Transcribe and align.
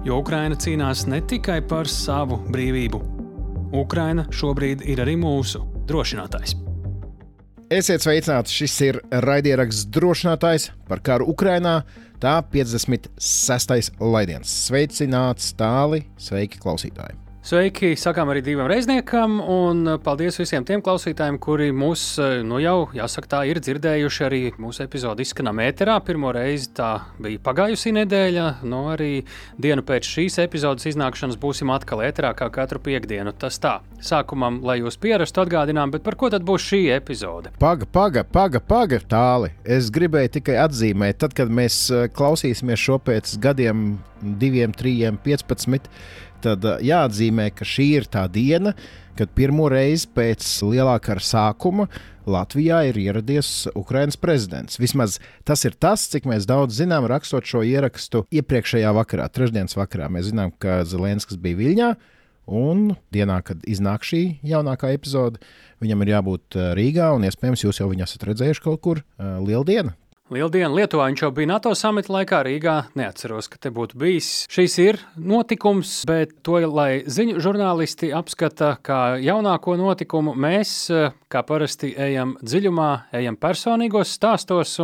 Jo 0.00 0.16
Ukraina 0.22 0.56
cīnās 0.56 1.02
ne 1.12 1.18
tikai 1.28 1.58
par 1.68 1.88
savu 1.90 2.38
brīvību. 2.48 3.00
Ukraina 3.76 4.24
šobrīd 4.32 4.80
ir 4.88 5.02
arī 5.04 5.18
mūsu 5.20 5.60
drošinātājs. 5.90 6.56
Esiet 7.70 8.02
sveicināti! 8.02 8.50
Šis 8.62 8.78
ir 8.88 9.00
raidieraksts 9.26 9.90
drošinātājs 9.92 10.70
par 10.88 11.04
karu 11.04 11.28
Ukrajinā. 11.34 11.82
Tā 12.20 12.38
56. 12.52 13.92
laidiens. 14.00 14.56
Sveicināts 14.66 15.52
tāli, 15.60 16.06
sveiki 16.16 16.58
klausītāji! 16.64 17.29
Sveiki, 17.40 17.94
sakām 17.96 18.28
arī 18.28 18.42
divam 18.44 18.66
reizniekam, 18.68 19.38
un 19.40 19.94
paldies 20.04 20.36
visiem 20.36 20.64
tiem 20.68 20.82
klausītājiem, 20.84 21.38
kuri 21.40 21.70
mūs 21.72 22.02
nu 22.44 22.58
jau, 22.60 22.90
jāsaka, 22.92 23.30
tā 23.32 23.40
ir 23.48 23.62
dzirdējuši. 23.64 24.24
Arī 24.26 24.40
mūsu 24.60 24.84
epizode 24.84 25.24
izskanām 25.24 25.62
ēterā. 25.64 25.94
Pirmo 26.04 26.34
reizi 26.36 26.68
tā 26.76 26.90
bija 27.16 27.40
pagājusī 27.40 27.94
nedēļa. 27.96 28.44
Nu, 28.68 28.82
arī 28.92 29.22
dienu 29.56 29.86
pēc 29.88 30.10
šīs 30.18 30.36
epizodes 30.44 30.90
iznākšanas 30.92 31.40
būsim 31.40 31.72
atkal 31.72 32.04
ēterā 32.04 32.34
kā 32.36 32.50
katru 32.52 32.82
piekdienu. 32.84 33.32
Tas 33.32 33.56
tā, 33.56 33.78
sākumam, 34.04 34.60
lai 34.60 34.82
jūs 34.82 35.00
pierastu 35.00 35.40
atgādinām, 35.40 35.96
bet 35.96 36.04
par 36.04 36.20
ko 36.20 36.28
tad 36.28 36.44
būs 36.44 36.68
šī 36.68 36.84
epizode? 37.00 37.56
Paga, 37.62 37.88
paga, 37.88 38.28
paga, 38.28 38.60
paga 38.60 39.00
tāli. 39.00 39.54
Es 39.64 39.88
gribēju 39.88 40.36
tikai 40.36 40.60
atzīmēt, 40.68 41.24
tad, 41.24 41.32
kad 41.40 41.48
mēs 41.48 41.86
klausīsimies 42.12 42.84
šo 42.84 43.00
pēc 43.00 43.38
gadiem, 43.40 43.94
diviem, 44.20 44.76
trījiem, 44.76 45.16
piecpadsmit 45.24 45.88
tad 46.44 46.64
eh, 46.66 46.80
jāatzīmē, 46.90 47.50
ka 47.56 47.66
šī 47.68 47.86
ir 48.00 48.08
tā 48.10 48.26
diena, 48.32 48.74
kad 49.18 49.32
pirmo 49.36 49.68
reizi 49.70 50.08
pēc 50.14 50.44
lielā 50.64 50.96
kara 51.04 51.22
sākuma 51.24 51.88
Latvijā 52.30 52.82
ir 52.90 52.98
ieradies 53.00 53.66
Ukraiņas 53.76 54.18
prezidents. 54.20 54.78
Vismaz 54.80 55.18
tas 55.48 55.64
ir 55.66 55.74
tas, 55.80 56.06
cik 56.12 56.28
mēs 56.30 56.46
daudz 56.48 56.78
zinām, 56.78 57.08
rakstot 57.10 57.48
šo 57.48 57.64
ierakstu 57.66 58.24
iepriekšējā 58.30 58.92
vakarā, 58.96 59.28
trešdienas 59.32 59.76
vakarā. 59.78 60.10
Mēs 60.12 60.30
zinām, 60.30 60.52
ka 60.60 60.82
Zelenskis 60.88 61.40
bija 61.40 61.58
Viļņā. 61.60 61.90
Un 62.50 62.96
dienā, 63.14 63.36
kad 63.46 63.62
iznāk 63.68 64.02
šī 64.06 64.22
jaunākā 64.46 64.90
epizode, 64.96 65.38
viņam 65.82 66.02
ir 66.02 66.14
jābūt 66.16 66.58
eh, 66.58 66.70
Rīgā, 66.78 67.12
un 67.14 67.26
iespējams, 67.28 67.66
jūs 67.66 67.82
jau 67.82 67.90
viņu 67.90 68.06
esat 68.08 68.26
redzējuši 68.30 68.64
kaut 68.64 68.80
kur 68.84 69.02
uh, 69.02 69.38
liela 69.44 69.62
diena. 69.68 69.94
Lieldiena 70.30 70.70
Lietuvā 70.70 71.08
viņš 71.08 71.24
jau 71.24 71.28
bija 71.34 71.48
NATO 71.50 71.72
samita 71.74 72.12
laikā 72.14 72.38
Rīgā. 72.46 72.74
Neatceros, 72.94 73.48
ka 73.50 73.58
te 73.58 73.72
būtu 73.74 73.98
bijis. 73.98 74.28
Šis 74.46 74.76
ir 74.78 74.98
notikums, 75.18 75.90
bet 76.06 76.36
to, 76.46 76.60
lai 76.70 77.00
ziņu 77.02 77.40
žurnālisti 77.42 78.12
apskata 78.14 78.76
kā 78.86 79.16
jaunāko 79.18 79.74
notikumu, 79.80 80.36
mēs, 80.38 80.74
kā 81.26 81.42
parasti, 81.48 81.90
ejam 81.98 82.36
dziļumā, 82.46 82.90
ejam 83.18 83.34
personīgos 83.42 84.12
stāstos. 84.14 84.76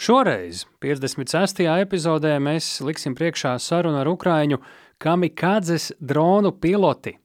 Šoreiz, 0.00 0.62
56. 0.80 1.60
epizodē, 1.84 2.38
mēs 2.40 2.78
liksim 2.88 3.12
priekšā 3.18 3.58
sarunu 3.60 4.00
ar 4.00 4.08
Ukraiņu 4.14 4.62
kamikādzes 5.04 5.90
dronu 6.00 6.54
piloti. 6.56 7.18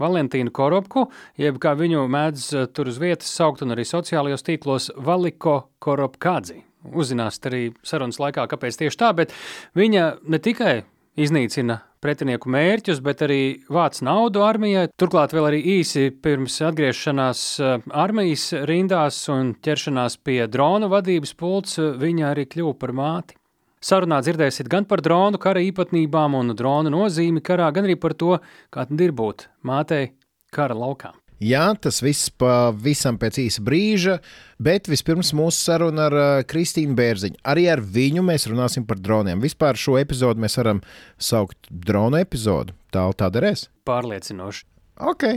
Valentīnu 0.00 0.48
Koropku, 0.48 1.10
jeb 1.36 1.60
kā 1.60 1.74
viņu 1.76 2.06
mēdz 2.08 2.48
tur 2.72 2.88
uz 2.88 2.96
vietas 3.04 3.36
saukt, 3.36 3.60
un 3.64 3.76
arī 3.76 3.84
sociālajos 3.84 4.48
tīklos 4.48 4.88
Valiko 4.96 5.58
Koropkādzi 5.76 6.65
uzzināsiet 6.92 7.50
arī 7.50 7.62
sarunas 7.86 8.20
laikā, 8.22 8.46
kāpēc 8.50 8.78
tieši 8.82 9.00
tā, 9.00 9.12
bet 9.16 9.34
viņa 9.78 10.10
ne 10.28 10.42
tikai 10.42 10.76
iznīcina 11.16 11.80
pretinieku 12.04 12.50
mērķus, 12.52 13.00
bet 13.04 13.24
arī 13.26 13.40
vāc 13.72 13.98
naudu 14.04 14.44
armijai. 14.46 14.86
Turklāt 15.00 15.34
vēl 15.34 15.48
arī 15.48 15.62
īsi 15.78 16.10
pirms 16.22 16.60
atgriešanās 16.68 17.42
eh, 17.60 17.88
armijas 18.04 18.50
rindās 18.68 19.22
un 19.32 19.54
ķeršanās 19.64 20.20
pie 20.26 20.44
drona 20.52 20.90
vadības 20.92 21.34
pults, 21.40 21.80
viņa 21.80 22.30
arī 22.34 22.46
kļuva 22.52 22.76
par 22.78 22.94
māti. 22.96 23.38
Sarunā 23.86 24.22
dzirdēsiet 24.24 24.70
gan 24.72 24.86
par 24.88 25.02
dronu 25.04 25.38
kara 25.38 25.60
īpatnībām 25.62 26.34
un 26.38 26.54
drona 26.58 26.90
nozīmi 26.92 27.42
karā, 27.44 27.68
gan 27.74 27.86
arī 27.86 27.98
par 28.00 28.16
to, 28.18 28.38
kā 28.72 28.86
tad 28.88 29.04
ir 29.04 29.12
būt 29.14 29.48
mātei 29.68 30.16
kara 30.54 30.74
laukā. 30.74 31.12
Jā, 31.42 31.66
tas 31.76 31.98
viss 32.00 32.30
pavisam 32.40 33.18
pēc 33.20 33.36
īsa 33.42 33.64
brīža, 33.64 34.14
bet 34.62 34.88
vispirms 34.88 35.34
mūsu 35.36 35.66
saruna 35.66 36.06
ar 36.08 36.16
uh, 36.16 36.44
Kristīnu 36.48 36.96
Bērziņu. 36.96 37.42
Arī 37.44 37.66
ar 37.68 37.82
viņu 37.84 38.24
mēs 38.24 38.48
runāsim 38.48 38.86
par 38.88 39.02
droniem. 39.04 39.42
Vispār 39.44 39.76
šo 39.76 39.98
epizodu 40.00 40.40
mēs 40.40 40.56
varam 40.56 40.80
saukt 41.20 41.68
drona 41.68 42.24
epizodu. 42.24 42.72
Tā 42.88 43.04
tā 43.20 43.28
derēs? 43.34 43.66
Pārliecinoši. 43.84 44.64
Ok. 45.04 45.28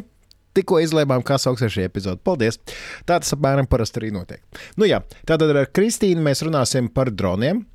Tikko 0.56 0.80
izlēmām, 0.82 1.22
kā 1.24 1.36
sauksies 1.40 1.76
šī 1.76 1.84
epizode. 1.86 2.24
Paldies! 2.26 2.58
Tā 3.06 3.20
tas 3.20 3.36
apmēram 3.36 3.68
parasti 3.70 4.00
arī 4.02 4.10
notiek. 4.16 4.42
Nu 4.80 4.88
jā, 4.88 5.04
tātad 5.28 5.52
ar 5.52 5.68
Kristīnu 5.76 6.24
mēs 6.26 6.42
runāsim 6.48 6.88
par 6.92 7.12
droniem. 7.12 7.66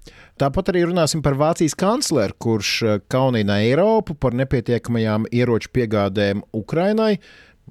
Tāpat 0.41 0.73
arī 0.73 0.83
runāsim 0.89 1.21
par 1.23 1.37
Vācijas 1.39 1.77
kancleru, 1.79 2.35
kurš 2.43 2.73
kaunina 3.13 3.61
Eiropu 3.63 4.17
par 4.19 4.35
nepietiekamajām 4.41 5.29
ieroču 5.31 5.71
piegādēm 5.77 6.43
Ukrainai, 6.57 7.21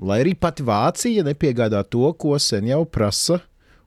lai 0.01 0.21
arī 0.23 0.35
pati 0.39 0.65
Vācija 0.65 1.25
nepiegādā 1.25 1.83
to, 1.89 2.09
ko 2.17 2.37
sen 2.41 2.69
jau 2.71 2.83
prasa 2.85 3.41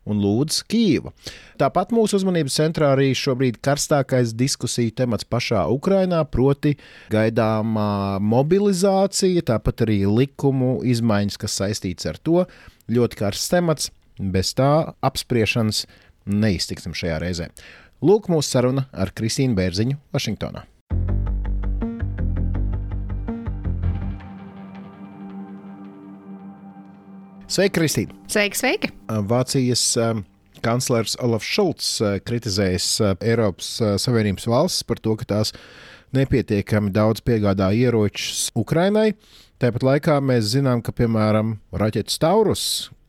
un 0.07 0.21
lūdz 0.23 0.61
Kīva. 0.71 1.13
Tāpat 1.59 1.93
mūsu 1.95 2.21
uzmanības 2.21 2.59
centrā 2.61 2.93
arī 2.95 3.11
šobrīd 3.17 3.59
karstākais 3.65 4.35
diskusiju 4.39 4.95
temats 4.97 5.27
pašā 5.27 5.65
Ukrainā, 5.73 6.23
proti 6.31 6.77
gaidāmā 7.13 8.21
mobilizācija, 8.23 9.45
tāpat 9.51 9.87
arī 9.87 10.05
likumu 10.07 10.79
izmaiņas, 10.87 11.41
kas 11.43 11.59
saistīts 11.63 12.07
ar 12.07 12.21
to. 12.23 12.47
Ļoti 12.93 13.19
karsts 13.19 13.51
temats, 13.51 13.91
bez 14.21 14.55
tā 14.57 14.71
apspriešanas 15.05 15.85
neiztiksim 16.27 16.95
šajā 16.97 17.19
reizē. 17.23 17.51
Lūk, 18.07 18.31
mūsu 18.31 18.53
saruna 18.53 18.87
ar 18.95 19.11
Kristīnu 19.17 19.59
Bērziņu 19.59 19.99
Vašingtonā. 20.15 20.67
Sveika, 27.47 27.79
Kristīne! 27.79 28.11
Sveiki, 28.27 28.59
sveiki! 28.59 28.89
Vācijas 29.31 29.83
kanclers 30.67 31.13
Olafs 31.23 31.47
Šulcs 31.47 31.91
kritizējis 32.27 32.87
Eiropas 33.23 33.69
Savienības 34.03 34.49
valsts 34.51 34.83
par 34.89 34.99
to, 34.99 35.15
ka 35.21 35.29
tās 35.31 35.53
nepietiekami 36.17 36.91
daudz 36.91 37.23
piegādā 37.23 37.69
ieročus 37.71 38.49
Ukrainai. 38.59 39.13
Tāpat 39.63 39.87
laikā 39.87 40.17
mēs 40.27 40.51
zinām, 40.57 40.83
ka, 40.83 40.91
piemēram, 40.91 41.55
raķetes 41.71 42.19
Taurus 42.19 42.65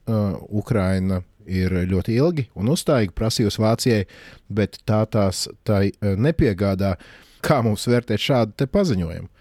Ukraina 0.05 1.23
ir 1.49 1.73
ļoti 1.89 2.19
ilgi 2.21 2.45
un 2.61 2.69
uzstājīgi 2.75 3.17
prasījusi 3.17 3.63
Vācijai, 3.65 4.05
bet 4.53 4.77
tā 4.85 5.01
tās 5.09 5.47
tai 5.65 5.87
nepiegādā. 6.01 6.93
Kā 7.41 7.63
mums 7.65 7.89
vērtēt 7.89 8.21
šādu 8.21 8.69
paziņojumu? 8.69 9.33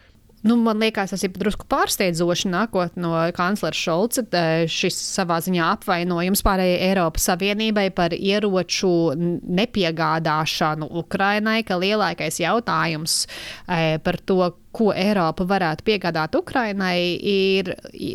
Nu, 0.47 0.55
man 0.57 0.79
liekas, 0.79 1.11
tas 1.11 1.25
ir 1.27 1.33
drusku 1.35 1.67
pārsteidzoši 1.71 2.51
nākot 2.53 2.99
no 3.01 3.15
kanclera 3.35 3.75
Šolca. 3.75 4.23
Šis 4.71 4.99
savā 5.17 5.41
ziņā 5.43 5.73
apvainojums 5.75 6.45
pārējai 6.47 6.77
Eiropas 6.91 7.27
Savienībai 7.31 7.89
par 7.97 8.15
ieroču 8.15 8.91
nepiegādāšanu 9.17 10.87
Ukrainai, 11.03 11.63
ka 11.67 11.81
lielākais 11.83 12.39
jautājums 12.45 13.25
e, 13.25 13.99
par 14.07 14.21
to, 14.23 14.39
ko 14.77 14.93
Eiropa 14.95 15.47
varētu 15.49 15.87
piegādāt 15.87 16.39
Ukrainai, 16.39 17.17
ir 17.17 17.73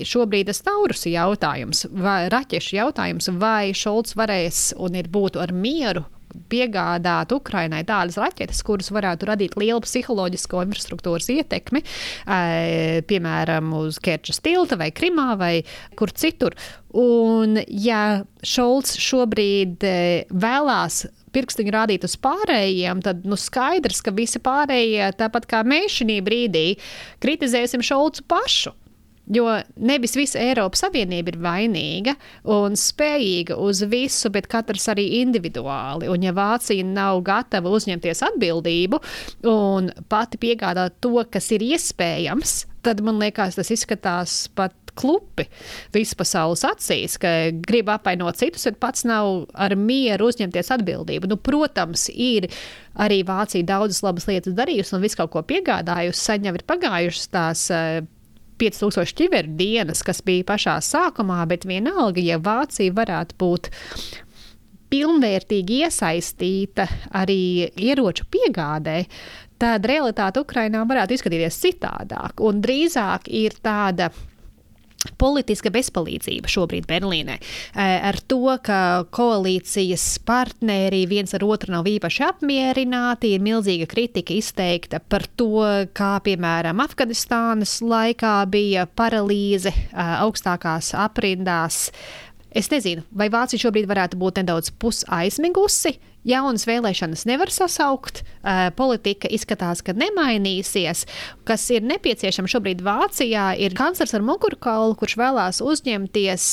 šobrīd 0.08 0.52
tas 0.52 0.64
taurus 0.64 1.08
jautājums, 1.10 1.88
vai 1.92 2.30
raķešu 2.32 2.78
jautājums, 2.78 3.32
vai 3.42 3.74
Šolts 3.76 4.16
varēs 4.16 4.70
un 4.80 4.96
ir 5.02 5.12
būtu 5.12 5.42
ar 5.42 5.52
mieru 5.52 6.06
piegādāt 6.52 7.34
Ukrainai 7.36 7.84
tādas 7.88 8.20
raķetes, 8.22 8.62
kuras 8.68 8.92
varētu 8.94 9.30
radīt 9.30 9.58
lielu 9.60 9.82
psiholoģisko 9.84 10.66
infrastruktūras 10.68 11.30
ietekmi, 11.34 11.84
piemēram, 13.10 13.74
uz 13.82 14.00
Kerčas 14.04 14.42
tilta 14.44 14.80
vai 14.80 14.92
Krimā 14.96 15.34
vai 15.40 15.54
kur 16.00 16.14
citur. 16.16 16.58
Un, 16.98 17.56
ja 17.68 18.24
Šolts 18.44 18.98
šobrīd 19.00 19.86
vēlās 20.32 21.06
pirkstiņu 21.32 21.72
rādīt 21.72 22.06
uz 22.08 22.18
pārējiem, 22.20 23.02
tad 23.06 23.24
nu, 23.28 23.38
skaidrs, 23.40 24.02
ka 24.04 24.14
visi 24.16 24.42
pārējie, 24.44 25.14
tāpat 25.20 25.48
kā 25.50 25.64
mēs 25.68 26.02
šī 26.02 26.20
brīdī, 26.26 26.66
kritizēsim 27.24 27.84
Šolcu 27.86 28.28
pašu. 28.28 28.76
Jo 29.32 29.48
nevis 29.80 30.16
visa 30.20 30.42
Eiropas 30.44 30.84
Savienība 30.84 31.32
ir 31.32 31.38
vainīga 31.40 32.16
un 32.52 32.76
spējīga 32.80 33.56
uz 33.64 33.84
visu, 33.92 34.32
bet 34.34 34.50
katrs 34.52 34.90
arī 34.92 35.06
individuāli. 35.22 36.10
Un 36.12 36.26
ja 36.26 36.34
Vācija 36.36 36.84
nav 36.88 37.22
gatava 37.28 37.72
uzņemties 37.72 38.26
atbildību 38.28 39.00
un 39.52 39.88
pati 40.12 40.42
piegādāt 40.42 41.00
to, 41.04 41.16
kas 41.32 41.48
ir 41.56 41.64
iespējams, 41.72 42.58
tad 42.84 43.00
man 43.06 43.22
liekas, 43.22 43.56
tas 43.56 43.72
izskatās 43.72 44.44
pat 44.58 44.76
klupi 45.00 45.48
visas 45.96 46.18
pasaules 46.20 46.66
acīs, 46.68 47.18
ka 47.22 47.32
grib 47.64 47.90
apvainot 47.94 48.40
citus, 48.40 48.68
bet 48.68 48.80
pats 48.84 49.06
nav 49.08 49.46
ar 49.56 49.76
mieru 49.80 50.28
uzņemties 50.32 50.74
atbildību. 50.76 51.30
Nu, 51.32 51.40
protams, 51.40 52.10
ir 52.12 52.50
arī 53.00 53.22
Vācija 53.28 53.68
daudzas 53.68 54.04
labas 54.04 54.28
lietas 54.28 54.58
darījusi 54.58 54.98
un 54.98 55.06
visu 55.06 55.22
kaut 55.22 55.32
ko 55.36 55.46
piegādājusi. 55.48 56.42
Jau 56.44 56.58
ir 56.58 56.66
pagājušas 56.68 57.32
tās. 57.32 57.70
5000 58.62 59.04
eh, 59.04 59.14
ķiveru 59.22 59.56
dienas, 59.60 60.04
kas 60.06 60.22
bija 60.26 60.48
pašā 60.54 60.78
sākumā, 60.86 61.42
bet 61.50 61.68
vienalga, 61.70 62.22
ja 62.24 62.40
Vācija 62.42 62.94
varētu 62.98 63.38
būt 63.42 63.72
pilnvērtīgi 64.92 65.86
iesaistīta 65.86 66.88
arī 67.16 67.70
ieroču 67.80 68.26
piegādē, 68.32 68.98
tad 69.62 69.86
realitāte 69.88 70.42
Ukrainā 70.42 70.82
varētu 70.90 71.16
izskatīties 71.16 71.62
citādāk. 71.64 72.42
Un 72.44 72.60
drīzāk 72.64 73.30
ir 73.32 73.56
tāda 73.64 74.10
Politiska 75.22 75.72
bezpalīdzība 75.74 76.50
šobrīd 76.52 76.86
Berlīnē 76.90 77.38
ar 77.78 78.18
to, 78.30 78.56
ka 78.64 79.06
koalīcijas 79.14 80.06
partneri 80.26 81.04
viens 81.10 81.34
ar 81.38 81.46
otru 81.46 81.74
nav 81.76 81.90
īpaši 81.90 82.26
apmierināti, 82.28 83.34
ir 83.36 83.46
milzīga 83.46 83.88
kritika 83.90 84.36
izteikta 84.38 85.02
par 85.02 85.26
to, 85.40 85.66
kā 85.98 86.14
piemēram 86.26 86.84
Afganistānas 86.84 87.80
laikā 87.86 88.36
bija 88.52 88.86
paralīze 88.86 89.74
augstākās 89.94 90.94
aprindās. 90.98 91.88
Es 92.52 92.68
nezinu, 92.68 93.06
vai 93.16 93.30
Vācija 93.32 93.62
šobrīd 93.64 93.88
varētu 93.88 94.18
būt 94.20 94.42
nedaudz 94.42 94.74
pusaizmigusi, 94.82 95.96
Jaunas 96.28 96.68
vēlēšanas 96.70 97.26
nevar 97.30 97.50
sasaukt, 97.54 98.22
politika 98.78 99.30
izskatās, 99.32 99.82
ka 99.86 99.96
nemainīsies. 99.98 101.08
Kas 101.48 101.66
ir 101.74 101.88
nepieciešams 101.90 102.54
šobrīd 102.54 102.84
Vācijā, 102.86 103.52
ir 103.58 103.74
kanclers 103.78 104.14
ar 104.18 104.26
mugurkaulu, 104.26 104.94
kurš 105.00 105.18
vēlās 105.18 105.64
uzņemties 105.66 106.46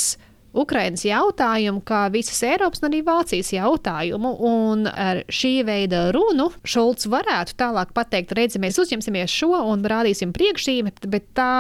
Ukrainas 0.59 1.03
jautājumu, 1.05 1.83
kā 1.87 2.07
visas 2.13 2.39
Eiropas 2.47 2.81
un 2.81 2.89
arī 2.89 3.03
Vācijas 3.05 3.51
jautājumu. 3.53 4.31
Un 4.49 4.87
ar 4.89 5.21
šī 5.29 5.59
veida 5.69 6.07
runu 6.17 6.49
Šulcs 6.65 7.07
varētu 7.13 7.59
tālāk 7.61 7.93
pateikt, 7.97 8.33
redzi, 8.37 8.61
mēs 8.63 8.81
uzņemsimies 8.81 9.35
šo 9.35 9.53
un 9.69 9.85
rādīsim 9.85 10.33
priekšzīmi, 10.37 10.95
bet 11.13 11.29
tā 11.37 11.53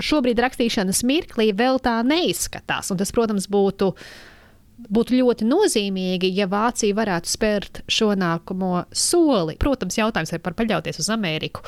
šobrīd 0.00 0.40
rakstīšanas 0.42 1.04
mirklī 1.06 1.50
vēl 1.56 1.78
tā 1.84 1.98
neizskatās. 2.08 2.90
Un 2.90 3.02
tas, 3.02 3.12
protams, 3.14 3.50
būtu 3.52 3.92
būtu 4.76 5.16
ļoti 5.16 5.46
nozīmīgi, 5.48 6.30
ja 6.36 6.46
Vācija 6.50 6.96
varētu 6.96 7.30
spērt 7.30 7.80
šo 7.90 8.10
nākamo 8.18 8.84
soli. 8.92 9.56
Protams, 9.60 9.96
jautājums 9.98 10.34
ir 10.36 10.42
par 10.44 10.56
paļauties 10.58 11.00
uz 11.02 11.08
Ameriku. 11.12 11.64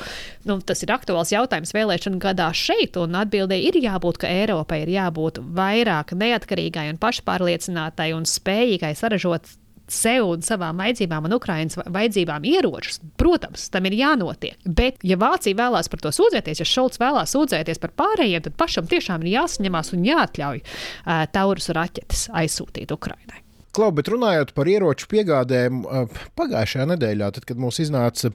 Nu, 0.47 0.59
tas 0.61 0.83
ir 0.85 0.93
aktuāls 0.93 1.33
jautājums 1.33 1.73
vēlēšanu 1.75 2.21
gadā 2.21 2.51
šeit, 2.55 2.99
un 3.01 3.17
atbildēji 3.19 3.71
ir 3.71 3.79
jābūt, 3.87 4.21
ka 4.21 4.31
Eiropai 4.31 4.83
ir 4.83 4.93
jābūt 4.93 5.41
vairāk 5.57 6.13
neatkarīgai 6.19 6.89
un 6.93 7.01
pašpārliecinātai 7.01 8.11
un 8.17 8.29
spējīgai 8.29 8.93
saražot 8.97 9.49
sev 9.93 10.29
un 10.29 10.45
savām 10.45 10.79
vajadzībām 10.81 11.27
un 11.27 11.35
Ukraiņas 11.39 11.81
vajadzībām 11.89 12.47
ieročus. 12.49 13.01
Protams, 13.19 13.67
tam 13.73 13.89
ir 13.89 13.97
jānotiek. 13.99 14.57
Bet, 14.65 15.01
ja 15.03 15.19
Vācija 15.19 15.57
vēlās 15.59 15.91
par 15.91 16.03
to 16.05 16.13
sūdzēties, 16.15 16.63
ja 16.63 16.69
Šalts 16.69 17.01
vēlās 17.01 17.35
sūdzēties 17.35 17.81
par 17.81 17.95
pārējiem, 17.99 18.45
tad 18.47 18.57
pašam 18.59 18.89
tiešām 18.89 19.25
ir 19.25 19.35
jāsaņemās 19.39 19.93
un 19.97 20.07
jāatļauj 20.07 20.63
uh, 20.63 21.27
taurus 21.33 21.71
raķetes 21.75 22.29
aizsūtīt 22.39 22.95
Ukraiņai. 22.95 23.45
Klau, 23.69 23.91
bet 23.93 24.09
runājot 24.09 24.49
par 24.57 24.65
ieroču 24.65 25.05
piegādēm, 25.11 25.83
pagājušajā 26.39 26.87
nedēļā, 26.89 27.27
tad, 27.35 27.45
kad 27.45 27.59
mums 27.61 27.77
iznāca 27.83 28.31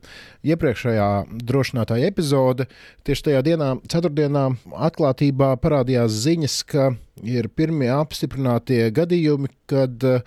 iepriekšējā 0.46 1.08
drošinātāja 1.50 2.10
epizode, 2.12 2.68
tieši 3.04 3.26
tajā 3.28 3.40
dienā, 3.48 3.72
ceturtdienā, 3.90 4.44
atklātībā 4.88 5.50
parādījās 5.58 6.20
ziņas, 6.22 6.58
ka 6.70 6.86
ir 7.26 7.50
pirmie 7.50 7.90
apstiprinātie 7.96 8.86
gadījumi, 8.94 9.50
kad 9.70 10.06
uh, 10.06 10.22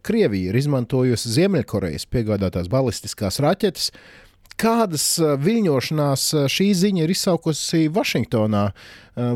Krievija 0.00 0.52
ir 0.52 0.56
izmantojusi 0.56 1.34
Ziemeļkorejas 1.34 2.06
piegādātās 2.08 2.70
balistiskās 2.72 3.40
raķetes. 3.44 3.90
Kādas 4.60 5.04
viļņošanās 5.42 6.24
šī 6.52 6.68
ziņa 6.76 7.04
ir 7.04 7.12
izsaukusi 7.12 7.88
Vašingtonā? 7.92 8.64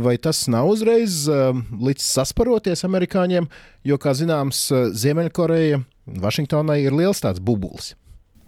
Vai 0.04 0.16
tas 0.22 0.44
nav 0.52 0.70
uzreiz 0.72 1.24
līdz 1.28 2.04
sasparoties 2.04 2.84
amerikāņiem, 2.88 3.48
jo, 3.84 4.00
kā 4.00 4.16
zināms, 4.16 4.66
Ziemeļkoreja 4.96 5.82
Vašingtonai 6.24 6.82
ir 6.86 6.96
liels 6.96 7.24
tāds 7.24 7.42
bubulis? 7.42 7.94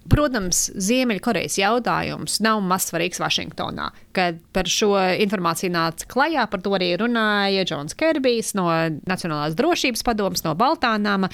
Protams, 0.08 0.68
Ziemeļkorejas 0.78 1.58
jautājums 1.60 2.38
nav 2.44 2.62
mazsvarīgs 2.64 3.20
Vašingtonā. 3.20 3.90
Kad 4.16 4.40
par 4.56 4.70
šo 4.70 4.94
informāciju 5.20 5.72
nāca 5.74 6.08
klajā, 6.08 6.46
par 6.50 6.62
to 6.64 6.72
arī 6.78 6.92
runāja 7.00 7.66
Džons 7.68 7.96
Kerbijs 7.98 8.54
no 8.58 8.68
Nacionālās 9.08 9.56
drošības 9.58 10.04
padomas, 10.06 10.44
no 10.46 10.54
Baltānām. 10.58 11.28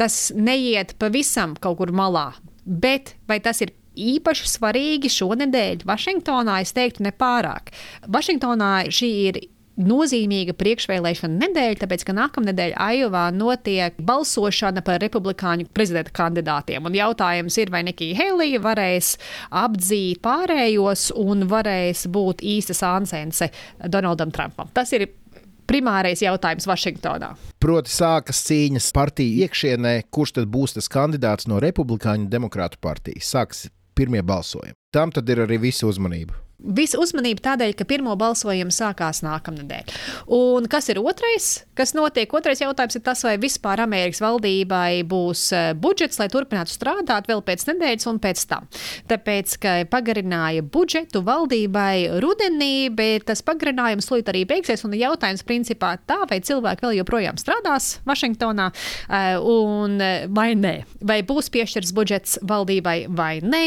Tas 0.00 0.28
neiet 0.36 0.96
pavisam 1.00 1.56
kaut 1.56 1.80
kur 1.80 1.94
malā. 1.94 2.30
Bet 2.68 3.14
vai 3.30 3.40
tas 3.40 3.62
ir 3.64 3.72
īpaši 3.98 4.50
svarīgi 4.52 5.10
šonadēļ 5.10 5.86
Vašingtonā, 5.88 6.60
es 6.62 6.74
teiktu, 6.76 7.06
nepārāk. 7.08 7.72
Vašingtonā 8.06 8.72
šī 8.94 9.12
ir 9.30 9.40
nozīmīga 9.78 10.54
priekšvēlēšana 10.58 11.38
nedēļa, 11.44 11.78
tāpēc 11.82 12.04
ka 12.06 12.14
nākamnedēļ 12.16 12.74
Aijovā 12.82 13.28
notiek 13.34 13.98
balsošana 14.02 14.82
par 14.86 15.00
republikāņu 15.04 15.68
prezidenta 15.74 16.14
kandidātiem. 16.16 16.88
Un 16.88 16.98
jautājums 16.98 17.58
ir, 17.62 17.72
vai 17.74 17.84
Nikija 17.86 18.18
Helija 18.18 18.62
varēs 18.64 19.14
apdzīt 19.54 20.22
pārējos 20.24 21.10
un 21.18 21.46
varēs 21.50 22.06
būt 22.12 22.42
īsta 22.42 22.76
sāncense 22.76 23.50
Donaldam 23.86 24.34
Trumpam. 24.34 24.70
Tas 24.74 24.92
ir 24.96 25.08
primārais 25.68 26.22
jautājums 26.24 26.66
Vašingtonā. 26.68 27.34
Proti, 27.60 27.92
sākas 27.92 28.40
cīņas 28.48 28.90
partiju 28.96 29.44
iekšienē, 29.44 29.94
kurš 30.10 30.38
tad 30.40 30.50
būs 30.52 30.78
tas 30.78 30.90
kandidāts 30.92 31.48
no 31.50 31.60
Republikāņu 31.62 32.30
demokrātu 32.32 32.80
partijas. 32.80 33.30
Sākas 33.34 33.66
pirmie 33.98 34.22
balsojumi. 34.24 34.76
Tam 34.94 35.12
tad 35.12 35.28
ir 35.28 35.44
arī 35.44 35.60
visa 35.68 35.88
uzmanība. 35.88 36.47
Visa 36.58 36.98
uzmanība 36.98 37.38
tādēļ, 37.44 37.72
ka 37.78 37.84
pirmo 37.86 38.16
balsojumu 38.18 38.74
sākās 38.74 39.20
nākamnedēļ. 39.22 39.92
Un 40.34 40.64
kas 40.66 40.88
ir 40.90 40.98
otrais? 40.98 41.44
Kas 41.78 41.92
notiek? 41.94 42.32
Otrais 42.34 42.58
jautājums 42.58 42.96
ir 42.98 43.02
tas, 43.06 43.20
vai 43.22 43.36
vispār 43.38 43.78
Amerikas 43.84 44.18
valdībai 44.24 45.04
būs 45.06 45.44
eh, 45.54 45.68
budžets, 45.78 46.18
lai 46.18 46.26
turpinātu 46.32 46.74
strādāt 46.74 47.30
vēl 47.30 47.44
pēc 47.46 47.62
nedēļas 47.68 48.08
un 48.10 48.18
pēc 48.24 48.42
tam. 48.50 48.66
Tāpēc, 49.06 49.54
ka 49.62 49.74
pagarināja 49.92 50.64
budžetu 50.66 51.22
valdībai 51.28 52.18
rudenī, 52.24 52.88
bet 52.90 53.28
tas 53.30 53.44
pagarinājums 53.46 54.10
lūdzu 54.10 54.34
arī 54.34 54.42
beigsies. 54.50 54.82
Un 54.82 54.98
jautājums 54.98 55.46
principā 55.46 55.92
tā, 56.10 56.18
vai 56.26 56.40
cilvēki 56.42 56.88
vēl 56.88 56.98
joprojām 56.98 57.38
strādās 57.38 58.00
Vašingtonā, 58.10 58.72
eh, 59.06 59.38
un 59.38 59.96
eh, 60.02 60.26
vai 60.26 60.48
nē. 60.58 60.74
Vai 61.06 61.20
būs 61.22 61.54
piešķirts 61.54 61.94
budžets 61.94 62.36
valdībai 62.42 62.98
vai 63.14 63.38
nē. 63.46 63.64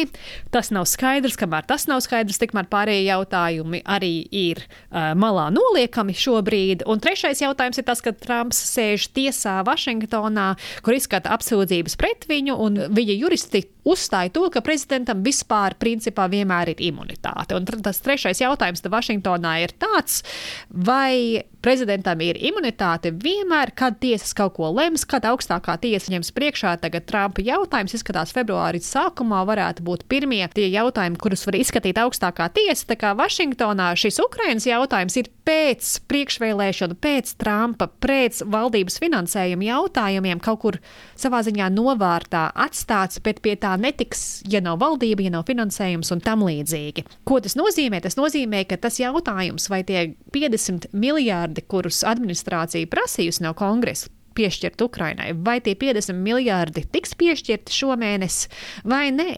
Tas 0.52 0.76
nav 0.76 0.92
skaidrs, 0.92 1.40
kamēr 1.40 1.64
tas 1.72 1.88
nav 1.88 2.04
skaidrs, 2.04 2.44
tikmēr 2.44 2.68
pārējiem 2.68 2.81
pārējie 2.82 3.08
jautājumi 3.10 3.82
arī 3.86 4.14
ir 4.32 4.64
uh, 4.66 5.14
malā 5.18 5.50
noliekami 5.54 6.16
šobrīd. 6.18 6.86
Un 6.90 7.02
trešais 7.04 7.44
jautājums 7.44 7.80
ir 7.82 7.88
tas, 7.88 8.02
ka 8.02 8.14
Trumps 8.14 8.60
sēž 8.74 9.10
tiesā 9.16 9.60
Vašingtonā, 9.68 10.54
kur 10.86 10.98
izskata 10.98 11.34
apsūdzības 11.36 11.98
pret 12.02 12.28
viņu, 12.32 12.58
un 12.58 12.82
viņa 12.92 13.18
juristi 13.20 13.66
uzstāja 13.88 14.32
to, 14.34 14.46
ka 14.54 14.62
prezidentam 14.66 15.24
vispār 15.26 15.76
principā 15.82 16.28
vienmēr 16.32 16.76
ir 16.76 16.84
imunitāte. 16.92 17.58
Un 17.58 17.66
tas 17.66 18.02
trešais 18.04 18.42
jautājums 18.44 18.84
Vašingtonā 18.92 19.56
ir 19.64 19.74
tāds, 19.82 20.22
vai 20.70 21.42
prezidentam 21.62 22.22
ir 22.26 22.40
imunitāte 22.42 23.12
vienmēr, 23.14 23.74
kad 23.78 24.00
tiesas 24.02 24.34
kaut 24.38 24.56
ko 24.58 24.72
lems, 24.74 25.06
kad 25.10 25.26
augstākā 25.30 25.78
tiesa 25.82 26.14
ņems 26.14 26.34
priekšā. 26.38 26.76
Tagad 26.82 27.08
Trumpa 27.10 27.46
jautājums 27.46 27.96
izskatās 27.98 28.34
februāris 28.36 28.90
sākumā 28.90 29.44
varētu 29.50 29.86
būt 29.86 30.06
pirmie 30.10 30.44
tie 30.54 30.68
jautājumi, 30.74 31.20
kurus 31.22 31.46
var 31.48 31.58
izskatīt 31.62 32.02
augstākā 32.02 32.50
tiesa. 32.54 32.71
Tā 32.72 32.96
kā 32.96 33.12
Vašingtonā 33.20 33.90
šis 34.00 34.22
Ukrainas 34.24 34.64
jautājums 34.64 35.18
ir 35.20 35.28
pēc 35.48 35.90
priekšvēlēšanu, 36.08 36.96
pēc 37.04 37.34
Trumpa, 37.42 37.90
pēc 38.04 38.40
valdības 38.48 38.96
finansējuma 39.04 39.68
jautājumiem 39.68 40.40
kaut 40.44 40.62
kur 40.64 40.78
savā 41.20 41.42
ziņā 41.44 41.68
novārtā 41.76 42.46
atstāts, 42.56 43.20
bet 43.26 43.42
pie 43.44 43.58
tā 43.60 43.74
netiks, 43.82 44.42
ja 44.48 44.62
nav 44.64 44.80
valdība, 44.80 45.26
ja 45.26 45.34
nav 45.36 45.44
finansējums 45.50 46.14
un 46.16 46.24
tam 46.24 46.46
līdzīgi. 46.48 47.04
Ko 47.28 47.42
tas 47.44 47.58
nozīmē? 47.60 48.00
Tas 48.06 48.16
nozīmē, 48.20 48.64
ka 48.70 48.80
tas 48.80 49.02
jautājums, 49.02 49.68
vai 49.72 49.84
tie 49.88 50.14
50 50.32 50.94
miljardi, 50.96 51.66
kurus 51.68 52.06
administrācija 52.08 52.88
prasījusi 52.92 53.44
no 53.44 53.52
kongresa, 53.58 54.08
piešķirt 54.38 54.82
Ukrainai. 54.86 55.34
Vai 55.36 55.60
tie 55.64 55.76
50 55.76 56.16
miljardi 56.24 56.86
tiks 56.88 57.18
piešķirti 57.20 57.76
šomēnes 57.76 58.46
vai 58.88 59.10
nē? 59.12 59.34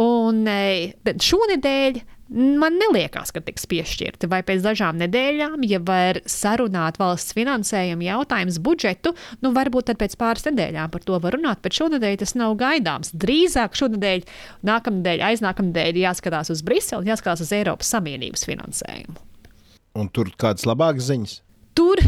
Un 0.00 0.46
e, 0.48 0.94
šonadēļ 1.04 2.00
Man 2.30 2.76
neliekas, 2.78 3.32
ka 3.34 3.40
tiks 3.42 3.64
piešķirti, 3.66 4.28
vai 4.30 4.38
pēc 4.46 4.62
dažām 4.62 5.00
nedēļām, 5.00 5.64
ja 5.66 5.80
var 5.82 6.20
sarunāt 6.30 7.00
valsts 7.00 7.34
finansējumu 7.34 8.06
jautājumus, 8.06 8.60
budžetu, 8.62 9.16
nu 9.42 9.50
varbūt 9.56 9.88
tad 9.90 9.98
pēc 9.98 10.14
pāris 10.20 10.46
nedēļām 10.46 10.92
par 10.94 11.02
to 11.02 11.18
var 11.18 11.34
runāt, 11.34 11.58
bet 11.64 11.74
šonadēļ 11.74 12.20
tas 12.22 12.36
nav 12.38 12.54
gaidāms. 12.60 13.10
Drīzāk 13.18 13.74
šonadēļ, 13.80 14.22
nākamnedēļ, 14.70 15.26
aiznākamnedēļ 15.32 16.00
jāskatās 16.04 16.54
uz 16.54 16.62
Briseli, 16.62 17.10
jāskatās 17.10 17.42
uz 17.42 17.50
Eiropas 17.58 17.90
Savienības 17.96 18.46
finansējumu. 18.46 19.18
Un 19.98 20.14
tur 20.14 20.30
kādas 20.38 20.70
labākas 20.70 21.10
ziņas? 21.10 21.40
Tur 21.74 21.98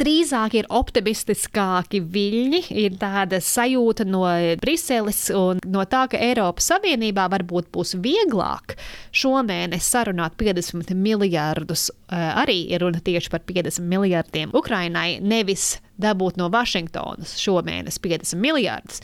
drīzāk 0.00 0.56
ir 0.58 0.68
optimistiskāki 0.72 2.00
viļņi, 2.02 2.60
ir 2.82 2.96
tāda 3.00 3.40
sajūta 3.42 4.06
no 4.08 4.24
Briseles 4.62 5.26
un 5.36 5.60
no 5.70 5.84
tā, 5.88 6.06
ka 6.12 6.20
Eiropas 6.22 6.70
Savienībā 6.72 7.26
varbūt 7.32 7.70
būs 7.74 7.96
vieglāk 8.02 8.76
šomēnes 9.16 9.90
sarunāt 9.92 10.36
50 10.40 10.94
miljardus. 10.96 11.88
Eh, 12.10 12.28
arī 12.42 12.58
ir 12.72 12.84
runa 12.84 13.02
tieši 13.04 13.32
par 13.32 13.44
50 13.46 13.86
miljardiem 13.86 14.54
Ukrainai, 14.56 15.18
nevis 15.20 15.76
dabūt 16.00 16.40
no 16.40 16.50
Vašingtonas 16.52 17.36
šomēnes 17.40 18.00
50 18.02 18.40
miljardus. 18.40 19.02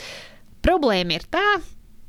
Problēma 0.62 1.18
ir 1.18 1.24
tā, 1.32 1.46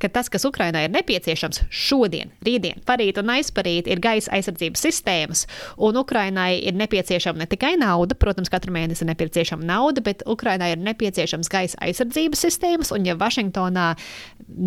ka 0.04 0.12
tas, 0.12 0.30
kas 0.32 0.44
Ukrainai 0.48 0.86
ir 0.88 0.94
nepieciešams 0.94 1.64
šodien, 1.72 2.34
rītdien, 2.44 2.82
parīt 2.88 3.20
un 3.22 3.32
aizparīt, 3.34 3.88
ir 3.88 4.02
gaisa 4.04 4.34
aizsardzības 4.36 4.84
sistēmas. 4.88 5.46
Un 5.82 5.98
Ukrainai 6.02 6.58
ir 6.60 6.76
nepieciešama 6.80 7.44
ne 7.44 7.48
tikai 7.50 7.74
nauda, 7.80 8.18
protams, 8.20 8.52
katru 8.52 8.76
mēnesi 8.76 9.06
ir 9.06 9.12
nepieciešama 9.14 9.66
nauda, 9.68 10.04
bet 10.06 10.26
Ukrainai 10.30 10.74
ir 10.76 10.84
nepieciešams 10.84 11.52
gaisa 11.54 11.80
aizsardzības 11.88 12.46
sistēmas. 12.48 12.94
Un 12.96 13.08
ja 13.08 13.16
Vašingtonā 13.20 13.94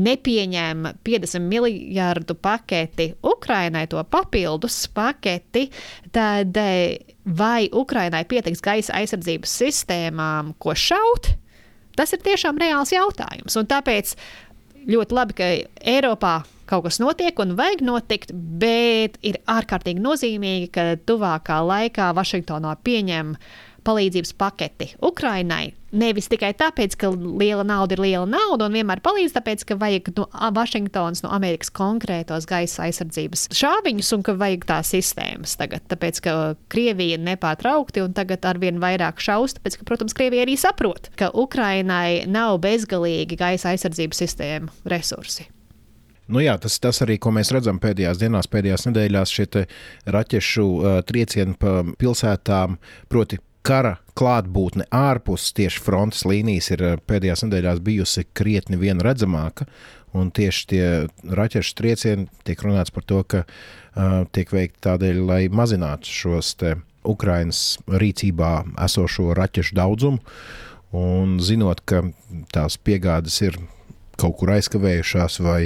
nepieņem 0.08 0.90
50 1.06 1.46
miljardu 1.46 2.36
paketi 2.40 3.12
Ukrainai, 3.26 3.86
to 3.92 4.02
papildus 4.10 4.86
paketi, 4.94 5.68
tad 6.14 6.56
eh, 6.56 6.96
vai 7.26 7.68
Ukrainai 7.72 8.24
pietiks 8.28 8.64
gaisa 8.64 8.96
aizsardzības 9.00 9.58
sistēmām, 9.62 10.54
ko 10.62 10.76
šaut? 10.76 11.34
Tas 11.96 12.12
ir 12.12 12.20
tiešām 12.20 12.58
reāls 12.60 12.92
jautājums. 12.92 13.56
Un 13.56 13.68
tāpēc 13.70 14.12
ļoti 14.86 15.16
labi, 15.16 15.36
ka 15.36 15.48
Eiropā 15.94 16.40
kaut 16.66 16.86
kas 16.86 16.98
notiek 17.02 17.38
un 17.42 17.54
vajag 17.58 17.84
notikt, 17.86 18.32
bet 18.34 19.18
ir 19.26 19.38
ārkārtīgi 19.50 20.02
nozīmīgi, 20.02 20.70
ka 20.74 20.88
tuvākā 21.06 21.60
laikā 21.66 22.10
Vašingtonā 22.16 22.74
pieņem 22.86 23.36
palīdzības 23.86 24.34
paketi 24.38 24.92
Ukrainai. 25.04 25.74
Nevis 25.96 26.26
tikai 26.28 26.50
tāpēc, 26.58 26.96
ka 27.00 27.08
liela 27.14 27.62
nauda 27.64 27.96
ir 27.96 28.02
liela 28.02 28.26
nauda 28.28 28.66
un 28.66 28.74
vienmēr 28.76 29.00
palīdz, 29.04 29.36
tāpēc, 29.36 29.62
ka 29.68 29.78
vajag 29.80 30.10
no 30.18 30.26
Vašingtonas, 30.56 31.22
no 31.24 31.30
Amerikas 31.32 31.70
konkrētos 31.72 32.48
gaisa 32.50 32.84
aizsardzības 32.88 33.46
šāviņus 33.56 34.12
un 34.18 34.26
ka 34.26 34.36
vajag 34.36 34.66
tās 34.68 34.92
sistēmas 34.92 35.56
tagad. 35.56 35.86
Tāpēc, 35.88 36.20
ka 36.26 36.36
Krievija 36.72 37.20
nepārtraukti 37.22 38.04
un 38.04 38.16
tagad 38.18 38.44
arvien 38.50 38.82
vairāk 38.82 39.22
šaust, 39.22 39.60
tāpēc, 39.60 39.80
ka, 39.80 39.88
protams, 39.88 40.16
Krievija 40.18 40.44
arī 40.44 40.58
saprot, 40.60 41.12
ka 41.16 41.30
Ukrainai 41.32 42.26
nav 42.28 42.58
bezgalīgi 42.66 43.38
gaisa 43.40 43.72
aizsardzības 43.72 44.26
sistēmu 44.26 44.74
resursi. 44.90 45.46
Nu 46.26 46.42
jā, 46.42 46.56
tas, 46.58 46.80
tas 46.82 46.98
arī, 47.04 47.20
ko 47.22 47.30
mēs 47.34 47.52
redzam 47.54 47.78
pēdējās 47.82 48.18
dienās, 48.18 48.48
pēdējās 48.50 48.88
nedēļās, 48.88 49.34
šie 49.36 49.66
raķešu 50.10 50.64
uh, 50.66 50.96
triecieni 51.06 51.54
pa 51.60 51.84
pilsētām, 52.00 52.80
proti, 53.12 53.38
kara 53.66 53.96
klātbūtne 54.16 54.86
ārpus 54.94 55.50
tieši 55.56 55.82
frontes 55.82 56.24
līnijas 56.28 56.70
ir 56.74 56.84
eh, 56.84 56.96
pēdējās 57.08 57.44
nedēļās 57.46 57.82
bijusi 57.84 58.26
krietni 58.36 58.78
vien 58.80 59.02
redzamāka. 59.02 59.66
Un 60.16 60.30
tieši 60.32 60.62
tie 60.70 60.84
raķešu 61.36 61.74
triecieni 61.76 62.28
tiek 62.46 62.62
runāts 62.64 62.94
par 62.94 63.04
to, 63.04 63.18
ka 63.28 63.42
uh, 63.44 64.22
tiek 64.32 64.48
veikti 64.54 64.80
tādēļ, 64.86 65.18
lai 65.28 65.40
mazinātu 65.52 66.08
šos 66.08 66.54
Ukraiņas 67.04 67.60
rīcībā 68.00 68.52
esošo 68.86 69.34
raķešu 69.36 69.76
daudzumu. 69.76 70.22
Un 70.96 71.36
zinot, 71.44 71.82
ka 71.84 72.00
tās 72.54 72.78
piegādes 72.80 73.36
ir 73.44 73.58
kaut 74.16 74.38
kur 74.40 74.54
aizkavējušās 74.54 75.36
vai 75.44 75.60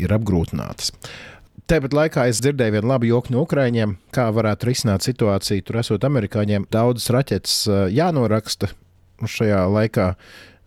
ir 0.00 0.16
apgrūtinātas. 0.16 0.94
Uh, 0.94 1.31
Tāpat 1.70 1.94
laikā 1.94 2.24
es 2.28 2.40
dzirdēju 2.42 2.74
vienu 2.74 2.90
labu 2.90 3.06
joku 3.06 3.32
no 3.32 3.44
Ukrāņiem, 3.46 3.94
kā 4.14 4.26
varētu 4.34 4.66
risināt 4.68 5.04
situāciju. 5.06 5.62
Tur 5.64 5.78
esot 5.80 6.04
amerikāņiem 6.08 6.66
daudzas 6.74 7.12
raķetes 7.14 7.58
jānoraksta 7.94 8.72
šajā 9.22 9.60
laikā. 9.70 10.08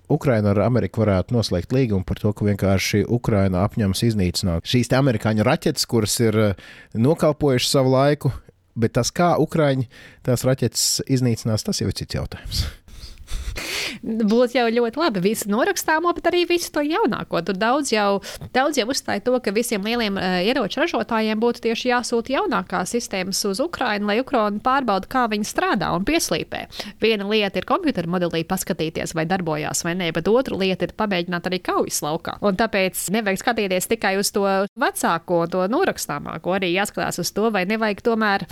Ukraina 0.09 0.53
ar 0.53 0.61
Ameriku 0.67 1.01
varētu 1.01 1.33
noslēgt 1.33 1.73
līgumu 1.73 2.05
par 2.07 2.21
to, 2.21 2.31
ka 2.31 2.45
vienkārši 2.45 3.03
Ukraina 3.11 3.65
apņemas 3.65 4.05
iznīcināt 4.05 4.69
šīs 4.69 4.93
amerikāņu 4.93 5.45
raķetes, 5.45 5.87
kuras 5.89 6.19
ir 6.21 6.37
nokalpojušas 6.93 7.73
savu 7.73 7.95
laiku, 7.95 8.31
bet 8.77 8.95
tas, 8.95 9.11
kā 9.11 9.33
Ukraiņi 9.41 9.89
tās 10.25 10.45
raķetes 10.47 10.87
iznīcinās, 11.09 11.65
tas 11.65 11.81
jau 11.81 11.89
ir 11.89 11.97
cits 11.97 12.21
jautājums. 12.21 12.67
būtu 14.31 14.57
jau 14.57 14.65
ļoti 14.71 15.01
labi. 15.01 15.23
Visu 15.25 15.49
norakstāmo, 15.51 16.13
bet 16.17 16.29
arī 16.29 16.43
visu 16.49 16.71
to 16.75 16.83
jaunāko. 16.85 17.41
Tur 17.45 17.57
daudz 17.59 17.91
jau, 17.93 18.21
daudz 18.55 18.79
jau 18.79 18.87
uzstāja 18.91 19.23
to, 19.25 19.35
ka 19.43 19.53
visiem 19.55 19.85
lieliem 19.85 20.19
uh, 20.19 20.39
ieroču 20.45 20.81
ražotājiem 20.83 21.41
būtu 21.41 21.65
tieši 21.67 21.91
jāsūta 21.91 22.35
jaunākās 22.37 22.95
sistēmas 22.95 23.41
uz 23.49 23.61
Ukrajinu, 23.63 24.09
lai 24.09 24.19
Ukraina 24.23 24.61
pārbauda, 24.63 25.09
kā 25.11 25.25
viņi 25.31 25.49
strādā 25.49 25.91
un 25.95 26.07
pieslīpē. 26.07 26.65
Viena 27.03 27.27
lieta 27.29 27.61
ir 27.61 27.69
kompjutora 27.69 28.11
modelī 28.11 28.43
paskatīties, 28.47 29.15
vai 29.17 29.27
darbojās 29.29 29.85
vai 29.85 29.95
nē, 29.99 30.11
bet 30.15 30.29
otra 30.31 30.59
lieta 30.59 30.87
ir 30.87 30.95
pamēģināt 30.97 31.49
arī 31.49 31.61
kaujas 31.65 32.01
laukā. 32.05 32.37
Un 32.45 32.57
tāpēc 32.59 33.07
nevajag 33.15 33.41
skatīties 33.41 33.89
tikai 33.91 34.15
uz 34.21 34.31
to 34.35 34.45
vecāko, 34.79 35.45
to 35.51 35.65
norakstāmāko, 35.71 36.57
arī 36.57 36.73
jāskatās 36.75 37.21
uz 37.21 37.31
to, 37.35 37.49
vai 37.53 37.65
nevajag 37.69 38.03
tomēr 38.05 38.45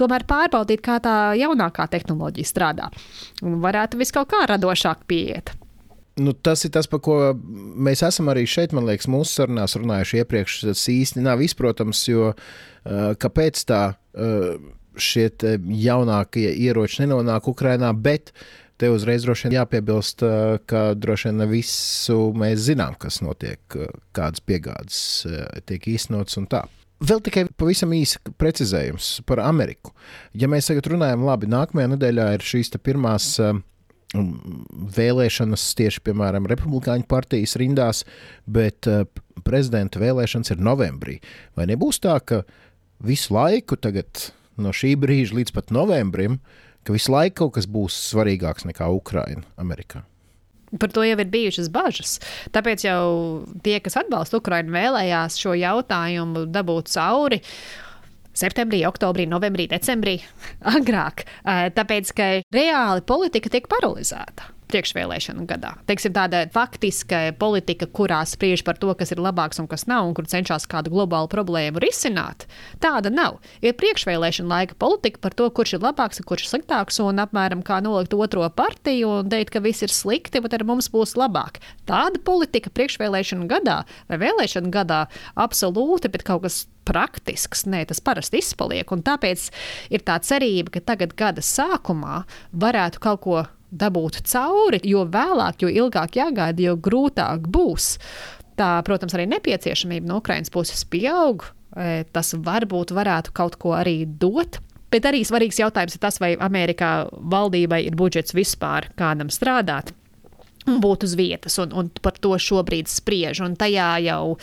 tomēr 0.00 0.26
pārbaudīt, 0.28 0.82
kā 0.84 0.98
tā 1.04 1.16
jaunākā 1.38 1.86
tehnoloģija 1.92 2.48
strādā. 2.48 2.90
Un 3.44 3.60
varētu 3.64 4.00
vis 4.00 4.14
kaut 4.14 4.32
kā 4.32 4.44
radošāk 4.50 5.04
pieiet. 5.10 5.54
Nu, 6.20 6.32
tas 6.34 6.64
ir 6.66 6.72
tas, 6.74 6.88
par 6.90 7.00
ko 7.04 7.16
mēs 7.40 8.02
esam 8.04 8.28
arī 8.32 8.42
šeit, 8.48 8.74
man 8.76 8.84
liekas, 8.88 9.08
mūsu 9.10 9.38
sarunās 9.38 9.76
runājuši 9.78 10.20
iepriekš. 10.20 10.56
Tas 10.68 10.82
īsti 10.92 11.22
nav 11.24 11.40
izprotams, 11.44 12.02
jo 12.10 12.32
uh, 12.32 13.12
kāpēc 13.20 13.62
tā 13.68 13.82
uh, 13.94 14.50
šie 15.00 15.30
jaunākie 15.80 16.50
ieroči 16.50 17.04
nenonāk 17.04 17.48
Ukrajinā, 17.48 17.92
bet 17.94 18.34
te 18.80 18.90
uzreiz 18.92 19.24
droši 19.24 19.48
vien 19.48 19.60
jāpiebilst, 19.60 20.26
uh, 20.26 20.58
ka 20.68 20.90
droši 20.98 21.30
vien 21.30 21.40
ne 21.40 21.48
visu 21.48 22.18
mēs 22.36 22.66
zinām, 22.66 22.98
kas 23.00 23.22
notiek, 23.24 23.80
kādas 24.16 24.44
piegādes 24.44 25.00
tiek 25.70 25.88
īstenotas 25.94 26.40
un 26.42 26.50
tā. 26.52 26.66
Vēl 27.00 27.22
tikai 27.24 27.46
pavisam 27.56 27.94
īsi 27.96 28.20
precizējums 28.36 29.22
par 29.28 29.40
Ameriku. 29.40 29.94
Ja 30.36 30.50
mēs 30.52 30.68
tagad 30.68 30.90
runājam, 30.92 31.24
labi, 31.24 31.48
nākamajā 31.48 31.94
nedēļā 31.94 32.26
ir 32.36 32.44
šīs 32.44 32.74
pirmās 32.84 33.32
uh, 33.40 33.54
vēlēšanas 34.96 35.64
tieši, 35.78 36.02
piemēram, 36.04 36.48
Republikāņu 36.50 37.08
partijas 37.08 37.56
rindās, 37.60 38.04
bet 38.44 38.88
uh, 38.90 39.06
prezidenta 39.46 40.02
vēlēšanas 40.02 40.52
ir 40.52 40.60
novembrī. 40.60 41.16
Vai 41.56 41.70
nebūs 41.72 42.02
tā, 42.04 42.18
ka 42.20 42.42
visu 43.00 43.32
laiku 43.32 43.80
tagad, 43.80 44.28
no 44.60 44.74
šī 44.76 44.92
brīža 45.00 45.40
līdz 45.40 45.56
pat 45.56 45.72
novembrim, 45.72 46.36
ka 46.84 46.92
visu 46.92 47.16
laiku 47.16 47.46
kaut 47.46 47.56
kas 47.56 47.70
būs 47.70 47.96
svarīgāks 48.10 48.68
nekā 48.68 48.92
Ukraina 48.92 49.46
Amerikā? 49.56 50.04
Par 50.78 50.92
to 50.94 51.02
jau 51.02 51.16
ir 51.18 51.30
bijušas 51.32 51.70
bažas. 51.74 52.18
Tāpēc 52.54 52.84
jau 52.86 53.02
tie, 53.64 53.80
kas 53.82 53.98
atbalsta 53.98 54.38
Ukraiņu, 54.38 54.74
vēlējās 54.76 55.40
šo 55.40 55.56
jautājumu 55.58 56.46
dabūt 56.54 56.92
cauri. 56.94 57.40
Septembrī, 58.40 58.84
oktobrī, 58.86 59.26
novembrī, 59.26 59.66
decembrī, 59.72 60.20
agrāk. 60.76 61.26
Tāpēc, 61.74 62.14
ka 62.14 62.30
reāli 62.54 63.06
politika 63.08 63.50
tiek 63.50 63.66
paralizēta 63.70 64.59
priekšvēlēšanu 64.70 65.44
gadā. 65.50 65.74
Teiksim, 65.88 66.14
tāda 66.16 66.44
faktiska 66.54 67.22
politika, 67.40 67.88
kurā 67.90 68.22
spriež 68.28 68.64
par 68.66 68.78
to, 68.80 68.92
kas 68.98 69.12
ir 69.14 69.22
labāks 69.22 69.60
un 69.62 69.68
kas 69.70 69.86
nav, 69.90 70.08
un 70.08 70.14
kur 70.16 70.28
cenšas 70.30 70.68
kādu 70.70 70.92
globālu 70.94 71.30
problēmu 71.32 71.82
risināt, 71.82 72.46
tāda 72.82 73.12
nav. 73.12 73.40
Ir 73.64 73.76
priekšvēlēšana 73.80 74.50
laika 74.50 74.78
politika 74.80 75.22
par 75.22 75.36
to, 75.36 75.50
kurš 75.54 75.76
ir 75.76 75.84
labāks 75.84 76.22
un 76.22 76.28
kurš 76.30 76.46
ir 76.46 76.52
sliktāks, 76.54 77.00
un 77.04 77.22
apmēram 77.22 77.64
kā 77.66 77.80
nolikt 77.84 78.16
otro 78.16 78.46
partiju 78.48 79.20
un 79.20 79.30
teikt, 79.32 79.54
ka 79.54 79.64
viss 79.64 79.84
ir 79.86 79.94
slikti, 79.94 80.42
bet 80.42 80.56
ar 80.56 80.66
mums 80.68 80.90
būs 80.92 81.16
labāk. 81.18 81.60
Tāda 81.90 82.22
politika 82.24 82.72
priekšvēlēšanu 82.74 83.50
gadā 83.50 83.82
vai 84.10 84.20
vēlēšanu 84.22 84.72
gadā 84.74 85.04
absolūti, 85.34 86.10
bet 86.12 86.26
kaut 86.26 86.46
kas 86.46 86.64
praktisks. 86.88 87.66
Nē, 87.70 87.84
tas 87.90 88.02
parasti 88.02 88.40
izpaliek. 88.42 88.88
Tāpēc 88.88 89.46
ir 89.94 90.04
tā 90.06 90.18
cerība, 90.26 90.76
ka 90.76 90.84
tagad 90.92 91.14
gada 91.18 91.44
sākumā 91.44 92.24
varētu 92.52 93.02
kaut 93.02 93.24
ko 93.26 93.42
dabūt 93.70 94.22
cauri, 94.28 94.80
jo 94.86 95.04
vēlāk, 95.10 95.62
jo 95.64 95.70
ilgāk 95.70 96.18
jāgaida, 96.18 96.70
jo 96.70 96.76
grūtāk 96.76 97.46
būs. 97.50 97.94
Tā, 98.58 98.72
protams, 98.84 99.14
arī 99.16 99.28
nepieciešamība 99.30 100.08
no 100.08 100.18
Ukraiņas 100.20 100.52
puses 100.52 100.82
pieaug. 100.90 101.46
E, 101.76 102.02
tas 102.12 102.34
varbūt 102.34 102.92
varētu 102.96 103.32
kaut 103.36 103.56
ko 103.62 103.76
arī 103.78 104.02
dot. 104.04 104.58
Bet 104.90 105.06
arī 105.06 105.22
svarīgs 105.22 105.60
jautājums 105.60 105.94
ir 105.94 106.02
tas, 106.02 106.18
vai 106.20 106.34
Amerikā 106.34 107.08
valdībai 107.12 107.84
ir 107.86 107.96
budžets 107.96 108.34
vispār 108.34 108.90
kādam 108.98 109.30
strādāt 109.30 109.94
un 110.68 110.80
būt 110.82 111.06
uz 111.06 111.14
vietas, 111.16 111.56
un, 111.62 111.72
un 111.72 111.88
par 112.02 112.18
to 112.20 112.34
šobrīd 112.36 112.90
spriež. 112.90 113.40
Un 113.46 113.56
tajā 113.58 113.94
jau 114.04 114.36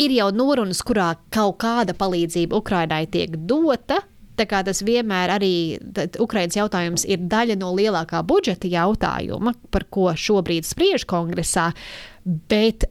Ir 0.00 0.14
jau 0.14 0.30
norunas, 0.32 0.80
kurā 0.86 1.10
kaut 1.34 1.58
kāda 1.60 1.92
palīdzība 1.98 2.56
Ukrainai 2.56 3.02
tiek 3.10 3.34
dota, 3.50 3.98
Tā 4.40 4.46
kā 4.48 4.62
tas 4.64 4.80
vienmēr 4.86 5.34
arī 5.34 5.54
Ukraiņas 6.22 6.56
jautājums 6.56 7.04
ir 7.04 7.26
daļa 7.28 7.58
no 7.60 7.74
lielākā 7.76 8.22
budžeta 8.24 8.70
jautājuma, 8.72 9.52
par 9.68 9.84
ko 9.92 10.14
šobrīd 10.16 10.64
spriež 10.64 11.04
kongresā. 11.10 11.70
Bet 12.24 12.88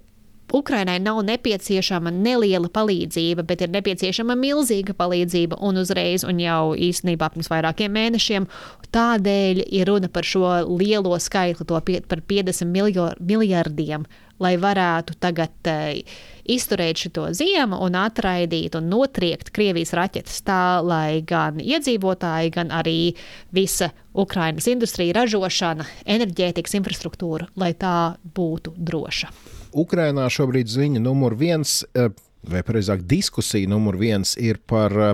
Ukrainai 0.54 0.98
nav 1.02 1.22
nepieciešama 1.26 2.12
neliela 2.14 2.70
palīdzība, 2.74 3.46
bet 3.46 3.62
ir 3.62 3.74
nepieciešama 3.74 4.38
milzīga 4.38 4.96
palīdzība 4.98 5.60
un 5.66 5.82
uzreiz, 5.82 6.26
un 6.26 6.42
jau 6.42 6.74
īstenībā 6.74 7.30
pirms 7.34 7.50
vairākiem 7.52 7.94
mēnešiem. 7.94 8.48
Tādēļ 8.94 9.62
ir 9.66 9.90
runa 9.90 10.10
par 10.10 10.26
šo 10.26 10.48
lielo 10.70 11.18
skaitli, 11.22 11.68
to 11.70 11.82
pie, 11.86 12.00
par 12.02 12.24
50 12.26 12.74
miljo, 12.74 13.12
miljardiem, 13.22 14.08
lai 14.40 14.56
varētu 14.62 15.18
tagad 15.20 15.70
uh, 15.70 16.20
izturēt 16.50 17.04
šo 17.06 17.30
ziemu 17.36 17.80
un 17.86 17.98
atraidīt 18.00 18.76
un 18.80 18.90
notriekt 18.92 19.52
Krievijas 19.56 19.94
raķetes 19.98 20.42
tā, 20.48 20.80
lai 20.86 21.22
gan 21.28 21.60
iedzīvotāji, 21.62 22.54
gan 22.56 22.74
arī 22.74 23.14
visa 23.56 23.92
Ukrainas 24.14 24.68
industrija, 24.72 25.16
ražošana, 25.22 25.86
enerģētikas 26.10 26.76
infrastruktūra, 26.80 27.50
lai 27.60 27.74
tā 27.78 28.16
būtu 28.36 28.74
droša. 28.76 29.32
Ukrainā 29.78 30.26
šobrīd 30.34 30.70
ziņa 30.72 31.02
numur 31.04 31.36
viens, 31.38 31.84
eh, 31.94 32.10
vai 32.44 32.64
precīzāk 32.66 33.06
diskusija 33.06 33.70
numur 33.70 33.98
viens, 33.98 34.36
ir 34.38 34.58
par 34.66 34.92
eh, 34.92 35.14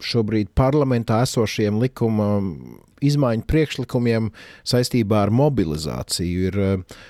šobrīd 0.00 0.52
parlamentā 0.54 1.22
esošiem 1.24 1.80
likuma 1.80 2.42
izmaiņu 3.00 3.46
priekšlikumiem 3.48 4.28
saistībā 4.64 5.24
ar 5.24 5.32
mobilizāciju. 5.32 6.50
Ir 6.50 6.60
eh, 6.60 7.00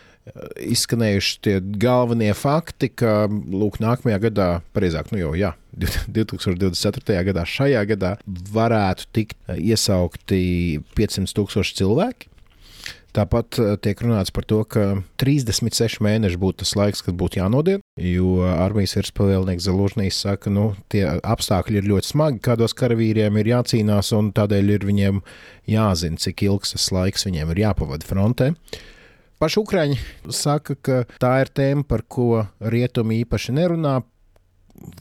izskanējuši 0.60 1.38
tie 1.46 1.56
galvenie 1.82 2.32
fakti, 2.36 2.90
ka 2.92 3.24
lūk, 3.28 3.80
nākamajā 3.82 4.20
gadā, 4.28 4.48
precīzāk, 4.76 5.12
nu 5.14 5.22
jau 5.22 5.32
jā, 5.38 5.54
2024. 5.76 7.20
gadā, 7.30 7.46
šajā 7.46 7.84
gadā 7.92 8.16
varētu 8.26 9.08
tikt 9.16 9.54
iesaukti 9.56 10.42
500 10.98 11.38
tūkstoši 11.38 11.80
cilvēki. 11.82 12.30
Tāpat 13.16 13.58
eh, 13.58 13.72
tiek 13.82 13.98
runāts 14.04 14.30
par 14.34 14.46
to, 14.46 14.60
ka 14.70 14.84
36 15.20 15.98
mēneši 16.04 16.38
būtu 16.40 16.62
tas 16.62 16.76
laiks, 16.78 17.02
kad 17.02 17.16
būtu 17.18 17.40
jānodien, 17.40 17.82
jo 17.98 18.44
armijas 18.46 18.94
virspavēlnieks 19.00 19.66
Zelūžnīs 19.66 20.20
saka, 20.22 20.44
ka 20.46 20.54
nu, 20.54 20.66
tie 20.92 21.02
apstākļi 21.18 21.80
ir 21.80 21.90
ļoti 21.90 22.12
smagi, 22.12 22.42
kādos 22.46 22.76
karavīriem 22.78 23.40
ir 23.40 23.50
jācīnās, 23.50 24.12
un 24.16 24.30
tādēļ 24.36 24.74
ir 24.76 24.86
viņiem 24.86 25.20
jāzina, 25.70 26.22
cik 26.22 26.46
ilgs 26.46 26.76
tas 26.76 26.90
laiks 26.94 27.26
viņiem 27.26 27.50
ir 27.54 27.64
jāpavada 27.66 28.06
frontē. 28.06 28.52
Paši 29.40 29.60
Ukrāņi 29.62 29.98
saka, 30.36 30.76
ka 30.76 31.02
tā 31.22 31.32
ir 31.40 31.50
tēma, 31.56 31.86
par 31.88 32.04
ko 32.04 32.44
rietumi 32.60 33.22
īpaši 33.22 33.54
nerunā, 33.56 33.94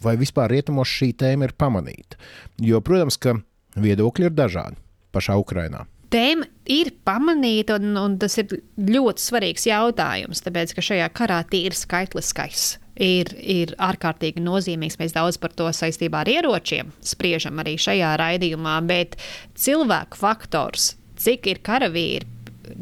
vai 0.03 0.15
vispār 0.19 0.53
rietumos 0.55 0.87
šī 0.87 1.11
tēma 1.19 1.49
ir 1.49 1.55
pamanīta. 1.59 2.19
Jo, 2.63 2.79
protams, 2.79 3.19
ka 3.19 3.35
viedokļi 3.79 4.29
ir 4.29 4.35
dažādi 4.35 4.79
pašā 5.15 5.35
Ukrainā 5.39 5.85
tēma 6.09 6.47
ir 6.69 6.91
pamanīta, 7.05 7.77
un, 7.79 7.93
un 7.99 8.17
tas 8.21 8.37
ir 8.41 8.53
ļoti 8.81 9.23
svarīgs 9.23 9.67
jautājums, 9.69 10.41
tāpēc 10.45 10.73
ka 10.75 10.85
šajā 10.85 11.09
karā 11.13 11.39
tīri 11.49 11.77
skaitliskais 11.77 12.63
ir, 12.99 13.31
ir 13.37 13.75
ārkārtīgi 13.77 14.41
nozīmīgs. 14.43 14.99
Mēs 15.01 15.15
daudz 15.15 15.39
par 15.41 15.53
to 15.57 15.69
saistībā 15.75 16.23
ar 16.23 16.31
ieročiem 16.33 16.91
spriežam 17.05 17.61
arī 17.61 17.77
šajā 17.81 18.15
raidījumā, 18.21 18.79
bet 18.89 19.19
cilvēku 19.59 20.19
faktors, 20.19 20.95
cik 21.19 21.51
ir 21.53 21.63
karavīri. 21.65 22.38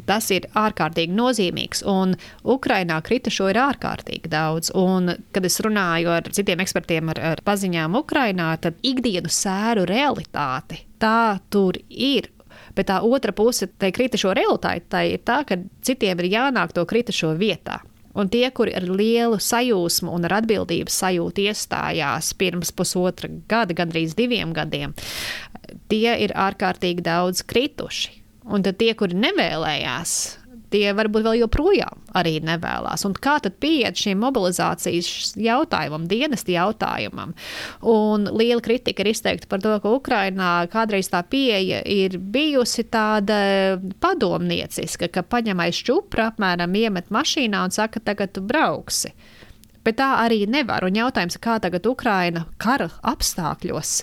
Tas 0.08 0.30
ir 0.34 0.48
ārkārtīgi 0.58 1.14
nozīmīgs, 1.16 1.84
un 1.88 2.14
Ukrainā 2.44 3.00
kritušo 3.04 3.50
ir 3.52 3.60
ārkārtīgi 3.62 4.30
daudz. 4.32 4.72
Un, 4.78 5.14
kad 5.32 5.46
es 5.48 5.60
runāju 5.64 6.12
ar 6.16 6.32
citiem 6.34 6.64
ekspertiem, 6.64 7.12
ar, 7.14 7.22
ar 7.34 7.44
paziņām 7.46 7.98
Ukrainā, 8.00 8.50
tad 8.62 8.80
ikdienas 8.86 9.38
sēru 9.44 9.86
realitāte 9.88 10.82
tā 10.98 11.38
tur 11.52 11.78
ir 11.88 12.28
Bet 12.78 12.92
tā 12.92 13.00
otra 13.02 13.32
puse 13.34 13.66
tai 13.80 13.90
kritušo 13.94 14.30
realitātei 14.38 15.14
ir 15.16 15.22
tā, 15.26 15.40
ka 15.46 15.58
citiem 15.82 16.20
ir 16.22 16.28
jānāk 16.30 16.74
to 16.76 16.84
kritušo 16.86 17.32
vietā. 17.38 17.80
Un 18.18 18.30
tie, 18.30 18.48
kuri 18.54 18.72
ar 18.74 18.86
lielu 18.86 19.38
sajūsmu 19.42 20.10
un 20.14 20.26
ar 20.26 20.38
atbildības 20.40 20.96
sajūtu 21.02 21.44
iestājās 21.46 22.32
pirms 22.38 22.72
pusotra 22.74 23.30
gada, 23.50 23.76
gandrīz 23.78 24.16
diviem 24.18 24.54
gadiem, 24.56 24.94
tie 25.90 26.16
ir 26.24 26.34
ārkārtīgi 26.34 27.04
daudz 27.06 27.44
krituši. 27.46 28.17
Un 28.48 28.64
tad 28.64 28.78
tie, 28.80 28.94
kuri 28.96 29.16
nevēlējās 29.18 30.18
tie 30.72 30.92
varbūt 30.96 31.24
vēl 31.24 31.38
joprojām 31.42 32.02
arī 32.18 32.38
nevēlas. 32.44 33.04
Un 33.08 33.14
kā 33.16 33.36
tad 33.44 33.58
pieiet 33.62 33.98
šim 33.98 34.20
mobilizācijas 34.22 35.34
jautājumam, 35.40 36.06
dienesta 36.10 36.52
jautājumam? 36.54 37.34
Un 37.88 38.28
liela 38.36 38.62
kritika 38.64 39.04
ir 39.04 39.12
izteikta 39.12 39.48
par 39.50 39.62
to, 39.64 39.74
ka 39.82 39.94
Ukrainā 39.96 40.52
kādreiz 40.72 41.10
tā 41.12 41.22
pieeja 41.28 41.80
ir 41.88 42.18
bijusi 42.18 42.86
tāda 42.92 43.40
padomnieciska, 44.02 45.10
ka 45.12 45.24
paņem 45.24 45.64
aiz 45.66 45.82
čupra, 45.88 46.30
apmēram 46.32 46.76
iemet 46.78 47.12
mašīnā 47.14 47.64
un 47.68 47.74
saka, 47.74 48.02
tagad 48.04 48.36
tu 48.36 48.44
brauksi. 48.44 49.14
Bet 49.86 49.96
tā 50.02 50.08
arī 50.20 50.42
nevar. 50.50 50.84
Un 50.84 50.98
jautājums, 50.98 51.38
kā 51.40 51.56
tagad 51.64 51.86
Ukraina 51.88 52.44
kara 52.60 52.90
apstākļos 53.08 54.02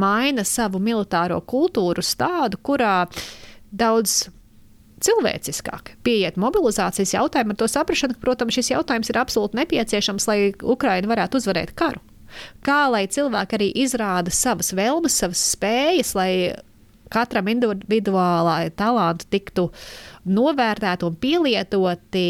maina 0.00 0.46
savu 0.48 0.80
militāro 0.80 1.42
kultūru 1.44 2.00
uz 2.00 2.14
tādu, 2.16 2.60
kurā 2.64 3.02
daudz 3.70 4.26
cilvēciskāk 5.04 5.96
pieiet 6.06 6.38
mobilizācijas 6.40 7.14
jautājumam, 7.16 7.54
ar 7.54 7.60
to 7.60 7.68
saprāšanu, 7.70 8.16
ka, 8.16 8.22
protams, 8.22 8.56
šis 8.56 8.72
jautājums 8.72 9.10
ir 9.12 9.18
absolūti 9.20 9.60
nepieciešams, 9.60 10.28
lai 10.30 10.38
Ukraina 10.62 11.10
varētu 11.10 11.40
uzvarēt 11.40 11.74
karu. 11.76 12.00
Kā 12.66 12.86
lai 12.92 13.04
cilvēki 13.08 13.58
arī 13.58 13.68
izrāda 13.84 14.32
savas 14.34 14.72
vēlmes, 14.76 15.18
savas 15.20 15.42
spējas, 15.54 16.14
lai 16.18 16.30
katram 17.12 17.48
individuālai 17.50 18.70
talantu 18.76 19.28
tiktu 19.30 19.66
novērtēti 20.26 21.06
un 21.06 21.16
pielietoti 21.22 22.26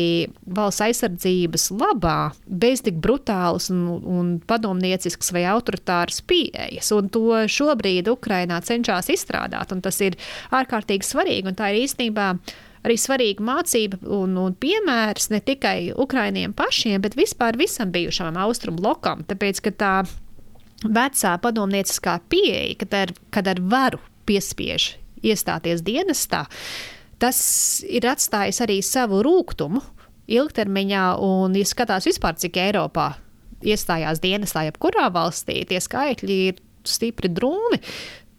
valsts 0.57 0.85
aizsardzības 0.85 1.71
labā, 1.81 2.19
bez 2.47 2.85
tik 2.85 3.01
brutālas 3.03 3.71
un, 3.73 3.87
un 4.05 4.35
padomnieciskas 4.47 5.33
vai 5.33 5.47
autoritāras 5.49 6.21
pieejas. 6.29 6.93
Un 6.97 7.09
to 7.13 7.43
šobrīd 7.49 8.11
Ukrainā 8.13 8.61
cenšas 8.65 9.11
izstrādāt, 9.15 9.73
un 9.73 9.83
tas 9.85 10.01
ir 10.05 10.19
ārkārtīgi 10.55 11.09
svarīgi. 11.09 11.49
Un 11.51 11.59
tā 11.59 11.73
ir 11.73 11.85
īstenībā 11.87 12.33
arī 12.87 12.99
svarīga 13.01 13.45
mācība 13.45 13.99
un, 14.15 14.37
un 14.39 14.55
piemērs 14.61 15.31
ne 15.33 15.41
tikai 15.45 15.93
Ukraiņiem 15.97 16.55
pašiem, 16.57 17.01
bet 17.03 17.17
vispār 17.19 17.59
visam 17.59 17.91
bijušam 17.95 18.37
austrumu 18.45 18.83
blokam. 18.83 19.25
Tāpēc, 19.27 19.63
ka 19.65 19.73
tā 19.73 19.95
vecā 20.85 21.33
padomnieciskā 21.43 22.19
pieeja, 22.31 22.77
kad 22.83 23.01
ar, 23.01 23.17
kad 23.35 23.49
ar 23.51 23.63
varu 23.73 24.03
piespiež 24.27 24.95
iestāties 25.27 25.83
dienestā, 25.87 26.45
tas 27.23 27.39
ir 27.89 28.07
atstājis 28.09 28.61
arī 28.65 28.81
savu 28.85 29.23
rūkumu 29.25 29.83
ilgtermiņā. 30.27 31.05
Un, 31.23 31.57
ja 31.57 31.69
skatās 31.69 32.09
vispār, 32.09 32.37
cik 32.41 32.59
Eiropā 32.61 33.13
iestājās 33.67 34.21
dienestā, 34.23 34.67
jebkurā 34.69 35.09
valstī, 35.15 35.63
tie 35.69 35.81
skaitļi 35.83 36.41
ir 36.51 36.61
stipri 36.87 37.31
drūmi. 37.33 37.81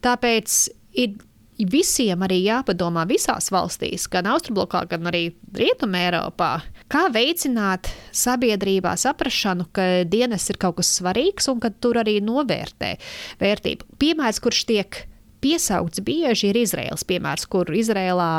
Tāpēc 0.05 0.59
ir 1.01 1.17
visiem 1.57 2.21
arī 2.21 2.43
jāpadomā 2.45 3.07
visās 3.09 3.49
valstīs, 3.53 4.05
gan 4.13 4.29
Austrumblokā, 4.29 4.83
gan 4.91 5.09
arī 5.09 5.23
Rietumē 5.57 6.03
Eiropā, 6.11 6.51
kā 6.91 7.07
veicināt 7.13 7.89
sabiedrībā 8.15 8.93
saprašanu, 8.99 9.65
ka 9.73 9.87
dienas 10.05 10.45
ir 10.51 10.61
kaut 10.61 10.77
kas 10.79 10.93
svarīgs 10.99 11.49
un 11.51 11.61
ka 11.63 11.73
tur 11.73 11.97
arī 12.03 12.19
novērtē 12.21 12.93
vērtību. 13.41 13.97
Piemērs, 13.97 14.41
kurš 14.43 14.65
tiek 14.69 15.01
piesaukts 15.47 16.03
bieži, 16.03 16.51
ir 16.51 16.59
Izraels 16.65 17.05
piemērs, 17.07 17.47
kur 17.47 17.71
Izrēlā 17.71 18.31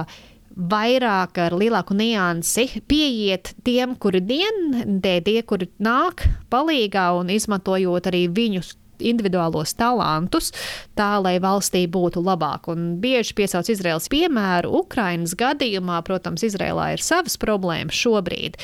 vairāk 0.58 1.38
ar 1.38 1.54
lielāku 1.56 1.94
niansi 1.96 2.82
pieiet 2.90 3.54
tiem, 3.64 3.94
kuri 3.96 4.20
dienē, 4.26 5.20
tie, 5.24 5.40
kuri 5.46 5.70
nāk 5.80 6.26
palīgā 6.52 7.10
un 7.20 7.30
izmantojot 7.32 8.10
arī 8.10 8.26
viņus 8.28 8.74
individuālos 8.98 9.76
talantus, 9.78 10.50
tā 10.98 11.12
lai 11.22 11.36
valstī 11.42 11.84
būtu 11.86 12.22
labāk. 12.26 12.66
Un 12.72 12.96
bieži 13.02 13.36
piesauc 13.38 13.70
Izraels 13.70 14.10
piemēru. 14.10 14.72
Ukrainas 14.82 15.36
gadījumā, 15.38 16.00
protams, 16.06 16.42
Izrēlā 16.48 16.96
ir 16.96 17.04
savas 17.04 17.38
problēmas 17.38 17.94
šobrīd. 17.94 18.58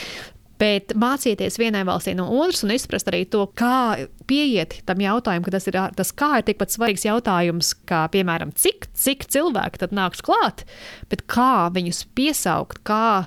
Bet 0.61 0.95
mācīties 0.99 1.59
vienai 1.59 1.83
valstī 1.87 2.13
no 2.15 2.29
otras 2.31 2.63
un 2.67 2.75
izprast 2.75 3.09
arī 3.11 3.25
to, 3.31 3.47
kā 3.59 4.07
pieiet 4.31 4.79
tam 4.87 5.03
jautājumam, 5.03 5.47
ka 5.47 5.55
tas 5.57 5.67
ir, 5.71 5.79
tas 5.99 6.13
kā 6.15 6.31
ir 6.39 6.47
tikpat 6.47 6.75
svarīgs 6.75 7.07
jautājums, 7.09 7.73
kā, 7.89 8.05
piemēram, 8.15 8.53
cik, 8.55 8.87
cik 8.95 9.27
cilvēki 9.35 9.83
tad 9.83 9.97
nāks 9.97 10.23
klāt, 10.25 10.63
bet 11.11 11.27
kā 11.31 11.67
viņus 11.75 12.05
piesaukt, 12.15 12.85
kā 12.87 13.27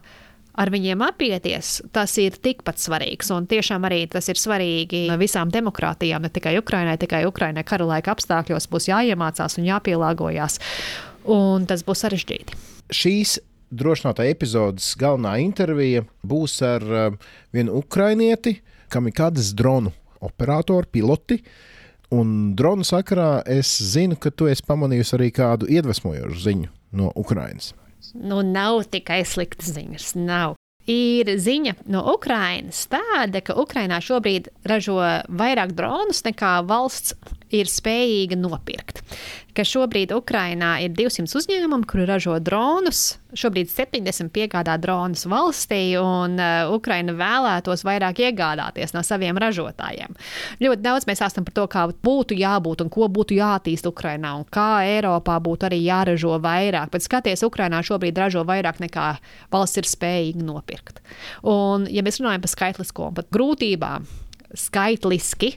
ar 0.58 0.72
viņiem 0.74 1.04
apieties, 1.06 1.82
tas 1.94 2.16
ir 2.22 2.38
tikpat 2.42 2.82
svarīgs. 2.82 3.30
Un 3.36 3.46
tiešām 3.50 3.86
arī 3.90 4.06
tas 4.12 4.30
ir 4.32 4.40
svarīgi 4.40 5.06
visām 5.22 5.52
demokrātijām, 5.54 6.24
ne 6.26 6.32
tikai 6.34 6.56
Ukrainai, 6.62 6.98
tikai 7.02 7.26
Ukrainai 7.30 7.66
kara 7.68 7.86
laika 7.92 8.16
apstākļos 8.16 8.70
būs 8.72 8.90
jāiemācās 8.90 9.60
un 9.60 9.68
jāpielāgojas. 9.68 10.58
Un 11.28 11.68
tas 11.70 11.84
būs 11.86 12.06
sarežģīti. 12.06 12.58
Šīs 12.96 13.38
drošinātā 13.72 14.28
epizodes 14.32 14.94
galvenā 15.00 15.38
intervija 15.44 16.04
būs 16.28 16.60
ar 16.66 16.86
uh, 16.88 17.08
vienu 17.56 17.80
ukrainieti, 17.82 18.60
kam 18.92 19.10
ir 19.10 19.16
kādas 19.18 19.54
dronu 19.58 19.94
operatori, 20.24 20.88
piloti. 20.92 21.42
Un 22.16 22.54
dronu 22.56 22.86
sakarā 22.88 23.42
es 23.52 23.74
zinu, 23.84 24.16
ka 24.16 24.32
tu 24.32 24.48
esi 24.48 24.64
pamanījusi 24.68 25.18
arī 25.18 25.32
kādu 25.36 25.68
iedvesmojošu 25.68 26.40
ziņu 26.46 26.70
no 26.96 27.12
Ukrainas. 27.20 27.74
Nu, 28.16 28.40
nav 28.46 28.86
tikai 28.94 29.26
sliktas 29.28 29.74
ziņas. 29.76 30.14
Nav 30.16 30.56
ir 30.88 31.34
ziņa 31.36 31.76
no 31.92 32.02
Ukrainas 32.14 32.86
tāda, 32.90 33.42
ka 33.44 33.58
Ukrainā 33.60 34.00
šobrīd 34.04 34.48
ražo 34.68 34.98
vairāk 35.28 35.76
dronus 35.76 36.24
nekā 36.26 36.62
valsts 36.68 37.14
ir 37.54 37.70
spējīga 37.72 38.38
nopirkt. 38.40 39.04
Ka 39.58 39.64
šobrīd 39.66 40.12
Ukrainā 40.14 40.76
ir 40.86 40.92
200 40.94 41.34
uzņēmumi, 41.40 41.88
kuri 41.90 42.04
ražo 42.06 42.36
dronus. 42.44 43.16
Šobrīd 43.38 43.72
70 43.72 44.30
piegādā 44.34 44.76
dronus 44.80 45.26
valstī, 45.30 45.98
un 45.98 46.38
uh, 46.38 46.70
Ukraina 46.76 47.16
vēlētos 47.18 47.82
vairāk 47.88 48.22
iegādāties 48.28 48.94
no 48.94 49.02
saviem 49.06 49.40
ražotājiem. 49.42 50.14
Ļoti 50.62 50.86
daudz 50.86 51.10
mēs 51.10 51.22
stāstām 51.24 51.48
par 51.48 51.56
to, 51.58 51.66
kā 51.74 51.88
būtu 52.06 52.38
jābūt 52.38 52.86
un 52.86 52.92
ko 52.94 53.10
būtu 53.10 53.40
jātīst 53.40 53.90
Ukrainā, 53.90 54.36
un 54.38 54.46
kā 54.46 54.86
Eiropā 54.86 55.40
būtu 55.44 55.72
arī 55.72 55.82
jāražo 55.82 56.38
vairāk. 56.44 56.94
Bet 56.94 57.08
skaties, 57.08 57.46
Ukrainā 57.48 57.82
šobrīd 57.86 58.22
ražo 58.22 58.46
vairāk 58.48 58.84
nekā 58.86 59.10
valsts 59.54 59.82
ir 59.82 59.90
spējīga 59.90 60.46
nopirkt. 60.46 61.02
Un, 61.50 61.90
ja 61.90 62.06
mēs 62.06 62.22
runājam 62.22 62.46
par 62.46 62.54
skaitlisko 62.54 63.10
un 63.10 63.18
pat 63.18 63.34
grūtībām, 63.34 64.06
skaitliski 64.56 65.56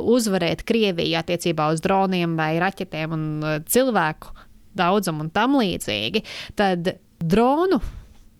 uzvarēt 0.00 0.64
Krieviju 0.68 1.18
attiecībā 1.20 1.70
uz 1.74 1.82
droniem 1.84 2.36
vai 2.38 2.54
raķetēm 2.62 3.16
un 3.16 3.26
e, 3.42 3.56
cilvēku 3.66 4.32
daudzumu 4.78 5.26
un 5.26 5.32
tam 5.34 5.58
līdzīgi, 5.58 6.22
tad 6.58 6.94
dronu 7.20 7.80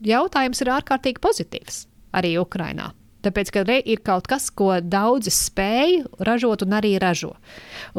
jautājums 0.06 0.62
ir 0.62 0.72
ārkārtīgi 0.78 1.22
pozitīvs 1.22 1.84
arī 2.16 2.36
Ukrainā. 2.40 2.92
Tāpēc, 3.20 3.50
ka 3.52 3.62
ir 3.68 4.00
kaut 4.04 4.28
kas, 4.30 4.46
ko 4.56 4.78
daudzi 4.80 5.32
spēj 5.34 5.98
ražot 6.24 6.62
un 6.64 6.76
arī 6.78 6.94
ražo. 7.02 7.34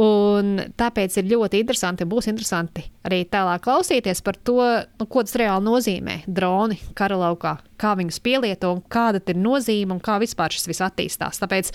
Un 0.02 0.56
tāpēc 0.78 1.19
ir 1.19 1.30
ļoti 1.30 1.62
interesanti, 1.62 2.08
būs 2.10 2.30
interesanti 2.32 2.88
arī 3.06 3.21
tālāk 3.30 3.62
klausīties 3.67 4.24
par 4.26 4.39
to, 4.41 4.58
nu, 4.97 5.06
ko 5.06 5.21
tas 5.21 5.38
reāli 5.38 5.67
nozīmē. 5.67 6.15
Droni 6.26 6.80
kara 6.97 7.19
laukā, 7.21 7.60
kā 7.78 7.93
viņus 8.00 8.21
pielieto 8.26 8.74
un 8.74 8.82
kāda 8.82 9.21
ir 9.21 9.38
nozīme 9.38 9.93
un 9.93 10.02
kā 10.02 10.17
vispār 10.21 10.58
šis 10.58 10.71
viss 10.71 10.86
attīstās. 10.88 11.41
Tāpēc 11.43 11.69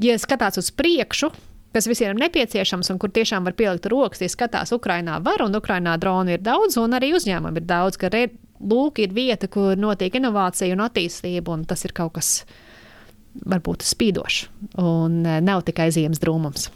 ja 0.00 0.18
skatās 0.20 0.58
uz 0.60 0.70
priekšu, 0.74 1.30
kas 1.72 1.88
visiem 1.88 2.12
ir 2.12 2.20
nepieciešams 2.26 2.92
un 2.92 3.00
kur 3.00 3.12
tiešām 3.12 3.44
var 3.48 3.56
pielikt 3.58 3.88
rokas, 3.92 4.22
ja 4.24 4.30
skatās, 4.32 4.74
Ukrainā 4.76 5.18
var 5.24 5.44
un 5.44 5.56
Ukrainā 5.56 5.96
droni 6.00 6.36
ir 6.36 6.44
daudz, 6.44 6.78
un 6.80 6.96
arī 6.98 7.12
uzņēmumi 7.16 7.62
ir 7.62 7.68
daudz, 7.68 7.98
ka 8.00 8.12
re, 8.12 8.26
lūk, 8.60 9.00
ir 9.02 9.14
vieta, 9.16 9.48
kur 9.52 9.78
notiek 9.78 10.14
inovācija 10.20 10.76
un 10.76 10.84
attīstība, 10.86 11.56
un 11.56 11.64
tas 11.68 11.84
ir 11.84 11.96
kaut 11.96 12.16
kas 12.18 12.34
varbūt 13.48 13.84
spīdošs 13.88 14.44
un 14.82 15.22
eh, 15.24 15.40
nav 15.40 15.64
tikai 15.68 15.88
ziemas 15.94 16.20
drūmums. 16.20 16.68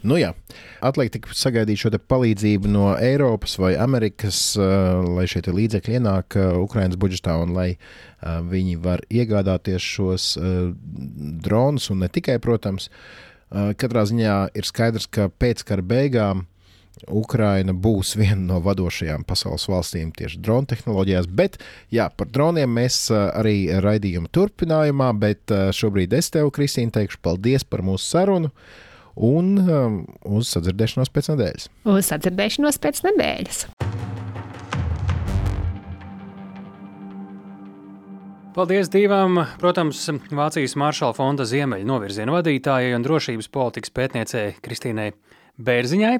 Nu 0.00 0.16
jā, 0.16 0.30
atliek 0.80 1.10
tikai 1.12 1.34
sagaidīt 1.36 1.82
šo 1.82 1.90
palīdzību 1.92 2.70
no 2.72 2.86
Eiropas 2.96 3.58
vai 3.60 3.74
Amerikas, 3.76 4.38
uh, 4.56 5.02
lai 5.04 5.26
šie 5.28 5.42
līdzekļi 5.44 5.98
ienāk 5.98 6.36
uh, 6.40 6.54
Ukraiņas 6.62 7.00
budžetā 7.00 7.36
un 7.42 7.52
lai 7.56 7.74
uh, 7.74 8.40
viņi 8.48 8.78
var 8.80 9.04
iegādāties 9.12 9.84
šos 9.84 10.30
dronus. 11.44 11.90
Un 11.92 12.00
ne 12.04 12.08
tikai, 12.08 12.38
protams, 12.40 12.88
katrā 13.50 14.06
ziņā 14.06 14.34
ir 14.56 14.66
skaidrs, 14.68 15.08
ka 15.10 15.28
pēc 15.28 15.64
kara 15.66 15.82
beigām 15.82 16.44
Ukraina 17.08 17.72
būs 17.72 18.14
viena 18.18 18.40
no 18.40 18.60
vadošajām 18.62 19.24
pasaules 19.28 19.66
valstīm 19.68 20.12
tieši 20.16 20.40
drona 20.40 20.70
tehnoloģijās. 20.70 21.28
Bet 21.28 21.58
jā, 21.92 22.08
par 22.14 22.30
droniem 22.32 22.70
mēs 22.72 23.08
arī 23.12 23.72
raidījuma 23.82 24.30
turpinājumā, 24.32 25.10
bet 25.18 25.52
šobrīd 25.76 26.14
es 26.16 26.30
tev, 26.32 26.52
Kristīne, 26.54 26.94
teikšu 26.94 27.20
paldies 27.24 27.66
par 27.66 27.82
mūsu 27.86 28.06
sarunu. 28.14 28.52
Uh, 28.52 28.86
un 29.20 29.52
um, 29.60 30.00
uz 30.24 30.50
sadzirdēšanos 30.54 31.12
pēc 31.12 31.32
nedēļas. 31.34 31.70
Uz 31.92 32.10
sadzirdēšanos 32.10 32.80
pēc 32.80 33.02
nedēļas. 33.06 33.64
Paldies 38.50 38.88
divām, 38.90 39.38
protams, 39.60 40.02
Vācijas 40.34 40.74
Maršala 40.80 41.14
fonda 41.14 41.46
ziemeļu 41.46 41.86
novirzienu 41.86 42.34
vadītājai 42.34 42.96
un 42.96 43.04
drošības 43.06 43.46
politikas 43.54 43.92
pētniecei 43.94 44.56
Kristīnai 44.64 45.12
Bērziņai. 45.60 46.14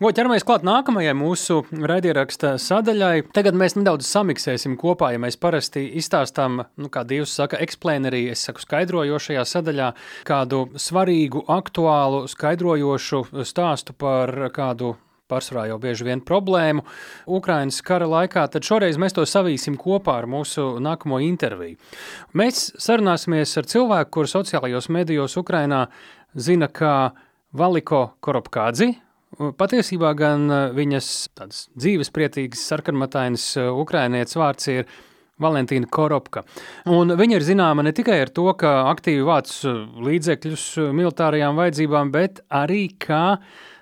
Ko 0.00 0.08
ķeramies 0.16 0.46
klāt 0.48 0.62
nākamajai 0.64 1.12
mūsu 1.12 1.58
raidieraksta 1.70 2.54
sadaļai. 2.62 3.26
Tagad 3.36 3.58
mēs 3.60 3.76
nedaudz 3.76 4.08
samiksēsim 4.08 4.78
kopā, 4.80 5.10
ja 5.12 5.20
mēs 5.20 5.36
parasti 5.40 5.82
izstāstām, 6.00 6.62
nu, 6.80 6.88
kā 6.92 7.04
Dievs 7.08 7.34
saka, 7.36 7.60
eksplēnerī, 7.60 8.24
es 8.32 8.46
saku 8.48 8.64
skaidrojošajā 8.64 9.44
sadaļā, 9.52 9.92
kādu 10.28 10.64
svarīgu, 10.80 11.44
aktuālu, 11.52 12.24
skaidrojošu 12.32 13.26
stāstu 13.44 13.92
par 13.92 14.32
kādu 14.56 14.94
pārsvarā 15.30 15.68
jau 15.70 15.78
bieži 15.82 16.06
vien 16.08 16.22
problēmu 16.26 16.84
Ukraiņas 17.30 17.80
kara 17.86 18.08
laikā, 18.10 18.46
tad 18.50 18.66
šoreiz 18.66 18.98
mēs 19.00 19.14
to 19.16 19.26
savīsim 19.28 19.78
kopā 19.80 20.20
ar 20.22 20.28
mūsu 20.30 20.78
nākamo 20.82 21.20
interviju. 21.28 21.78
Mēs 22.38 22.70
sarunāsimies 22.80 23.56
ar 23.60 23.68
cilvēku, 23.70 24.14
kurš 24.18 24.38
sociālajos 24.38 24.90
medijos 24.92 25.36
Ukrainā 25.40 25.86
zina, 26.34 26.70
kā 26.72 27.12
Valiko 27.50 28.12
Koropkādzi. 28.22 28.92
Patiesībā 29.58 30.10
gan 30.18 30.50
e, 30.50 30.58
viņas 30.74 31.06
dzīvesprietīgas, 31.80 32.62
sarkanmatainas 32.70 33.46
e, 33.58 33.64
ukrainietes 33.74 34.38
vārds 34.38 34.68
ir 34.70 34.84
Valentīna 35.40 35.88
Koropka. 35.90 36.44
Un 36.90 37.14
viņa 37.18 37.38
ir 37.38 37.46
zināma 37.46 37.82
ne 37.86 37.94
tikai 37.96 38.20
ar 38.22 38.30
to, 38.34 38.44
ka 38.58 38.90
aktīvi 38.92 39.26
vāc 39.26 39.50
e, 39.64 39.74
līdzekļus 40.06 40.66
militārajām 40.94 41.58
vajadzībām, 41.58 42.14
bet 42.14 42.42
arī 42.54 42.84
kā 43.02 43.40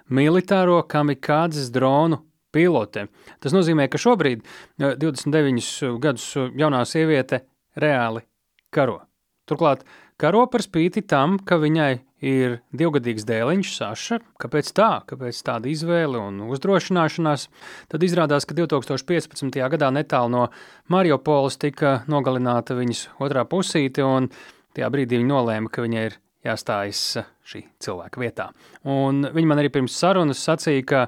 militāro 0.08 0.80
kamikādzes 0.88 1.68
dronu 1.74 2.22
pilote. 2.54 3.08
Tas 3.42 3.52
nozīmē, 3.52 3.90
ka 3.92 4.00
šobrīd 4.00 4.48
29 4.80 5.98
gadus 6.00 6.30
jaunā 6.56 6.84
sieviete 6.88 7.44
reāli 7.76 8.24
karo. 8.72 9.02
Turklāt 9.48 9.84
karo 10.20 10.46
par 10.48 10.64
spīti 10.64 11.04
tam, 11.08 11.36
ka 11.44 11.60
viņai 11.60 12.07
ir 12.24 12.58
divgadīgs 12.74 13.26
dēliņš, 13.28 13.72
Saša. 13.78 14.18
Kāpēc 14.42 14.70
tā? 14.76 14.90
Kāpēc 15.08 15.40
tāda 15.46 15.70
izvēle 15.70 16.20
un 16.20 16.40
uzdrošināšanās? 16.48 17.48
Tad 17.92 18.06
izrādās, 18.06 18.46
ka 18.48 18.56
2015. 18.58 19.58
gadā 19.74 19.90
netālu 19.94 20.32
no 20.34 20.46
Mariupoles 20.90 21.58
tika 21.60 22.02
nogalināta 22.10 22.76
viņas 22.78 23.08
otrā 23.22 23.44
pusīte, 23.48 24.04
un 24.04 24.30
tajā 24.76 24.90
brīdī 24.94 25.20
viņa 25.20 25.32
nolēma, 25.32 25.72
ka 25.72 25.84
viņai 25.86 26.06
ir 26.10 26.18
jāstājas 26.46 27.02
šī 27.48 27.64
cilvēka 27.82 28.22
vietā. 28.22 28.50
Un 28.88 29.26
viņa 29.34 29.50
man 29.50 29.62
arī 29.62 29.72
pirms 29.74 29.96
sarunas 29.98 30.42
sacīja, 30.44 30.86
ka, 30.88 31.04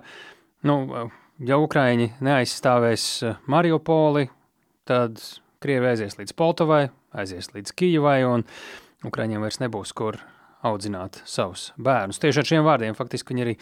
nu, 0.68 1.08
ja 1.46 1.60
Ukraiņi 1.60 2.12
neaizstāvēs 2.22 3.06
Mariupoli, 3.50 4.28
tad 4.88 5.22
Krievi 5.60 5.92
aizies 5.92 6.18
līdz 6.18 6.34
Poltavai, 6.38 6.84
aizies 7.12 7.50
līdz 7.54 7.74
Kijavai, 7.76 8.20
un 8.26 8.46
Ukraiņiem 9.06 9.42
vairs 9.44 9.60
nebūs 9.62 9.94
kur 9.96 10.18
audzināt 10.66 11.22
savus 11.28 11.70
bērnus. 11.80 12.20
Tieši 12.20 12.42
ar 12.42 12.50
šiem 12.50 12.66
vārdiem 12.66 12.96
faktiski 12.98 13.34
viņi 13.34 13.46
arī 13.46 13.54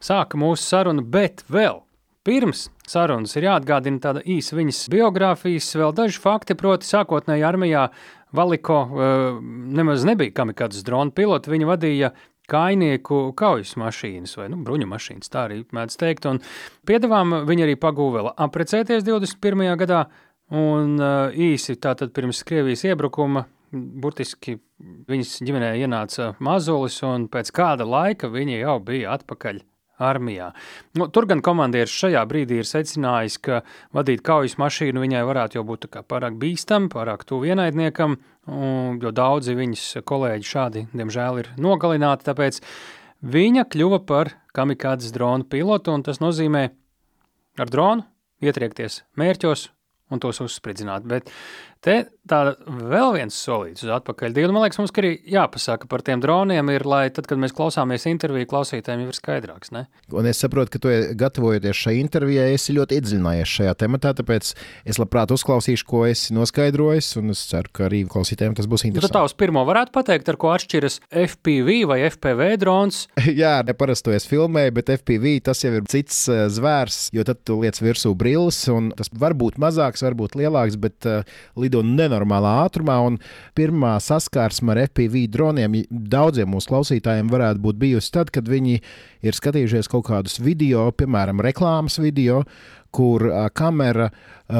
sāka 0.00 0.38
mūsu 0.40 0.64
sarunu, 0.64 1.04
bet 1.04 1.44
vēl 1.52 1.82
pirms 2.26 2.66
sarunas 2.88 3.36
ir 3.38 3.46
jāatgādina 3.46 4.02
tāda 4.02 4.22
īsa 4.26 4.56
viņas 4.58 4.86
biogrāfijas, 4.92 5.68
vēl 5.78 5.94
daži 5.96 6.22
fakti, 6.22 6.56
proti 6.58 6.88
sākotnēji 6.88 7.46
armijā 7.46 7.88
Valiko 8.36 8.80
uh, 8.82 9.42
nemaz 9.78 10.04
nebija 10.04 10.34
kamikādas 10.34 10.82
drona 10.84 11.14
pilota, 11.14 11.50
viņa 11.52 11.68
vadīja 11.68 12.10
kainieku 12.50 13.32
kaujas 13.38 13.74
mašīnas 13.78 14.36
vai 14.38 14.48
nu, 14.52 14.58
bruņu 14.66 14.86
mašīnas, 14.90 15.30
tā 15.30 15.46
arī 15.46 15.60
mēdz 15.74 15.98
teikt. 15.98 16.26
Un 16.30 16.42
piedāvām 16.86 17.40
viņa 17.46 17.66
arī 17.66 17.76
pagūva 17.80 18.20
vēl 18.20 18.32
aprecēties 18.46 19.06
21. 19.06 19.66
gadā, 19.80 20.04
un 20.54 20.98
uh, 20.98 21.32
īsi 21.32 21.78
tātad 21.82 22.12
pirms 22.14 22.42
Krievijas 22.46 22.84
iebrukuma 22.90 23.46
burtiski 23.72 24.58
viņas 25.10 25.38
ģimenē 25.46 25.72
ienāca 25.80 26.34
mazulis, 26.44 26.98
un 27.06 27.26
pēc 27.32 27.52
kāda 27.56 27.86
laika 27.88 28.30
viņa 28.32 28.60
jau 28.60 28.76
bija 28.84 29.16
atpakaļ 29.16 29.62
armijā. 29.98 30.50
Nu, 30.98 31.08
tur 31.12 31.26
gan 31.28 31.40
komandieris 31.44 31.94
šajā 31.96 32.22
brīdī 32.28 32.60
ir 32.60 32.68
secinājis, 32.68 33.38
ka 33.40 33.62
vadīt 33.96 34.22
kaujas 34.26 34.58
mašīnu 34.60 35.02
viņai 35.02 35.22
varētu 35.28 35.58
jau 35.58 35.64
būt 35.68 35.88
pārāk 36.08 36.36
bīstami, 36.40 36.90
pārāk 36.92 37.24
tuvu 37.28 37.48
ienaidniekam, 37.52 38.18
jo 39.02 39.12
daudzi 39.16 39.56
viņas 39.56 39.86
kolēģi 40.06 40.50
šādi, 40.50 40.84
diemžēl, 40.96 41.40
ir 41.42 41.52
nogalināti. 41.60 42.28
Tāpēc 42.28 42.60
viņa 43.24 43.64
kļuva 43.72 44.02
par 44.08 44.34
kamikādas 44.56 45.14
drona 45.16 45.48
pilotu, 45.48 45.96
un 45.96 46.04
tas 46.06 46.20
nozīmē 46.20 46.68
ar 47.60 47.72
dronu 47.72 48.04
ietriekties 48.44 49.02
mērķos 49.16 49.70
un 50.12 50.22
tos 50.22 50.38
uzspridzināt. 50.44 51.06
Bet 51.08 51.32
Te 51.86 52.00
tāda 52.26 52.56
vēl 52.66 53.12
viens 53.14 53.36
solīts 53.38 53.84
uz 53.86 53.90
atpakaļ. 53.94 54.32
Dienu, 54.34 54.50
man 54.54 54.64
liekas, 54.64 54.80
mums 54.80 54.92
arī 54.98 55.12
jāpasaka 55.30 55.86
par 55.90 56.02
tiem 56.06 56.18
droniem, 56.22 56.70
ir, 56.74 56.82
lai 56.88 57.04
tad, 57.14 57.28
kad 57.30 57.38
mēs 57.38 57.54
klausāmies 57.54 58.06
interviju, 58.10 58.48
klausītājiem 58.50 59.04
jau 59.04 59.12
ir 59.12 59.18
skaidrāks. 59.18 59.70
Ne? 59.74 59.84
Un 60.10 60.26
es 60.26 60.40
saprotu, 60.42 60.74
ka 60.74 60.80
tu 60.82 60.90
gatavojoties 61.18 61.78
šai 61.84 61.94
intervijai, 62.00 62.48
esi 62.56 62.74
ļoti 62.76 62.98
iedziļinājies 62.98 63.52
šajā 63.60 63.76
tematā, 63.84 64.12
tāpēc 64.18 64.50
es 64.90 64.98
labprāt 64.98 65.30
uzklausīšu, 65.36 65.86
ko 65.86 66.02
esi 66.08 66.34
noskaidrojis, 66.36 67.12
un 67.20 67.30
es 67.34 67.44
ceru, 67.52 67.70
ka 67.70 67.86
arī 67.86 68.02
klausītājiem 68.10 68.58
tas 68.58 68.66
būs 68.70 68.86
Nu, 68.86 68.90
interesanti. 68.90 69.12
tad 69.14 69.20
tā 69.20 69.24
uz 69.30 69.36
pirmo 69.38 69.62
varētu 69.66 69.94
pateikt, 69.94 70.28
ar 70.30 70.40
ko 70.42 70.50
atšķiras 70.56 70.98
FPV 71.22 71.78
vai 71.90 72.00
FPV 72.10 72.50
drons. 72.62 73.04
Jā, 73.42 73.60
neparasti 73.66 74.10
to 74.10 74.16
es 74.18 74.26
filmēju, 74.26 74.74
bet 74.80 74.92
FPV 74.98 75.36
tas 75.46 75.62
jau 75.62 75.72
ir 75.78 75.86
cits 75.90 76.24
uh, 76.32 76.46
zvērs, 76.50 76.98
jo 77.14 77.22
tad 77.26 77.42
tu 77.46 77.60
liec 77.62 77.78
virsū 77.82 78.12
brilles, 78.18 78.58
un 78.74 78.90
tas 78.98 79.10
var 79.14 79.38
būt 79.38 79.58
mazāks, 79.62 80.02
var 80.06 80.18
būt 80.18 80.36
lielāks, 80.38 80.78
bet 80.82 81.06
uh, 81.08 81.22
lido 81.58 81.75
nenormālā 81.84 82.54
ātrumā. 82.64 82.96
Un 83.08 83.18
pirmā 83.56 83.96
saskarsme 84.02 84.74
ar 84.74 84.82
FPV 84.86 85.26
droniem 85.32 85.78
daudziem 85.90 86.50
mūsu 86.54 86.72
klausītājiem 86.72 87.30
varētu 87.32 87.62
būt 87.66 87.80
bijusi 87.82 88.12
tad, 88.14 88.32
kad 88.34 88.48
viņi 88.48 88.80
ir 89.26 89.36
skatījušies 89.36 89.90
kaut 89.92 90.06
kādus 90.08 90.40
video, 90.40 90.88
piemēram, 90.96 91.42
reklāmas 91.44 91.98
video, 92.02 92.42
kur 92.94 93.28
kamera 93.56 94.10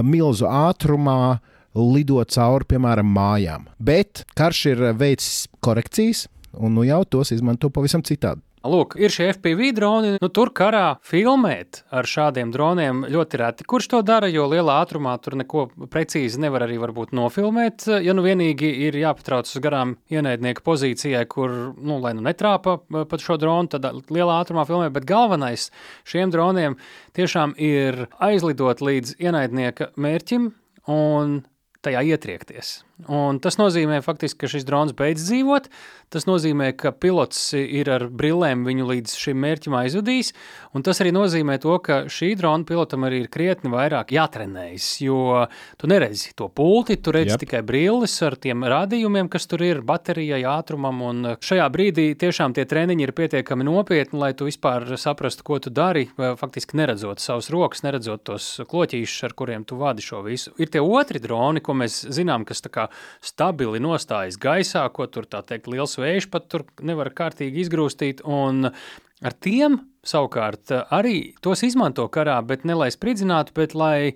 milzu 0.05 0.49
ātrumā 0.51 1.39
lido 1.77 2.23
cauri, 2.25 2.65
piemēram, 2.73 3.09
mājām. 3.13 3.69
Bet 3.79 4.25
karš 4.37 4.65
ir 4.73 4.85
veicis 4.97 5.47
korekcijas, 5.65 6.27
un 6.57 6.77
nu 6.77 6.87
jau 6.89 7.03
tos 7.05 7.35
izmanto 7.37 7.71
pavisam 7.73 8.05
citādi. 8.07 8.41
Lūk, 8.71 8.97
ir 9.01 9.13
šie 9.13 9.29
FPV 9.35 9.71
droni. 9.77 10.13
Nu, 10.23 10.31
tur 10.33 10.51
karā 10.57 10.97
filmēt 11.07 11.83
ar 11.95 12.09
šādiem 12.09 12.53
droniem 12.55 13.05
ļoti 13.13 13.41
reti. 13.41 13.67
Kurš 13.69 13.91
to 13.93 14.01
dara, 14.07 14.31
jo 14.33 14.47
lielā 14.51 14.79
ātrumā 14.85 15.17
tur 15.23 15.37
neko 15.39 15.67
precīzi 15.93 16.41
nevar 16.43 16.67
arī 16.67 16.79
nofilmēt. 17.17 17.87
Ja 18.05 18.15
nu 18.17 18.25
vienīgi 18.27 18.71
ir 18.87 18.99
jāpatrauc 19.01 19.51
uz 19.51 19.63
garām 19.63 19.97
ienaidnieka 20.13 20.65
pozīcijai, 20.67 21.25
kur, 21.31 21.53
nu, 21.77 22.01
lai 22.03 22.15
nu 22.17 22.25
netrāpa 22.27 22.79
pat 22.87 23.23
šo 23.23 23.39
dronu, 23.41 23.71
tad 23.73 23.87
lielā 24.11 24.41
ātrumā 24.43 24.67
filmē. 24.69 24.91
Bet 24.95 25.09
galvenais 25.09 25.71
šiem 26.09 26.33
droniem 26.35 26.79
tiešām 27.17 27.57
ir 27.59 28.07
aizlidot 28.23 28.83
līdz 28.85 29.19
ienaidnieka 29.21 29.93
mērķim 29.97 30.51
un 30.93 31.41
tajā 31.87 32.03
ietriekties. 32.15 32.86
Un 33.05 33.37
tas 33.45 33.59
nozīmē, 33.61 33.99
faktiski, 34.01 34.39
ka 34.41 34.49
šis 34.49 34.65
drons 34.65 34.95
beidz 34.97 35.27
dzīvot. 35.29 35.67
Tas 36.09 36.25
nozīmē, 36.25 36.71
ka 36.79 36.95
pilots 36.97 37.51
ir 37.53 37.91
ar 37.93 38.07
brillēm 38.09 38.63
viņu 38.65 38.87
līdz 38.89 39.17
šim 39.21 39.37
mērķim 39.43 39.75
aizvadījis. 39.77 40.31
Un 40.73 40.85
tas 40.87 41.03
arī 41.03 41.13
nozīmē, 41.13 41.59
to, 41.61 41.75
ka 41.85 42.07
šī 42.09 42.31
drona 42.41 42.65
pilotam 42.65 43.05
arī 43.05 43.25
ir 43.25 43.29
krietni 43.33 43.69
vairāk 43.69 44.15
jātrenējas. 44.17 44.87
Jo 45.05 45.45
tu 45.77 45.91
neredzi 45.93 46.33
to 46.39 46.49
pulti, 46.49 46.97
tu 46.97 47.13
redzi 47.13 47.35
Jep. 47.35 47.43
tikai 47.45 47.61
brilles 47.69 48.15
ar 48.25 48.39
tiem 48.41 48.65
rādījumiem, 48.65 49.29
kas 49.29 49.45
tur 49.51 49.67
ir, 49.67 49.83
baterijai, 49.85 50.41
ātrumam. 50.49 51.05
Un 51.11 51.31
šajā 51.37 51.69
brīdī 51.75 52.07
tiešām 52.17 52.57
tie 52.57 52.65
treniņi 52.65 53.05
ir 53.05 53.13
pietiekami 53.19 53.69
nopietni, 53.69 54.23
lai 54.23 54.33
tu 54.39 54.49
vispār 54.49 54.89
saprastu, 54.97 55.45
ko 55.45 55.61
tu 55.61 55.75
dari. 55.75 56.07
Faktiski 56.17 56.81
neredzot 56.81 57.21
savus 57.21 57.53
rokas, 57.53 57.85
neredzot 57.85 58.25
tos 58.31 58.49
kloķīšus, 58.65 59.29
ar 59.29 59.37
kuriem 59.37 59.69
tu 59.69 59.77
vadi 59.83 60.07
šo 60.07 60.25
visu. 60.25 60.57
Ir 60.57 60.73
tie 60.73 60.81
otri 60.81 61.21
droni, 61.21 61.61
ko 61.61 61.77
mēs 61.77 62.07
zinām, 62.15 62.49
kas 62.49 62.65
tā 62.65 62.73
kā 62.73 62.86
stabili 63.25 63.81
nostājas 63.83 64.38
gaisā, 64.40 64.87
ko 64.92 65.09
tur 65.11 65.29
tā 65.31 65.42
teikt 65.46 65.68
liels 65.72 65.99
vējš 66.01 66.31
pat 66.33 66.49
tur 66.53 66.66
nevar 66.83 67.12
kārtīgi 67.16 67.64
izgrūstīt. 67.64 68.25
Un 68.25 68.70
ar 68.70 69.37
tiem 69.42 69.81
savukārt 70.07 70.72
arī 70.94 71.35
tos 71.42 71.64
izmanto 71.66 72.07
karā, 72.12 72.38
bet 72.46 72.66
ne 72.68 72.77
lai 72.79 72.90
spridzinātu, 72.94 73.55
bet 73.57 73.75
lai 73.75 74.14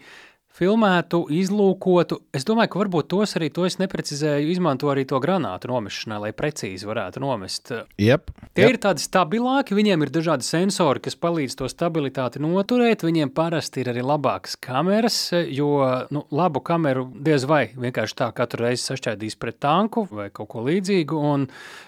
filmētu, 0.57 1.23
izlūkotu. 1.33 2.19
Es 2.37 2.45
domāju, 2.49 2.73
ka 2.73 2.81
varbūt 2.83 3.09
tos 3.13 3.37
arī 3.39 3.51
to 3.55 3.67
es 3.69 3.79
neprecizēju, 3.81 4.51
izmanto 4.53 4.91
arī 4.93 5.07
to 5.09 5.21
granātu 5.23 5.71
nomešanai, 5.71 6.19
lai 6.27 6.33
precīzi 6.37 6.89
varētu 6.89 7.23
nomest. 7.23 7.73
Yep. 8.01 8.33
Tie 8.59 8.65
yep. 8.67 8.75
ir 8.75 8.81
tādi 8.83 9.05
stabilāki, 9.05 9.77
viņiem 9.79 10.05
ir 10.05 10.13
dažādi 10.15 10.47
sensori, 10.47 11.03
kas 11.05 11.19
palīdz 11.21 11.57
to 11.61 11.71
stabilitāti 11.71 12.43
noturēt. 12.43 13.07
Viņiem 13.07 13.33
parasti 13.37 13.85
ir 13.85 13.93
arī 13.95 14.05
labākas 14.05 14.59
kameras, 14.61 15.21
jo 15.49 15.71
nu, 16.15 16.25
labu 16.35 16.65
kameru 16.67 17.07
diez 17.15 17.47
vai 17.49 17.69
vienkārši 17.77 18.19
tā 18.25 18.33
katru 18.37 18.67
reizi 18.67 18.91
sašķaidīs 18.91 19.39
pret 19.41 19.61
tanku 19.63 20.07
vai 20.11 20.29
kaut 20.35 20.51
ko 20.53 20.67
līdzīgu. 20.67 21.23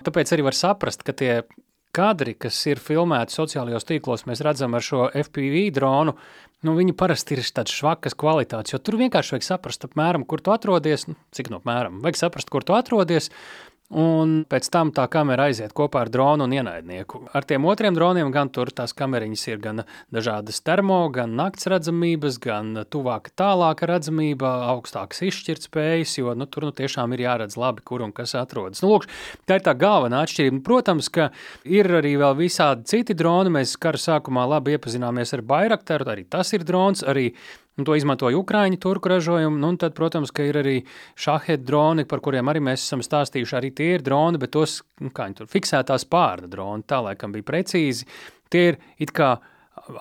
Tāpēc 0.07 0.33
arī 0.35 0.47
var 0.47 0.57
saprast, 0.57 1.05
ka 1.07 1.15
tie 1.17 1.33
kadri, 1.97 2.35
kas 2.39 2.57
ir 2.71 2.81
filmēti 2.83 3.37
sociālajos 3.37 3.87
tīklos, 3.89 4.25
mēs 4.29 4.43
redzam 4.45 4.77
ar 4.77 4.85
šo 4.85 5.09
FPV 5.13 5.67
dronu. 5.77 6.17
Nu, 6.63 6.77
viņi 6.79 6.95
parasti 6.95 7.35
ir 7.35 7.43
tādas 7.43 7.75
švakas 7.75 8.15
kvalitātes, 8.19 8.73
jo 8.73 8.79
tur 8.79 8.97
vienkārši 9.01 9.35
vajag 9.35 9.47
saprast, 9.49 9.85
apmēram, 9.89 10.25
kur 10.29 10.41
tu 10.41 10.55
atrodies. 10.55 11.09
Nu, 11.11 11.17
cik 11.35 11.51
no 11.51 11.59
apmēram 11.59 11.99
vajag 12.05 12.21
saprast, 12.21 12.53
kur 12.55 12.65
tu 12.65 12.77
atrodies. 12.79 13.33
Un 13.93 14.39
pēc 14.49 14.71
tam 14.73 14.89
tā 14.97 15.05
kamera 15.13 15.51
aiziet 15.51 15.75
kopā 15.77 16.07
ar 16.07 16.11
dronu 16.13 16.47
un 16.47 16.55
ienaidnieku. 16.57 17.27
Ar 17.37 17.45
tiem 17.45 17.67
otriem 17.69 17.93
droniem 17.93 18.31
gan 18.33 18.49
tur 18.49 18.71
tās 18.73 18.95
kameriņas 18.97 19.43
ir 19.51 19.59
gan 19.61 19.83
dažādas 20.15 20.63
termo, 20.65 21.03
gan 21.13 21.35
nakts 21.37 21.69
redzamības, 21.69 22.39
gan 22.41 22.87
tuvāka, 22.89 23.35
tālāka 23.37 23.91
redzamība, 23.91 24.55
augstākas 24.73 25.21
izšķirtspējas, 25.29 26.17
jo 26.23 26.33
nu, 26.33 26.49
tur 26.49 26.71
nu, 26.71 26.73
tiešām 26.79 27.13
ir 27.13 27.27
jāredz 27.27 27.59
labi, 27.61 27.85
kur 27.85 28.07
un 28.07 28.15
kas 28.17 28.33
atrodas. 28.41 28.81
Nu, 28.81 28.95
lūk, 28.95 29.09
tā 29.45 29.61
ir 29.61 29.67
tā 29.67 29.77
galvenā 29.77 30.25
atšķirība. 30.25 30.63
Protams, 30.65 31.13
ka 31.13 31.29
ir 31.69 31.93
arī 32.01 32.15
vēl 32.23 32.39
visādi 32.41 32.89
citi 32.89 33.19
droni. 33.19 33.53
Mēs 33.53 33.77
kara 33.77 34.01
sākumā 34.01 34.47
labi 34.55 34.79
iepazināmies 34.79 35.37
ar 35.37 35.45
Bairaktaru, 35.53 36.09
arī 36.15 36.25
tas 36.33 36.55
ir 36.57 36.65
drons. 36.65 37.05
Arī 37.05 37.35
Un 37.81 37.87
to 37.89 37.95
izmantoja 37.97 38.37
Ukrāņu 38.37 38.77
turku 38.83 39.09
ražojumu. 39.09 39.57
Nu, 39.57 39.71
un 39.73 39.79
tad, 39.81 39.95
protams, 39.97 40.33
ka 40.35 40.45
ir 40.45 40.59
arī 40.61 40.75
šādi 41.17 41.57
droni, 41.65 42.05
par 42.09 42.21
kuriem 42.25 42.51
arī 42.53 42.61
mēs 42.65 42.85
esam 42.85 43.01
stāstījuši. 43.05 43.57
Arī 43.57 43.71
tie 43.73 43.95
ir 43.97 44.05
droni, 44.05 44.41
bet 44.43 44.53
tos, 44.53 44.83
nu, 45.01 45.09
kā 45.15 45.31
viņi 45.31 45.41
tur 45.41 45.49
fiksētā 45.49 45.97
spārna 46.03 46.51
droni, 46.53 46.85
tā 46.85 47.01
laikam 47.07 47.33
bija 47.33 47.49
precīzi. 47.49 48.09
Tie 48.53 48.67
ir 48.73 48.79
it 49.01 49.15
kā 49.17 49.39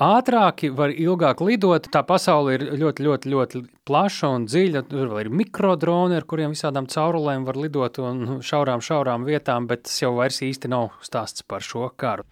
ātrāki, 0.04 0.70
var 0.76 0.92
ilgāk 0.92 1.42
lidot. 1.48 1.88
Tā 1.94 2.02
pasaule 2.08 2.58
ir 2.58 2.66
ļoti, 2.82 3.06
ļoti, 3.08 3.32
ļoti 3.32 3.62
plaša 3.88 4.34
un 4.36 4.50
dziļa. 4.50 4.84
Tur 4.90 5.14
vēl 5.14 5.24
ir 5.24 5.32
mikrodroni, 5.42 6.18
ar 6.20 6.28
kuriem 6.28 6.52
visādām 6.56 6.90
caurulēm 6.92 7.48
var 7.48 7.60
lidot 7.60 8.02
un 8.04 8.42
šaurām, 8.46 8.84
šaurām 8.84 9.24
vietām, 9.28 9.70
bet 9.72 9.88
tas 9.88 9.96
jau 10.04 10.12
vairs 10.20 10.42
īsti 10.44 10.72
nav 10.72 10.92
stāsts 11.06 11.48
par 11.48 11.64
šo 11.66 11.88
karu. 11.96 12.28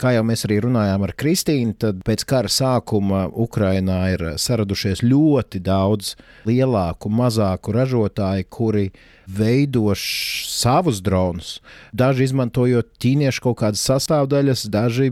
Kā 0.00 0.14
jau 0.14 0.22
mēs 0.24 0.46
arī 0.46 0.56
runājām 0.64 1.02
ar 1.04 1.10
Kristīnu, 1.20 1.74
tad 1.82 1.98
pēc 2.06 2.22
kara 2.24 2.48
sākuma 2.48 3.26
Ukrainā 3.28 3.98
ir 4.14 4.22
saradušies 4.40 5.02
ļoti 5.04 5.60
daudz 5.66 6.14
lielāku, 6.48 7.12
mazāku 7.12 7.74
ražotāju, 7.76 8.46
kuri 8.48 8.86
veido 9.30 9.92
savus 9.96 11.00
dronus. 11.02 11.58
Daži 11.92 12.26
izmantojot 12.26 12.88
ķīniešu 13.02 13.44
kaut 13.44 13.58
kādas 13.62 13.82
sastāvdaļas, 13.86 14.64
daži 14.72 15.10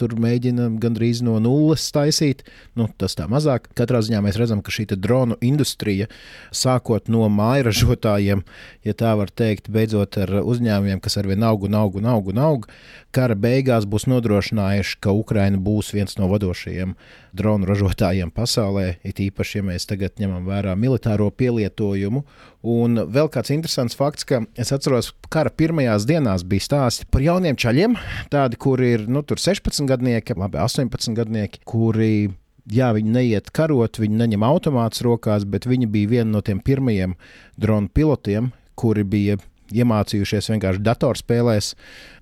tur 0.00 0.16
mēģina 0.20 0.68
gandrīz 0.82 1.22
no 1.24 1.38
nulles 1.42 1.86
taisīt. 1.94 2.44
Nu, 2.76 2.88
tas 2.98 3.16
tā 3.16 3.28
mazāk. 3.30 3.70
Katrā 3.78 4.02
ziņā 4.04 4.20
mēs 4.24 4.38
redzam, 4.40 4.60
ka 4.64 4.74
šī 4.74 4.88
dronu 4.94 5.38
industrija, 5.44 6.10
sākot 6.52 7.08
no 7.12 7.28
mājražotājiem, 7.32 8.44
ja 8.84 8.96
tā 8.98 9.14
var 9.18 9.32
teikt, 9.32 9.70
beidzot 9.72 10.18
ar 10.20 10.36
uzņēmumiem, 10.42 11.00
kas 11.04 11.18
arvien 11.20 11.46
aug 11.46 11.64
un 11.68 11.78
aug 11.78 11.96
un 12.00 12.10
aug 12.10 12.30
un 12.34 12.42
aug, 12.44 12.68
kara 13.14 13.38
beigās 13.38 13.88
būs 13.88 14.08
nodrošinājuši, 14.24 14.98
ka 15.04 15.12
Ukraina 15.12 15.58
būs 15.60 15.92
viens 15.94 16.16
no 16.18 16.28
vadošajiem 16.32 16.94
dronu 17.36 17.68
ražotājiem 17.68 18.32
pasaulē, 18.34 18.96
it 19.04 19.20
īpaši, 19.20 19.58
ja 19.58 19.66
mēs 19.68 19.86
tagad 19.86 20.16
ņemam 20.20 20.46
vērā 20.48 20.74
militāro 20.78 21.30
pielietojumu. 21.30 22.24
Un 22.64 22.96
vēl 23.12 23.28
kāds 23.28 23.52
interesants 23.52 23.96
fakts, 23.98 24.24
ka 24.24 24.44
es 24.56 24.72
atceros, 24.72 25.12
kara 25.28 25.50
pirmajās 25.52 26.06
dienās 26.08 26.46
bija 26.48 26.64
stāsti 26.64 27.08
par 27.10 27.24
jauniem 27.24 27.58
čaļiem, 27.60 27.98
tādi, 28.32 28.56
kuri 28.56 28.94
ir 28.96 29.06
nu, 29.08 29.22
16 29.24 29.84
gadnieki, 29.90 30.38
labi, 30.40 30.58
18 30.62 31.16
gadnieki, 31.18 31.60
kuri 31.68 32.30
jā, 32.72 32.92
viņi 32.96 33.12
neiet 33.12 33.50
karot, 33.52 34.00
viņi 34.00 34.22
neņem 34.22 34.46
automātus 34.46 35.04
rokās, 35.04 35.44
bet 35.44 35.68
viņi 35.68 35.90
bija 35.90 36.14
viena 36.18 36.30
no 36.38 36.44
tiem 36.44 36.62
pirmajiem 36.64 37.18
dronu 37.60 37.92
pilotiem, 37.92 38.52
kuri 38.74 39.04
bija 39.04 39.36
iemācījušies 39.72 40.50
vienkārši 40.52 40.82
datorspēlēs 40.84 41.70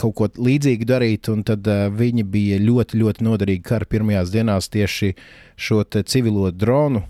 kaut 0.02 0.14
ko 0.18 0.28
līdzīgu 0.36 0.86
darīt, 0.88 1.30
un 1.32 1.42
tad 1.46 1.66
uh, 1.66 1.88
viņi 1.90 2.26
bija 2.28 2.60
ļoti, 2.62 3.00
ļoti 3.02 3.26
noderīgi 3.26 3.64
kara 3.66 3.88
pirmajās 3.88 4.34
dienās 4.34 4.70
tieši 4.72 5.14
šo 5.56 5.82
civilo 6.06 6.50
dronu 6.54 7.02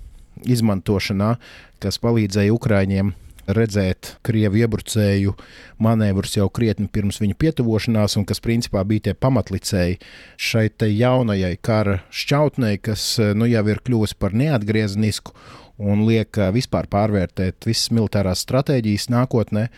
izmantošanā, 0.49 1.37
kas 1.83 2.01
palīdzēja 2.03 2.55
Ukraiņiem 2.55 3.13
redzēt 3.53 4.17
krievu 4.23 4.61
iebrucēju 4.63 5.35
manevrus 5.83 6.37
jau 6.37 6.47
krietni 6.55 6.87
pirms 6.93 7.19
viņa 7.23 7.37
pietuvošanās, 7.39 8.17
un 8.21 8.27
kas 8.29 8.43
principā 8.43 8.85
bija 8.87 9.09
tie 9.09 9.15
pamatlicēji 9.19 9.99
šai 10.39 10.69
jaunajai 10.87 11.57
kara 11.61 11.99
šķautnei, 12.11 12.79
kas 12.79 13.17
nu, 13.35 13.49
jau 13.51 13.65
ir 13.69 13.83
kļuvusi 13.83 14.19
par 14.19 14.37
neatgriezenisku 14.39 15.35
un 15.83 16.05
liek 16.07 16.39
vispār 16.55 16.87
pārvērtēt 16.91 17.67
visas 17.67 17.91
militārās 17.95 18.45
stratēģijas 18.47 19.11
nākotnē. 19.11 19.69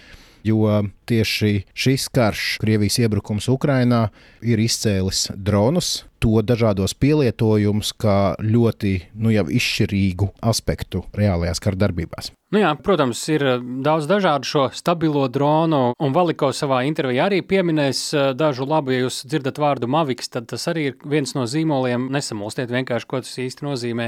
Jo 0.44 0.82
tieši 1.08 1.64
šis 1.72 2.10
karš, 2.12 2.58
Krievijas 2.60 2.98
iebrukums 3.00 3.48
Ukrajinā, 3.48 4.10
ir 4.44 4.60
izcēlis 4.60 5.30
dronus, 5.40 6.02
to 6.20 6.42
dažādos 6.44 6.92
pielietojumus, 7.00 7.94
kā 7.96 8.36
ļoti 8.44 8.94
nu, 9.16 9.32
izšķirīgu 9.32 10.28
aspektu 10.44 11.04
reālajās 11.16 11.64
kara 11.64 11.80
darbībās. 11.86 12.34
Nu 12.54 12.60
jā, 12.62 12.68
protams, 12.78 13.18
ir 13.34 13.42
eh, 13.42 13.62
daudz 13.82 14.04
dažādu 14.06 14.46
šo 14.46 14.64
stabilo 14.78 15.24
dronu, 15.32 15.88
un 15.98 16.12
Valiko 16.14 16.52
savā 16.54 16.84
intervijā 16.86 17.24
arī 17.26 17.40
pieminēs 17.42 18.02
eh, 18.14 18.26
dažu 18.38 18.62
labu, 18.70 18.92
ja 18.94 19.00
jūs 19.00 19.24
dzirdat 19.26 19.58
vārdu 19.58 19.88
Maviks, 19.90 20.30
tad 20.30 20.46
tas 20.52 20.68
arī 20.70 20.84
ir 20.92 20.94
viens 21.02 21.34
no 21.34 21.48
zīmoliem. 21.50 22.04
Nesamulstiet 22.14 22.70
vienkārši, 22.70 23.08
ko 23.10 23.18
tas 23.24 23.32
īsti 23.42 23.66
nozīmē. 23.66 24.06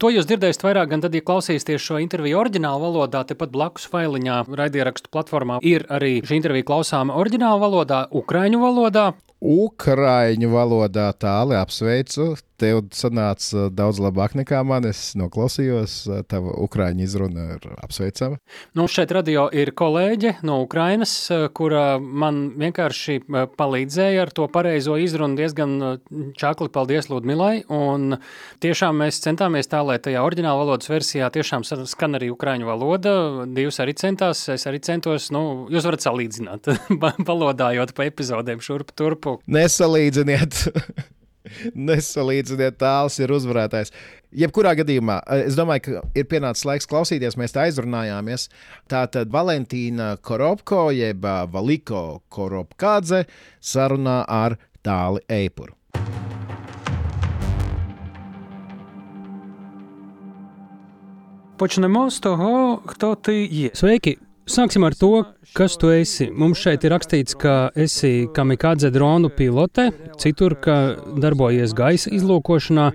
To 0.00 0.08
jūs 0.08 0.24
dzirdēsiet 0.30 0.64
vairāk, 0.64 0.88
gan 0.94 1.04
tad, 1.04 1.12
ja 1.12 1.26
klausīsieties 1.26 1.84
šo 1.84 2.00
interviju 2.00 2.40
oriģinālu 2.40 2.86
valodā, 2.86 3.26
tepat 3.28 3.52
blakus 3.52 3.84
failiņā 3.92 4.38
raidierakstu 4.48 5.12
platformā 5.12 5.60
ir 5.60 5.84
arī 5.92 6.22
šī 6.24 6.40
intervija 6.40 6.70
klausāma 6.72 7.18
oriģinālu 7.20 7.60
valodā, 7.66 8.06
ukraiņu 8.22 8.62
valodā. 8.62 9.10
Ukrāņu 9.42 10.48
valodā 10.54 11.10
tāli 11.18 11.60
apsveicu 11.60 12.30
tev 12.62 12.82
sanāca 12.94 13.68
daudz 13.72 14.00
labāk 14.02 14.36
nekā 14.38 14.62
man. 14.66 14.86
Es 14.88 15.12
noklausījos, 15.18 15.96
tava 16.30 16.54
ukrāņu 16.64 17.04
izruna 17.04 17.48
ir 17.56 17.66
apsveicama. 17.82 18.38
Nu, 18.78 18.86
šeit 18.90 19.12
radio 19.14 19.48
ir 19.54 19.72
kolēģe 19.78 20.38
no 20.46 20.60
Ukrainas, 20.64 21.14
kura 21.56 21.98
man 21.98 22.44
vienkārši 22.60 23.20
palīdzēja 23.58 24.26
ar 24.26 24.32
to 24.34 24.48
pareizo 24.52 24.96
izrunu 25.00 25.38
diezgan 25.40 25.76
čakli. 26.38 26.70
Paldies 26.72 27.08
Ludmilai. 27.10 27.64
Un 27.72 28.16
tiešām 28.62 29.02
mēs 29.02 29.20
centāmies 29.24 29.68
tā, 29.70 29.82
lai 29.84 29.98
tajā 30.02 30.22
oriģināla 30.24 30.62
valodas 30.62 30.90
versijā 30.92 31.28
tiešām 31.34 31.66
skan 31.66 32.18
arī 32.18 32.30
ukrāņu 32.32 32.68
valoda. 32.68 33.14
Divas 33.50 33.80
arī 33.82 33.96
centās, 33.98 34.44
es 34.52 34.66
arī 34.70 34.82
centos, 34.84 35.30
nu, 35.34 35.66
jūs 35.72 35.88
varat 35.88 36.06
salīdzināt, 36.06 36.70
valodājot 37.32 37.96
pa 37.96 38.08
epizodēm 38.08 38.62
šurp 38.64 38.94
turpu. 38.98 39.40
Nesalīdziniet! 39.50 40.62
Nesalīdziniet, 41.89 42.77
tāls 42.81 43.17
ir 43.21 43.31
uzvarētājs. 43.31 43.93
Jebkurā 44.35 44.73
gadījumā, 44.81 45.21
eh, 45.23 45.45
es 45.47 45.55
domāju, 45.55 45.83
ka 45.85 46.01
ir 46.15 46.27
pienācis 46.27 46.65
laiks 46.67 46.89
klausīties. 46.89 47.37
Mēs 47.39 47.55
tā 47.55 47.67
aizrunājāmies. 47.67 48.49
Tā 48.91 49.05
tad 49.11 49.31
Valentīna 49.31 50.17
Koropko, 50.21 50.89
jeb 50.95 51.25
eh, 51.25 51.45
Valiko 51.51 52.21
Koropkādze, 52.29 53.25
sarunā 53.61 54.23
ar 54.27 54.57
Tāli 54.83 55.23
Eipuru. 55.29 55.73
Почнемо 61.57 62.09
з 62.09 62.19
того, 62.19 62.81
хто 62.85 63.15
ти 63.15 63.45
є. 63.45 63.69
Sveiki! 63.73 64.17
Sāksim 64.47 64.85
ar 64.87 64.95
to, 64.95 65.25
kas 65.57 65.75
tu 65.75 65.89
esi. 65.91 66.29
Mums 66.31 66.61
šeit 66.63 66.85
ir 66.87 66.93
rakstīts, 66.95 67.35
ka 67.35 67.55
esi 67.75 68.29
kamikādze 68.31 68.87
dronu 68.95 69.27
pilote, 69.27 69.89
citur, 70.21 70.55
ka 70.63 70.77
darbojies 71.19 71.75
gaisa 71.75 72.13
izlūkošanā. 72.15 72.85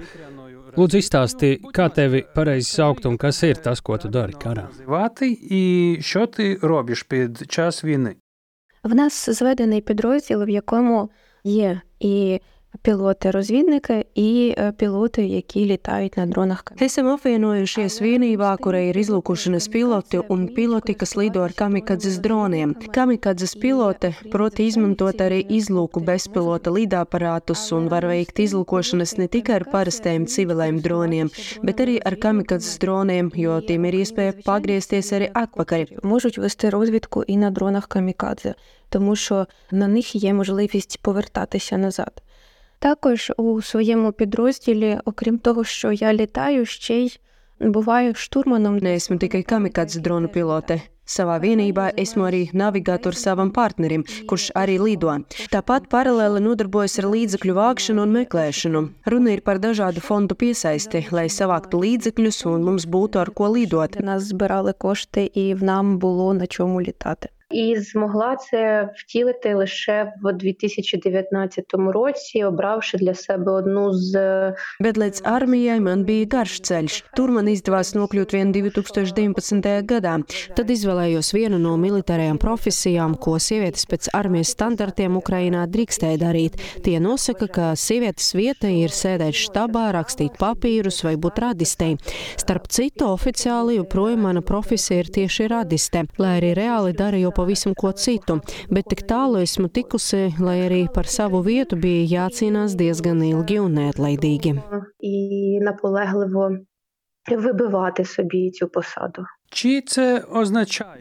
Lūdzu, 0.72 1.02
izstāsti, 1.02 1.50
kā 1.76 1.90
tevi 1.92 2.22
pareizi 2.32 2.70
saukt 2.70 3.04
un 3.04 3.18
kas 3.20 3.42
ir 3.44 3.60
tas, 3.60 3.84
ko 3.84 3.98
tu 4.00 4.08
dari 4.08 4.32
karā. 4.32 4.68
І 5.50 5.98
що 6.00 6.26
ти 6.26 6.58
робиш 6.62 7.02
під 7.02 7.52
час 7.52 7.84
війни? 7.84 8.16
В 8.84 8.94
нас 8.94 9.30
зведений 9.30 9.80
підрозділ, 9.80 10.44
в 10.44 10.48
якому 10.48 11.10
є 11.44 11.80
і 12.00 12.40
Piloti-розвідники 12.82 14.04
і 14.14 14.54
piloti, 14.58 15.20
які 15.20 15.66
літають 15.66 16.16
на 16.16 16.26
дронах. 16.26 16.64
Esam 16.80 17.06
apvienojušies 17.14 18.00
vienībā, 18.02 18.56
kurai 18.64 18.88
ir 18.90 18.96
izlūkošanas 18.96 19.68
piloti 19.70 20.18
un 20.34 20.48
piloti, 20.56 20.94
kas 20.96 21.12
lido 21.20 21.44
ar 21.44 21.52
kamikadzes 21.52 22.16
droniem. 22.24 22.74
Kamikadzes 22.96 23.54
pilote 23.62 24.14
proti 24.32 24.66
izmantot 24.66 25.20
arī 25.20 25.44
izlūku 25.58 26.00
bezpilota 26.00 26.72
lidaparātus 26.72 27.62
un 27.76 27.86
var 27.92 28.08
veikt 28.08 28.40
izlūkošanas 28.46 29.14
ne 29.20 29.28
tikai 29.28 29.60
ar 29.60 29.66
parastiem 29.74 30.26
civiliem 30.26 30.80
droniem, 30.80 31.30
bet 31.62 31.84
arī 31.84 32.00
ar 32.08 32.16
kamikadzes 32.24 32.80
droniem, 32.82 33.30
jo 33.36 33.60
tiem 33.68 33.84
ir 33.84 34.00
iespēja 34.00 34.32
pagriezties 34.48 35.12
arī 35.12 35.30
atpakaļ. 35.44 36.02
Можуть 36.02 36.38
вести 36.38 36.70
розвідку 36.70 37.22
і 37.22 37.36
на 37.36 37.50
дронах 37.50 37.86
камікадзе, 37.86 38.54
тому 38.88 39.16
що 39.16 39.46
на 39.70 39.88
них 39.88 40.14
є 40.16 40.34
можливість 40.34 40.98
повертатися 41.02 41.78
назад. 41.78 42.22
Також 42.78 43.32
у 43.36 43.62
своєму 43.62 44.12
підрозділі, 44.12 44.98
окрім 45.04 45.38
того, 45.38 45.64
що 45.64 45.92
я 45.92 46.14
літаю, 46.14 46.66
ще 46.66 46.94
й 46.94 47.18
buvāju 47.70 48.14
штурманом. 48.14 48.78
Neesmu 48.78 49.18
tikai 49.18 49.44
kamikāds 49.46 50.00
dronu 50.02 50.28
pilote. 50.28 50.80
Savā 51.06 51.36
vienībā 51.42 51.90
esmu 51.98 52.24
arī 52.28 52.42
navigators 52.54 53.22
savam 53.26 53.50
partnerim, 53.50 54.04
kurš 54.30 54.52
arī 54.54 54.78
lido. 54.78 55.16
Tāpat 55.52 55.88
paralēli 55.90 56.40
nodarbojos 56.40 56.98
ar 57.02 57.08
līdzekļu 57.10 57.56
vākšanu 57.58 58.04
un 58.06 58.14
meklēšanu. 58.16 58.82
Runa 59.10 59.34
ir 59.34 59.42
par 59.42 59.58
dažādu 59.58 60.00
fondu 60.00 60.38
piesaisti, 60.38 61.08
lai 61.10 61.26
savāktu 61.26 61.82
līdzekļus 61.82 62.44
un 62.54 62.64
mums 62.68 62.86
būtu 62.86 63.18
ar 63.18 63.30
ko 63.34 63.50
lidot. 63.50 64.00
Нас 64.00 64.30
збирали 64.30 64.72
кошти, 64.72 65.30
і 65.34 65.54
в 65.54 65.62
нам 65.62 65.98
було 65.98 66.34
на 66.34 66.46
чому 66.46 66.82
літати. 66.82 67.28
і 67.52 67.76
змогла 67.76 68.36
це 68.36 68.90
втілити 68.96 69.54
лише 69.54 70.12
в 70.22 70.32
2019 70.32 71.64
році, 71.72 72.44
обравши 72.44 72.98
для 72.98 73.14
себе 73.14 73.52
одну 73.52 73.92
з 73.92 74.12
Bet 74.80 74.96
līdz 74.98 75.22
armijai 75.24 75.80
man 75.80 76.04
bija 76.04 76.26
garš 76.26 76.60
ceļš. 76.66 76.94
Tur 77.16 77.30
man 77.34 77.48
izdevās 77.48 77.92
nokļūt 77.94 78.34
vien 78.34 78.52
2019. 78.54 79.68
gadā. 79.88 80.14
Tad 80.56 80.70
izvēlējos 80.70 81.32
vienu 81.34 81.58
no 81.62 81.76
militārajām 81.80 82.38
profesijām, 82.42 83.16
ko 83.16 83.36
sievietes 83.38 83.86
pēc 83.90 84.10
armijas 84.16 84.52
standartiem 84.56 85.16
Ukrainā 85.20 85.66
drīkstēja 85.70 86.20
darīt. 86.24 86.58
Tie 86.84 86.98
nosaka, 87.00 87.48
ka 87.48 87.66
sievietes 87.76 88.32
vieta 88.34 88.70
ir 88.70 88.90
sēdēt 88.90 89.36
štabā, 89.38 89.90
rakstīt 89.96 90.38
papīrus 90.40 91.02
vai 91.06 91.14
būt 91.16 91.42
radistei. 91.44 91.98
Starp 92.40 92.68
citu, 92.68 93.10
oficiāli 93.12 93.78
joprojām 93.80 94.26
mana 94.28 94.42
profesija 94.42 95.02
ir 95.02 95.12
tieši 95.14 95.48
radiste, 95.52 96.06
lai 96.18 96.36
arī 96.40 96.54
reāli 96.58 96.96
dara 96.96 97.20
jau 97.20 97.32
pavisam 97.37 97.75
ko 97.77 97.93
citu, 97.93 98.39
bet 98.73 98.89
tik 98.91 99.05
tālu 99.09 99.43
esmu 99.45 99.69
tikusi, 99.73 100.33
lai 100.41 100.57
arī 100.65 100.81
par 100.93 101.09
savu 101.11 101.43
vietu 101.45 101.77
bija 101.79 102.25
jācīnās 102.27 102.75
diezgan 102.79 103.21
ilgi 103.29 103.59
un 103.61 103.77
neatlaidīgi. 103.77 104.55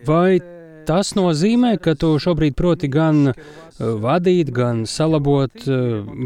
Vai 0.06 0.38
tas 0.86 1.14
nozīmē, 1.18 1.76
ka 1.82 1.96
tu 1.98 2.12
šobrīd 2.22 2.56
proti 2.58 2.90
gan 2.92 3.32
e, 3.32 3.34
vadīt, 3.78 4.52
gan 4.54 4.84
salabot 4.90 5.66
e, 5.66 5.78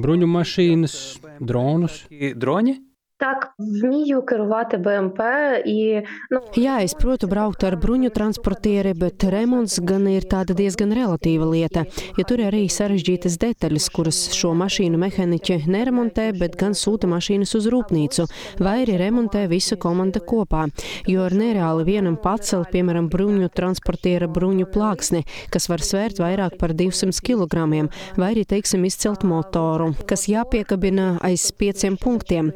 bruņu 0.05 0.29
mašīnas, 0.37 0.96
dronus? 1.40 2.05
Droņi? 2.11 2.77
Так, 3.19 3.53
вмію 3.60 4.21
керувати 4.21 4.77
БМП 4.77 5.19
і 5.65 6.01
ну 6.31 6.39
Jā, 6.55 6.84
es 6.84 6.91
protu 6.99 7.27
braukt 7.31 7.63
ar 7.63 7.77
bruņu 7.79 8.10
transportieri, 8.12 8.91
bet 8.91 9.23
remonts 9.23 9.79
gan 9.79 10.03
ir 10.12 10.27
tāda 10.27 10.51
diezgan 10.51 10.91
relatīva 10.91 11.47
lieta, 11.47 11.86
jo 12.17 12.25
tur 12.27 12.43
ir 12.43 12.49
arī 12.49 12.65
sarežģītas 12.67 13.38
detaļas, 13.39 13.88
kuras 13.95 14.19
šo 14.36 14.51
mašīnu 14.60 14.99
mehāniķi 14.99 15.62
neremontē, 15.71 16.25
bet 16.36 16.58
gan 16.60 16.75
sūta 16.75 17.08
mašīnas 17.08 17.55
uz 17.55 17.69
rūpnīcu, 17.71 18.27
vai 18.60 18.75
arī 18.84 18.99
remontē 18.99 19.45
visa 19.47 19.79
komanda 19.79 20.19
kopā. 20.19 20.65
Jo 21.08 21.29
ir 21.29 21.38
nereāli 21.39 21.88
vienam 21.88 22.19
pacelt, 22.19 22.67
piemēram, 22.75 23.08
bruņu 23.08 23.47
transportiera 23.55 24.27
bruņu 24.27 24.67
plāksni, 24.75 25.23
kas 25.55 25.69
var 25.71 25.84
svērt 25.88 26.19
vairāk 26.19 26.60
par 26.60 26.75
200 26.75 27.23
kg, 27.23 27.88
vai 28.19 28.31
arī, 28.34 28.43
teiksim, 28.43 28.84
izcelt 28.91 29.23
motoru, 29.23 29.93
kas 30.03 30.27
jāpiekabina 30.27 31.15
aiz 31.23 31.47
pieciem 31.55 31.95
punktiem. 31.95 32.51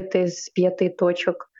п'яти 0.54 0.88
точок. 0.88 1.50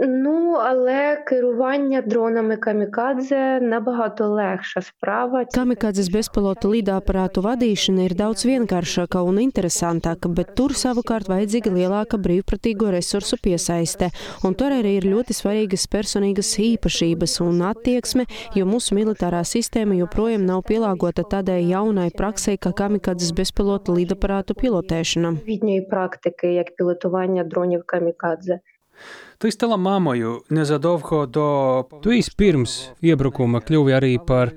Ну, 0.00 0.52
але 0.52 1.16
керування 1.26 2.02
дронами 2.02 2.56
камікадзе 2.56 3.60
набагато 3.60 4.28
легша 4.28 4.80
справа. 4.82 5.44
Kamikādzes 5.54 6.10
bezpilota 6.14 6.68
lidaparātu 6.70 7.42
vadīšana 7.42 8.06
ir 8.06 8.14
daudz 8.14 8.44
vienkāršāka 8.46 9.22
un 9.26 9.40
interesantāka, 9.42 10.30
bet 10.30 10.54
tur 10.54 10.76
savukārt 10.78 11.26
vajadzīga 11.32 11.72
lielāka 11.74 12.20
brīvprātīgo 12.22 12.92
resursu 12.94 13.40
piesaiste. 13.42 14.12
Un 14.46 14.54
tur 14.54 14.76
arī 14.76 14.94
ir 15.00 15.08
ļoti 15.10 15.34
svarīgas 15.34 15.88
personīgas 15.90 16.52
īpašības 16.60 17.40
un 17.48 17.64
attieksme, 17.72 18.28
jo 18.54 18.68
mūsu 18.70 18.94
militārā 18.94 19.42
sistēma 19.42 19.98
joprojām 19.98 20.46
nav 20.46 20.62
pielāgota 20.70 21.26
tādai 21.26 21.64
jaunai 21.66 22.10
praksē, 22.14 22.60
kā 22.62 22.70
kamikādzes 22.70 23.34
bezpilota 23.34 23.96
lidaparātu 23.96 24.54
pilotēšana. 24.54 25.34
Відньої 25.46 25.80
практики, 25.80 26.52
як 26.54 26.76
пілотування 26.76 27.44
дронів 27.44 27.82
камікадзе. 27.86 28.60
Ти 29.37 29.51
стала 29.51 29.77
мамою 29.77 30.41
незадовго 30.49 31.25
до 31.25 31.85
Tu 32.01 32.19
īsi 32.19 32.31
pirms 32.37 32.75
iebrukuma 33.03 33.59
kļuvi 33.61 33.95
arī 33.95 34.13
par 34.25 34.53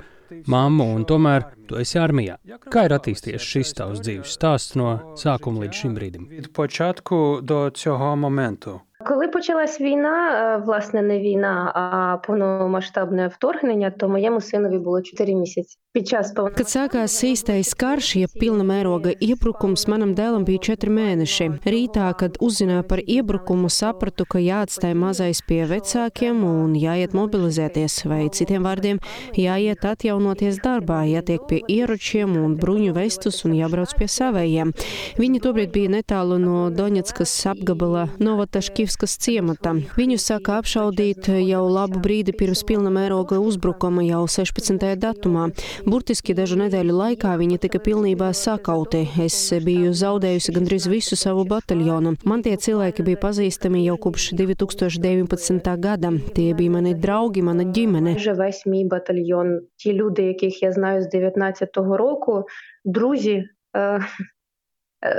mammu, 0.46 0.86
un 0.94 1.04
tomēr 1.08 1.46
tu 1.68 1.78
esi 1.80 1.98
armijā. 1.98 2.36
Kā 2.70 2.84
ir 2.86 2.94
attīstījies 2.96 3.44
šis 3.52 3.74
tavs 3.78 4.02
dzīves 4.04 4.34
stāsts 4.38 4.76
no 4.78 5.14
sākuma 5.18 5.64
līdz 5.64 5.80
šim 5.82 5.94
brīdim? 5.98 6.28
початку 6.52 7.40
до 7.42 7.70
цього 7.70 8.16
моменту. 8.16 8.80
Коли 9.06 9.28
почалась 9.28 9.80
війна, 9.80 10.30
е, 10.30 10.56
власне, 10.56 11.02
не 11.02 11.18
війна, 11.18 11.72
а 11.74 12.16
повномасштабне 12.26 13.28
вторгнення, 13.28 13.90
то 13.90 14.08
моєму 14.08 14.40
синові 14.40 14.78
було 14.78 15.02
4 15.02 15.34
місяці. 15.34 15.78
Kad 15.98 16.68
sākās 16.70 17.14
īstais 17.26 17.72
karš, 17.78 18.09
ja 18.20 18.28
pilna 18.30 18.62
mēroga 18.66 19.11
iebrukums, 19.24 19.86
manam 19.90 20.12
dēlam 20.14 20.44
bija 20.46 20.68
četri 20.70 20.92
mēneši. 20.94 21.49
Rītā, 21.66 22.07
kad 22.18 22.38
uzzināju 22.44 22.84
par 22.86 23.03
iebrukumu, 23.03 23.70
sapratu, 23.72 24.26
ka 24.28 24.38
jāatstāj 24.42 24.94
mazais 24.99 25.40
pie 25.49 25.64
vecākiem 25.66 26.44
un 26.46 26.76
jāiet 26.78 27.16
mobilizēties, 27.18 27.96
vai 28.11 28.20
citiem 28.30 28.66
vārdiem, 28.66 29.01
jāiet 29.38 29.82
atjaunoties 29.88 30.61
darbā, 30.62 31.01
jātiek 31.09 31.46
pie 31.51 31.61
ieročiem 31.66 32.36
un 32.38 32.55
bruņu 32.61 32.94
vestus 32.94 33.42
un 33.49 33.57
jābrauc 33.59 33.96
pie 33.99 34.07
savējiem. 34.12 34.74
Viņi 35.18 35.42
tobrīd 35.42 35.74
bija 35.74 35.94
netālu 35.96 36.38
no 36.42 36.68
Doņetskas 36.74 37.34
apgabala 37.55 38.07
Novotaškivskas 38.22 39.18
ciemata. 39.24 39.74
Viņu 39.99 40.20
sāka 40.22 40.61
apšaudīt 40.62 41.30
jau 41.42 41.64
labu 41.66 42.03
brīdi 42.05 42.36
pirms 42.38 42.62
pilna 42.68 42.92
mēroga 42.94 43.40
uzbrukuma 43.42 44.07
jau 44.07 44.24
16. 44.30 44.94
datumā. 45.03 45.49
Burtiski 45.88 46.36
dažu 46.38 46.57
nedēļu 46.61 46.93
laikā 46.97 47.34
viņa 47.39 47.57
tika 47.65 47.82
pilnībā 47.84 48.30
sakauti. 48.38 49.03
Es 49.26 49.38
biju 49.65 49.93
zaudējusi 49.97 50.53
gandrīz 50.55 50.88
visu 50.91 51.17
savu 51.19 51.45
bataljonu. 51.49 52.15
Man 52.26 52.43
tie 52.45 52.55
cilvēki 52.57 53.05
bija 53.07 53.21
pazīstami 53.24 53.84
jau 53.86 53.97
kopš 53.97 54.32
2019. 54.39 55.74
gada. 55.80 56.13
Tie 56.36 56.53
bija 56.57 56.78
mani 56.78 56.93
draugi, 56.95 57.41
mana 57.41 57.63
ģimene. 57.63 58.15
Весь 58.34 58.65
мій 58.65 58.86
батальйон, 58.86 59.61
ті 59.76 59.93
люди, 59.93 60.24
яких 60.24 60.63
я 60.63 60.71
знаю 60.71 61.01
з 61.01 61.15
19-го 61.15 61.97
року, 61.97 62.45
друзі, 62.86 63.43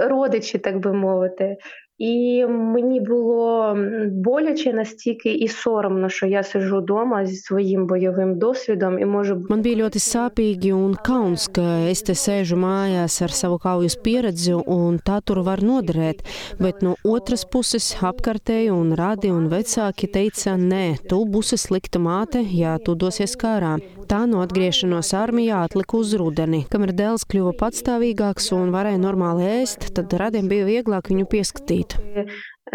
родичі, 0.08 0.58
так 0.58 0.78
би 0.78 0.92
мовити. 0.92 1.56
І 1.98 2.44
мені 2.46 3.00
було 3.00 3.76
боляче 4.10 4.72
настільки 4.72 5.34
і 5.34 5.48
соромно, 5.48 6.08
що 6.08 6.26
я 6.26 6.42
сиджу 6.42 6.78
вдома 6.78 7.26
зі 7.26 7.36
своїм 7.36 7.86
бойовим 7.86 8.38
досвідом 8.38 8.98
і 8.98 9.04
можу 9.04 9.34
Man 9.34 9.62
bija 9.62 9.84
ļoti 9.84 10.00
sāpīgi 10.02 10.72
un 10.74 10.96
kauns, 11.06 11.46
ka 11.46 11.86
es 11.86 12.02
te 12.02 12.16
sēžu 12.18 12.58
mājās 12.58 13.20
ar 13.22 13.30
savu 13.30 13.58
kaujas 13.62 13.94
pieredzi 14.04 14.54
un 14.54 14.98
tā 14.98 15.20
tur 15.22 15.44
var 15.46 15.62
noderēt, 15.62 16.24
bet 16.58 16.82
no 16.82 16.96
otras 17.04 17.46
puses 17.46 17.94
apkārtēji 18.02 18.74
un 18.74 18.94
radi 18.98 19.30
un 19.30 19.46
vecāki 19.52 20.10
teica, 20.10 20.56
nē, 20.58 21.06
tu 21.08 21.22
būsi 21.30 21.58
slikta 21.60 22.02
māte, 22.02 22.42
ja 22.42 22.78
tu 22.82 22.98
dosies 22.98 23.38
kārā. 23.38 23.78
Tā 24.10 24.24
no 24.28 24.42
atgriešanos 24.44 25.14
armijā 25.16 25.62
atlika 25.64 25.96
uz 25.96 26.12
rudeni. 26.20 26.64
Kamēr 26.72 26.92
dēls 26.92 27.24
kļuva 27.30 27.54
patstāvīgāks 27.62 28.50
un 28.58 28.74
varēja 28.74 29.00
normāli 29.00 29.48
ēst, 29.62 29.94
tad 29.96 30.12
radiem 30.20 30.50
bija 30.50 30.68
vieglāk 30.68 31.08
viņu 31.12 31.30
pieskatīt. 31.32 31.87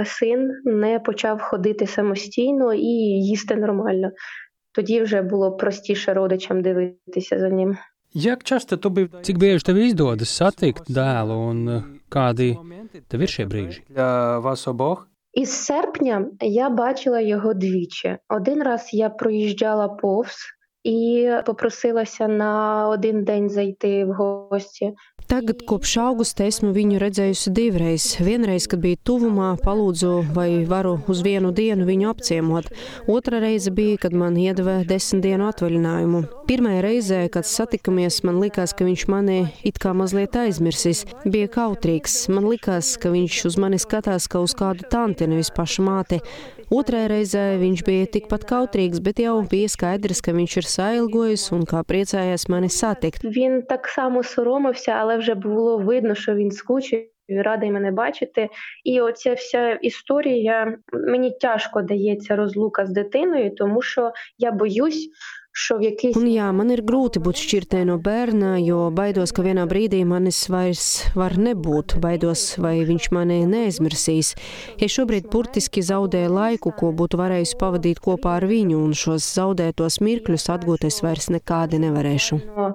Син 0.04 0.50
не 0.64 1.00
почав 1.00 1.40
ходити 1.40 1.86
самостійно 1.86 2.74
і 2.74 2.92
їсти 3.30 3.56
нормально. 3.56 4.10
Тоді 4.72 5.02
вже 5.02 5.22
було 5.22 5.56
простіше 5.56 6.14
родичам 6.14 6.62
дивитися 6.62 7.38
за 7.38 7.48
ним. 7.48 7.76
Jak 8.14 8.44
часто 8.44 8.76
tu 8.76 8.90
bija? 8.90 9.08
Cik 9.26 9.38
bieži 9.42 9.64
tev 9.66 9.78
izdodas 9.82 10.30
satikt 10.30 10.86
dēlu 10.86 11.34
un 11.50 11.60
kādi 12.14 12.52
tev 13.10 13.24
ir 13.26 13.30
šie 13.34 13.46
brīži? 13.50 13.80
Для 13.90 14.38
вас 14.38 14.68
обох? 14.70 15.08
Із 15.32 15.50
серпня 15.50 16.26
я 16.40 16.70
бачила 16.70 17.20
його 17.20 17.54
двічі. 17.54 18.18
Один 18.28 18.62
раз 18.62 18.90
я 18.92 19.10
проїжджала 19.10 19.88
повз 19.88 20.36
і 20.84 21.30
попросилася 21.46 22.28
на 22.28 22.88
один 22.88 23.24
день 23.24 23.50
зайти 23.50 24.04
в 24.04 24.12
гості. 24.12 24.94
Tagad, 25.34 25.64
kopš 25.66 25.96
augusta, 25.98 26.44
esmu 26.46 26.68
viņu 26.70 27.00
redzējusi 27.02 27.50
divreiz. 27.56 28.04
Vienreiz, 28.22 28.68
kad 28.70 28.78
biju 28.84 29.00
tuvumā, 29.02 29.48
palūdzu, 29.64 30.12
vai 30.36 30.62
varu 30.70 30.92
uz 31.10 31.24
vienu 31.26 31.50
dienu 31.50 31.88
viņu 31.88 32.12
apciemot. 32.12 32.68
Otra 33.10 33.40
reize 33.42 33.72
bija, 33.74 33.98
kad 34.04 34.14
man 34.14 34.38
iedeva 34.38 34.76
desmit 34.86 35.24
dienu 35.26 35.48
atvaļinājumu. 35.50 36.22
Pirmā 36.46 36.76
reize, 36.86 37.24
kad 37.34 37.50
satikamies, 37.50 38.20
man 38.22 38.38
likās, 38.44 38.76
ka 38.78 38.86
viņš 38.86 39.08
mani 39.10 39.40
it 39.66 39.82
kā 39.82 39.90
mazliet 39.90 40.38
aizmirsis. 40.38 41.02
Bija 41.26 41.50
kautrīgs. 41.50 42.28
Man 42.30 42.46
likās, 42.52 42.94
ka 43.02 43.10
viņš 43.10 43.44
uz 43.50 43.58
mani 43.58 43.82
skatās 43.82 44.30
kā 44.30 44.38
uz 44.38 44.54
kādu 44.54 44.86
tanti, 44.86 45.26
nevis 45.26 45.50
pašu 45.50 45.82
māti. 45.82 46.22
Otrajā 46.72 47.08
reizē 47.10 47.42
viņš 47.60 47.82
bija 47.84 48.06
tikpat 48.16 48.46
kautrīgs, 48.48 49.02
bet 49.04 49.20
jau 49.20 49.36
bija 49.48 49.68
skaidrs, 49.68 50.22
ka 50.24 50.32
viņš 50.34 50.56
ir 50.58 50.68
sailgojis 50.72 51.44
un 51.54 51.66
kā 51.68 51.82
priecājās 51.86 52.48
mani 52.52 52.70
satikt. 52.72 53.26
Viņš 53.26 53.66
tā 53.68 53.76
kā 53.84 54.06
mūsu 54.12 54.46
Roma, 54.46 54.72
ale 54.94 55.18
вже 55.24 55.34
було 55.34 55.78
видно, 55.78 56.14
що 56.14 56.34
він 56.34 56.50
скучив. 56.50 57.08
Радий 57.28 57.70
мене 57.70 57.90
бачити, 57.90 58.48
і 58.84 59.00
оця 59.00 59.34
вся 59.34 59.72
історія 59.72 60.78
мені 60.92 61.30
тяжко 61.40 61.82
дається 61.82 62.36
розлука 62.36 62.86
з 62.86 62.90
дитиною, 62.90 63.54
тому 63.54 63.82
що 63.82 64.12
я 64.38 64.52
боюсь, 64.52 65.08
що 65.56 65.78
в 65.78 65.80
Un 65.80 66.26
jā, 66.26 66.48
man 66.50 66.72
ir 66.74 66.82
grūti 66.82 67.20
būt 67.22 67.38
šķirtē 67.38 67.84
no 67.86 67.94
bērna, 68.02 68.56
jo 68.58 68.90
baidos, 68.90 69.30
ka 69.30 69.44
vienā 69.46 69.68
brīdī 69.70 70.02
manis 70.02 70.48
vairs 70.50 71.06
var 71.14 71.38
nebūt. 71.38 71.94
Baidos, 72.02 72.58
vai 72.58 72.82
viņš 72.82 73.06
mani 73.14 73.38
neaizmirsīs. 73.46 74.34
Es 74.82 74.96
šobrīd 74.96 75.30
burtiski 75.30 75.84
zaudēju 75.86 76.32
laiku, 76.34 76.74
ko 76.74 76.90
būtu 76.90 77.20
varējusi 77.22 77.58
pavadīt 77.60 78.02
kopā 78.02 78.40
ar 78.40 78.48
viņu, 78.50 78.82
un 78.82 78.98
šos 78.98 79.30
zaudētos 79.38 80.00
mirkļus 80.02 80.50
atgūt 80.56 80.88
es 80.90 80.98
vairs 81.06 81.30
nekādi 81.30 81.78
nevarēšu. 81.86 82.40
а, 82.58 82.74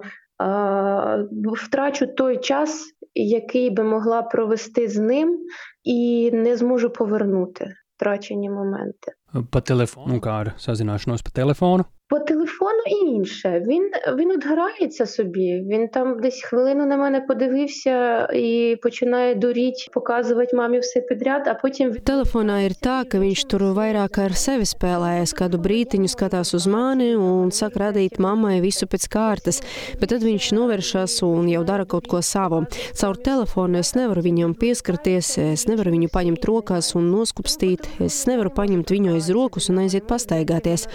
втрачу 1.55 2.07
той 2.07 2.37
час, 2.37 2.93
який 3.15 3.69
би 3.69 3.83
могла 3.83 4.21
провести 4.21 4.87
з 4.87 4.97
ним, 4.97 5.39
і 5.83 6.31
не 6.33 6.57
зможу 6.57 6.89
повернути 6.89 7.73
втрачені 7.95 8.49
моменти. 8.49 9.11
Pa 9.29 9.61
telefonu, 9.61 10.17
kā 10.17 10.31
ar 10.41 10.47
sazināšanos 10.57 11.21
pa. 11.21 11.85
По 12.09 12.19
телефону 12.19 12.79
і 12.87 13.05
інше. 13.05 13.63
Він, 13.67 13.89
він 14.17 14.31
от 14.31 14.45
грається 14.45 15.05
собі. 15.05 15.65
Він 15.69 15.87
там 15.87 16.19
десь 16.19 16.43
хвилину 16.43 16.85
на 16.85 16.97
мене 16.97 17.21
подивився 17.21 18.25
і 18.33 18.77
починає 18.81 19.35
дуріть, 19.35 19.89
показувати 19.93 20.55
мамі 20.55 20.79
все 20.79 21.01
підряд, 21.01 21.47
а 21.47 21.53
потім 21.53 21.89
Telefonā 22.09 22.63
ir 22.65 22.73
tā, 22.73 23.03
ka 23.05 23.19
viņš 23.21 23.41
tur 23.51 23.63
vairāk 23.77 24.17
ar 24.23 24.33
sevi 24.33 24.65
spēlējas, 24.65 25.33
kādu 25.37 25.59
brītiņu 25.61 26.09
skatās 26.09 26.55
uz 26.57 26.65
mani 26.69 27.11
un 27.13 27.51
saka 27.53 27.83
radīt 27.83 28.17
mammai 28.17 28.59
visu 28.63 28.87
pēc 28.89 29.05
kārtas, 29.13 29.61
bet 29.99 30.09
tad 30.13 30.25
viņš 30.25 30.49
novēršas 30.57 31.19
un 31.27 31.49
jau 31.51 31.61
dara 31.67 31.85
kaut 31.85 32.07
ko 32.09 32.23
savu. 32.25 32.63
Caur 32.97 33.19
telefonu 33.21 33.81
es 33.83 33.93
nevaru 33.97 34.23
viņam 34.25 34.55
pieskarties, 34.57 35.35
es 35.43 35.67
nevaru 35.69 35.93
viņu 35.93 36.09
paņemt 36.13 36.49
rokās 36.49 36.93
un 36.97 37.11
noskupstīt, 37.13 37.85
es 38.01 38.17
nevaru 38.29 38.53
paņemt 38.55 38.95
viņu 38.95 39.13
aiz 39.17 39.29
rokas 39.35 39.69
un 39.69 39.83
aiziet 39.83 40.09
pastaigāties. 40.09 40.87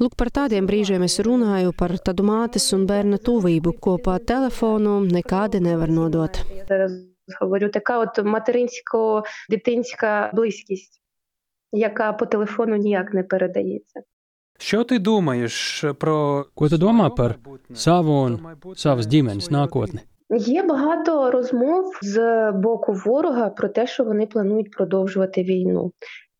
Lūk, 0.00 0.16
par 0.16 0.32
tādiem 0.32 0.61
brīžiem 0.66 1.02
es 1.02 1.20
runāju 1.20 1.72
par 1.78 1.90
tādu 1.98 2.22
mātes 2.24 2.72
un 2.76 2.86
bērna 2.86 3.18
tuvību, 3.18 3.72
ko 3.80 3.98
pa 3.98 4.18
telefonu 4.18 5.00
nekādi 5.06 5.60
nevar 5.60 5.88
nodot. 5.90 6.30
я 6.56 6.64
зараз 6.68 6.92
говорю, 7.40 7.68
така 7.68 7.98
от 7.98 8.18
материнсько-дитинська 8.18 10.30
близькість, 10.34 11.00
яка 11.72 12.12
по 12.12 12.26
телефону 12.26 12.76
ніяк 12.76 13.14
не 13.14 13.22
передається. 13.22 14.00
Що 14.58 14.84
ти 14.84 14.98
думаєш 14.98 15.84
про 15.98 16.46
Ko 16.56 16.68
tu 16.68 16.78
domā 16.78 17.10
par 17.10 17.34
savu 17.74 18.12
un 18.26 18.38
savas 18.76 19.06
ģimenes 19.06 19.50
nākotni? 19.50 20.00
Є 20.38 20.62
багато 20.62 21.30
розмов 21.30 21.98
з 22.02 22.50
боку 22.52 22.92
ворога 22.92 23.50
про 23.50 23.68
те, 23.68 23.86
що 23.86 24.04
вони 24.04 24.26
планують 24.26 24.70
продовжувати 24.70 25.42
війну. 25.42 25.92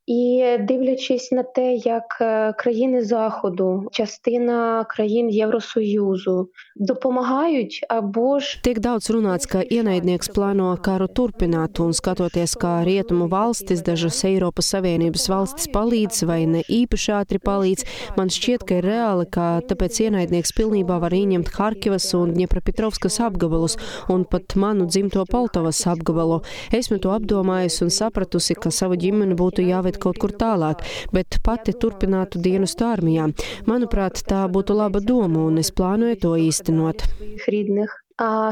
І 0.07 0.57
дивлячись 0.59 1.31
на 1.31 1.43
те, 1.43 1.73
як 1.73 2.17
е, 2.21 2.53
країни 2.57 3.03
Заходу, 3.03 3.87
частина 3.91 4.85
країн 4.89 5.29
Євросоюзу 5.29 6.49
допомагають 6.75 7.85
або 7.89 8.39
ж 8.39 8.59
Tiek 8.63 8.79
daudz 8.79 9.11
runāts, 9.11 9.45
ka 9.51 9.59
ienaidnieks 9.67 10.31
plāno 10.31 10.69
karu 10.79 11.07
turpināt, 11.07 11.79
un 11.83 11.91
skatoties, 11.91 12.55
kā 12.55 12.87
rietumu 12.87 13.27
valstis, 13.27 13.83
dažas 13.83 14.23
Eiropas 14.23 14.71
Savienības 14.71 15.27
valstis 15.33 15.67
palīdz 15.75 16.23
vai 16.29 16.41
ne 16.53 16.61
īpaši 16.79 17.11
ātri 17.19 17.39
palīdz, 17.49 17.83
man 18.17 18.31
šķiet, 18.31 18.63
ka 18.67 18.79
ir 18.79 18.87
reāli, 18.87 19.25
ka 19.35 19.59
tāpēc 19.69 19.99
ienaidnieks 20.07 20.55
pilnībā 20.55 21.01
var 21.03 21.11
ieņemt 21.11 21.51
Harkivas 21.57 22.07
un 22.15 22.31
Dņepropetrovskas 22.37 23.19
apgabalus, 23.27 23.75
un 24.07 24.23
pat 24.23 24.55
manu 24.55 24.87
dzimto 24.87 25.27
Poltavas 25.27 25.83
apgabalu. 25.93 26.39
Esmu 26.71 27.01
to 27.03 27.11
apdomājusi 27.17 27.83
un 27.87 27.91
sapratusi, 27.99 28.55
ka 28.55 28.71
savu 28.71 28.95
ģimeni 28.95 29.35
būtu 29.35 29.67
jāved 29.67 29.90
kaut 29.98 30.18
kur 30.18 30.30
tālāk, 30.30 30.84
bet 31.12 31.40
pati 31.44 31.72
turpinātu 31.72 32.38
dienestu 32.38 32.84
armijā. 32.84 33.28
Manuprāt, 33.66 34.22
tā 34.28 34.46
būtu 34.48 34.76
laba 34.76 35.00
doma, 35.00 35.46
un 35.48 35.58
es 35.58 35.70
plānoju 35.70 36.20
to 36.20 36.36
īstenot. 36.36 37.02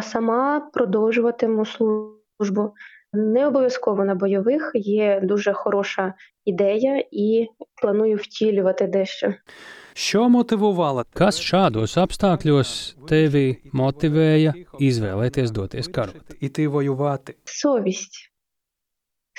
сама 0.03 0.61
продовжуватиму 0.73 1.65
службу. 1.65 2.75
Не 3.13 3.47
обов'язково 3.47 4.05
на 4.05 4.15
бойових 4.15 4.71
є 4.75 5.21
дуже 5.23 5.53
хороша 5.53 6.15
ідея, 6.45 7.05
і 7.11 7.47
планую 7.83 8.17
втілювати 8.17 8.87
дещо. 8.87 9.35
Що 9.95 10.29
мотивувало? 10.29 11.05
Kas 11.15 11.41
šādos 11.43 11.99
apstākļos 11.99 12.95
tevi 13.11 13.59
motivēja 13.75 14.55
izvēlēties 14.79 15.51
doties 15.51 15.91
karot? 15.91 16.23
Іти 16.41 16.69
воювати. 16.69 17.35
Совість. 17.45 18.30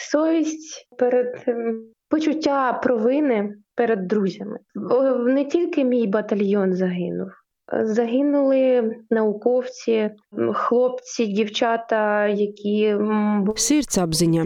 Совість 0.09 0.87
перед 0.97 1.43
ем, 1.47 1.83
почуття 2.09 2.73
провини 2.73 3.55
перед 3.75 4.07
друзями. 4.07 4.59
Не 5.27 5.45
тільки 5.45 5.83
мій 5.83 6.07
батальйон 6.07 6.73
загинув. 6.73 7.29
Загинули 7.72 8.94
науковці, 9.10 10.10
хлопці, 10.52 11.26
дівчата, 11.26 12.26
які 12.26 12.94
Sirdsapziņa. 13.58 14.44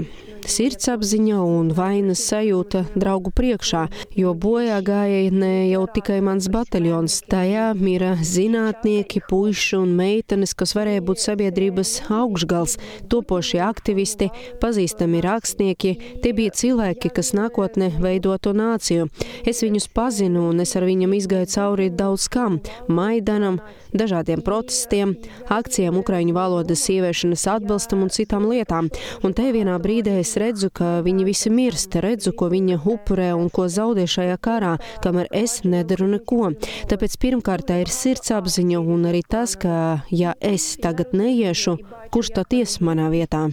Sirdsapziņa 0.49 1.38
un 1.45 1.68
vainas 1.76 2.22
sajūta 2.30 2.86
draugu 2.97 3.28
priekšā, 3.36 3.82
jo 4.16 4.32
bojā 4.32 4.78
gāja 4.80 5.28
ne 5.34 5.68
jau 5.68 5.82
tikai 5.93 6.20
mans 6.24 6.49
bataljons. 6.49 7.18
Tajā 7.28 7.66
mira 7.76 8.14
zinātnieki, 8.24 9.20
puiši 9.28 9.76
un 9.76 9.93
meitenes, 9.99 10.55
kas 10.57 10.72
varēja 10.78 11.05
būt 11.05 11.20
sabiedrības 11.20 11.93
augšgals, 12.09 12.78
topošie 13.12 13.61
aktivisti, 13.66 14.30
pazīstami 14.62 15.20
rakstnieki. 15.26 15.93
Tie 16.24 16.32
bija 16.32 16.57
cilvēki, 16.57 17.12
kas 17.20 17.34
nākotnē 17.36 17.93
veidotu 18.01 18.57
nāciju. 18.57 19.11
Es 19.45 19.61
viņus 19.61 19.91
pazinu 19.93 20.49
un 20.55 20.64
es 20.64 20.72
ar 20.78 20.88
viņam 20.88 21.12
izgāju 21.20 21.53
cauri 21.53 21.91
daudz 21.93 22.30
kam - 22.32 22.99
Maidanam, 23.14 23.61
dažādiem 23.95 24.43
protestiem, 24.45 25.14
akcijām 25.49 25.99
Ukraiņu 26.01 26.34
valodas 26.36 26.82
ieviešanas 26.93 27.47
atbalstam 27.55 28.03
un 28.05 28.11
citām 28.11 28.49
lietām. 28.51 28.91
Un 29.24 29.34
te 29.36 29.47
vienā 29.55 29.76
brīdī 29.82 30.18
es 30.20 30.34
redzu, 30.41 30.70
ka 30.74 31.01
viņi 31.07 31.26
visi 31.28 31.53
mirst, 31.55 31.97
redzu, 32.03 32.34
ko 32.36 32.51
viņa 32.53 32.80
upurē 32.82 33.30
un 33.38 33.49
ko 33.55 33.68
zaudē 33.70 34.09
šajā 34.11 34.36
karā, 34.43 34.74
kamēr 35.05 35.30
es 35.30 35.62
nedaru 35.64 36.11
neko. 36.16 36.51
Tāpēc 36.91 37.16
pirmkārt 37.22 37.70
tā 37.70 37.80
ir 37.84 37.95
sirdsapziņa 37.95 38.82
un 38.82 39.09
arī 39.12 39.22
tas, 39.22 39.57
ka 39.57 40.03
ja 40.11 40.34
es 40.41 40.74
tagad 40.82 41.14
neiešu, 41.14 41.78
kurš 42.11 42.34
tad 42.36 42.59
ies 42.59 42.80
manā 42.84 43.09
vietā? 43.14 43.49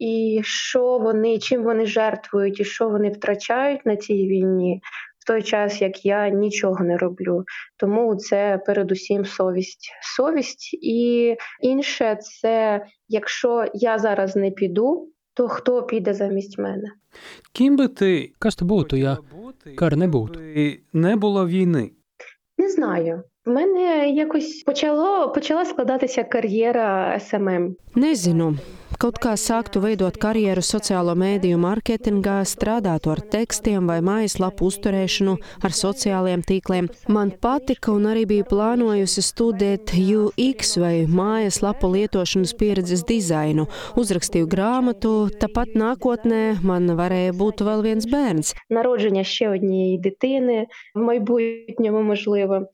І 0.00 0.40
що 0.44 0.98
вони, 0.98 1.38
чим 1.38 1.62
вони 1.62 1.86
жертвують, 1.86 2.60
і 2.60 2.64
що 2.64 2.88
вони 2.88 3.10
втрачають 3.10 3.86
на 3.86 3.96
цій 3.96 4.26
війні, 4.26 4.80
в 5.25 5.27
той 5.27 5.43
час 5.43 5.81
як 5.81 6.05
я 6.05 6.29
нічого 6.29 6.83
не 6.85 6.97
роблю. 6.97 7.43
Тому 7.77 8.15
це 8.15 8.61
передусім 8.65 9.25
совість. 9.25 9.91
Совість 10.17 10.73
і 10.73 11.35
інше 11.61 12.17
це 12.21 12.85
якщо 13.07 13.65
я 13.73 13.99
зараз 13.99 14.35
не 14.35 14.51
піду, 14.51 15.09
то 15.33 15.47
хто 15.47 15.83
піде 15.83 16.13
замість 16.13 16.57
мене? 16.57 16.91
Ким 17.53 17.77
би 17.77 17.87
ти 17.87 18.33
Kas 18.39 18.61
tu 18.61 18.65
būtu, 18.67 18.95
ja 18.95 19.17
kara 19.75 19.95
nebūtu? 19.97 20.79
не 20.93 21.15
було 21.15 21.47
війни? 21.47 21.91
Не 22.57 22.69
знаю. 22.69 23.23
В 23.46 23.50
мене 23.50 24.10
якось 24.10 24.62
почало 24.62 25.32
почала 25.32 25.64
складатися 25.64 26.24
кар'єра 26.24 27.18
СММ. 27.20 27.76
Nezinu. 27.96 28.56
Kaut 29.00 29.16
kā 29.16 29.30
sāktu 29.40 29.80
veidot 29.80 30.18
karjeru 30.20 30.60
sociālo 30.60 31.14
mēdīju 31.16 31.56
mārketingā, 31.62 32.34
strādātu 32.44 33.08
ar 33.14 33.22
tekstiem 33.32 33.86
vai 33.88 34.02
mājaslapu 34.04 34.66
uzturēšanu, 34.68 35.38
ar 35.64 35.72
sociālajiem 35.78 36.42
tīkliem. 36.44 36.90
Man 37.08 37.32
patika 37.32 37.94
un 37.94 38.10
arī 38.10 38.26
biju 38.28 38.44
plānojusi 38.50 39.24
studēt 39.24 39.94
UX 39.96 40.76
vai 40.82 41.06
mājaslapu 41.08 41.88
lietošanas 41.94 42.52
pieredzes 42.60 43.06
dizainu. 43.08 43.70
Uzrakstīju 43.96 44.50
grāmatu, 44.52 45.14
tāpat 45.40 45.72
nākotnē 45.80 46.60
man 46.60 46.92
varēja 47.00 47.32
būt 47.40 47.64
vēl 47.64 47.86
viens 47.88 48.04
bērns. 48.04 48.52
Народження 48.70 49.24
ще 49.24 49.48
однієї 49.48 49.98
дитини 49.98 50.66
в 50.94 51.00
майбутньому 51.00 52.02
можливо. 52.02 52.68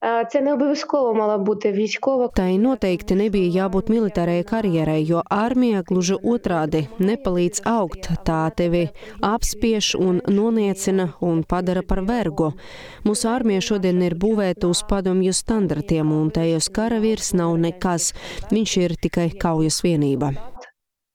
А, 0.00 0.24
Це 0.24 0.40
не 0.40 0.52
обов'язково 0.52 1.14
мала 1.14 1.38
бути 1.38 1.72
військова 1.72 2.28
Tai 2.36 2.58
noteikti 2.58 3.14
nebija 3.20 3.66
jābūt 3.66 3.90
militārajai 3.92 4.44
karjerai, 4.48 5.02
jo 5.04 5.20
armija 5.28 5.82
gluži 5.84 6.16
otrādi 6.16 6.86
nepalīdz 6.98 7.60
augt. 7.68 8.08
Tā 8.24 8.48
tevi 8.56 8.88
apspiež 9.20 9.92
un 10.00 10.22
noniecina 10.24 11.12
un 11.20 11.42
padara 11.44 11.82
par 11.82 12.00
vergu. 12.08 12.52
Mūsu 13.04 13.28
armija 13.28 13.60
šodien 13.60 14.00
ir 14.02 14.16
būvēta 14.16 14.72
uz 14.72 14.80
padomju 14.88 15.36
standartiem, 15.36 16.12
un 16.12 16.30
tajos 16.30 16.72
karavīrs 16.72 17.34
nav 17.36 17.58
nekas. 17.60 18.14
Viņš 18.54 18.76
ir 18.84 18.96
tikai 19.04 19.28
kaujas 19.36 19.84
vienība. 19.84 20.32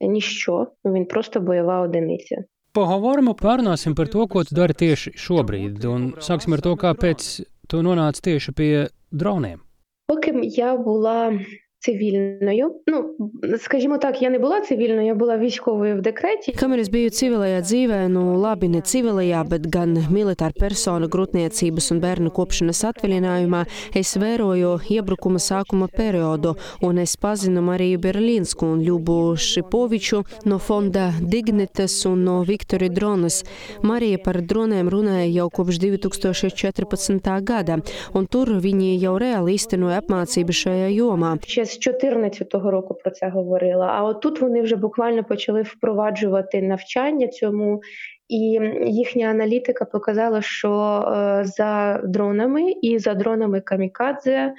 ніщо, 0.01 0.67
він 0.85 1.05
просто 1.05 1.39
бойова 1.39 1.81
одиниця. 1.81 2.35
Поговоримо, 2.75 3.31
pārunāsim 3.39 3.95
par 3.95 4.09
to, 4.11 4.27
ko 4.27 4.43
tu 4.43 4.51
dari 4.55 4.75
tieši 4.75 5.13
šobrīd. 5.15 5.85
Un 5.87 6.01
sāksim 6.19 6.57
ar 6.57 6.61
to, 6.65 6.73
kāpēc 6.75 7.45
tu 7.69 7.81
nonāci 7.81 8.21
tieši 8.21 8.51
pie 8.51 8.89
droniem. 9.11 9.61
Поки 10.07 10.31
я 10.43 10.77
була 10.77 11.39
цивільною, 11.85 12.75
ну 12.87 13.15
скажімо 13.57 13.97
так, 13.97 14.21
я 14.21 14.29
не 14.29 14.39
була 14.39 14.61
цивільною, 14.61 15.07
я 15.07 15.15
була 15.15 15.37
військовою 15.37 15.97
в 15.97 16.01
декреті. 16.01 16.51
Kamēr 16.57 16.79
es 16.81 16.89
biju 16.89 17.09
civilajā 17.13 17.59
dzīvē, 17.61 17.99
nu 18.09 18.23
labi, 18.41 18.69
ne 18.73 18.81
civilajā, 18.81 19.43
bet 19.51 19.67
gan 19.75 19.93
militāra 20.09 20.55
persona 20.57 21.05
grūtniecības 21.13 21.91
un 21.93 21.99
bērnu 22.01 22.31
kopšanas 22.37 22.81
atvaļinājumā, 22.89 23.61
es 24.01 24.15
vēroju 24.17 24.71
iebrukuma 24.95 25.41
sākuma 25.41 25.87
periodu, 26.01 26.55
un 26.87 27.01
es 27.05 27.13
pazinu 27.21 27.61
Mariju 27.69 28.01
Berlīnsku 28.05 28.65
un 28.73 28.81
Ļubu 28.87 29.19
Šipoviču 29.37 30.23
no 30.49 30.57
fonda 30.57 31.11
Dignitas 31.21 31.95
un 32.09 32.25
no 32.27 32.39
Viktori 32.49 32.89
Dronas. 32.89 33.43
Marija 33.83 34.17
par 34.25 34.41
dronēm 34.41 34.89
runāja 34.89 35.29
jau 35.29 35.49
kopš 35.53 35.81
2014. 35.85 37.29
gada, 37.51 37.77
un 38.17 38.25
tur 38.25 38.55
viņi 38.65 38.95
jau 39.05 39.15
reāli 39.21 39.59
īstenoja 39.59 40.01
apmācību 40.01 40.59
šajā 40.63 40.89
jomā. 40.95 41.35
Ще 41.45 41.68
з 41.70 41.88
14-го 41.88 42.70
року 42.70 42.94
про 42.94 43.10
це 43.10 43.28
говорила. 43.28 43.86
А 43.86 44.04
от 44.04 44.20
тут 44.20 44.40
вони 44.40 44.62
вже 44.62 44.76
буквально 44.76 45.24
почали 45.24 45.62
впроваджувати 45.62 46.62
навчання 46.62 47.28
цьому. 47.28 47.80
І 48.28 48.60
їхня 48.86 49.26
аналітика 49.26 49.84
показала, 49.84 50.42
що 50.42 50.72
е, 50.72 51.44
за 51.44 52.00
дронами 52.04 52.70
і 52.82 52.98
за 52.98 53.14
дронами 53.14 53.60
камікадзе 53.60 54.52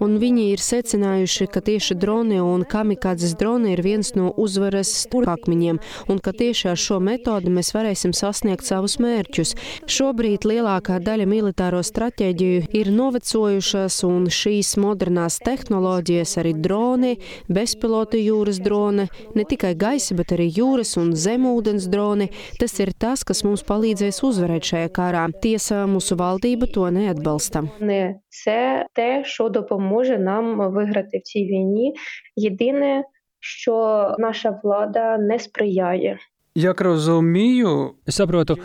Un 0.00 0.14
viņi 0.16 0.46
ir 0.54 0.60
secinājuši, 0.64 1.46
ka 1.52 1.60
tieši 1.60 1.98
droni 2.00 2.38
un 2.40 2.62
kamikādzes 2.64 3.34
droni 3.36 3.74
ir 3.74 3.82
viens 3.84 4.14
no 4.16 4.30
uzvaras 4.40 4.88
stūrakmeņiem, 5.02 5.80
un 6.08 6.20
ka 6.24 6.32
tieši 6.32 6.70
ar 6.70 6.78
šo 6.80 6.96
metodi 7.04 7.52
mēs 7.52 7.74
varēsim 7.76 8.14
sasniegt 8.16 8.64
savus 8.64 8.96
mērķus. 9.04 9.52
Šobrīd 9.92 10.46
lielākā 10.48 10.96
daļa 11.04 11.26
militāro 11.28 11.82
stratēģiju 11.84 12.70
ir 12.72 12.88
novecojušas, 12.94 13.98
un 14.08 14.30
šīs 14.32 14.78
modernās 14.80 15.36
tehnoloģijas, 15.44 16.38
arī 16.40 16.54
droni, 16.56 17.12
bezpilota 17.52 18.16
jūras 18.16 18.62
droni, 18.64 19.10
ne 19.36 19.44
tikai 19.44 19.74
gaisa, 19.76 20.16
bet 20.16 20.32
arī 20.32 20.48
jūras 20.56 20.94
un 20.96 21.12
zemūdens 21.12 21.90
droni, 21.92 22.30
tas 22.56 22.78
ir 22.80 22.94
tas, 22.96 23.26
kas 23.28 23.44
mums 23.44 23.66
palīdzēs 23.68 24.22
uzvarēt 24.24 24.72
šajā 24.72 24.88
kārā. 24.96 25.28
Tiesa, 25.44 25.84
mūsu 25.84 26.16
valdība 26.16 26.70
to 26.72 26.88
neatbalsta. 26.88 27.66
Ne, 27.84 28.22
se, 28.32 28.58
te, 28.96 29.10
šo 29.28 29.50
dopumu 29.52 29.81
допоможе 29.82 30.18
нам 30.18 30.72
виграти 30.72 31.18
в 31.18 31.22
цій 31.22 31.44
війні. 31.44 31.94
Єдине, 32.36 33.04
що 33.40 34.16
наша 34.18 34.60
влада 34.62 35.18
не 35.18 35.38
сприяє. 35.38 36.18
Як 36.54 36.80
розумію, 36.80 37.94
Es 38.06 38.20
saprotu, 38.20 38.58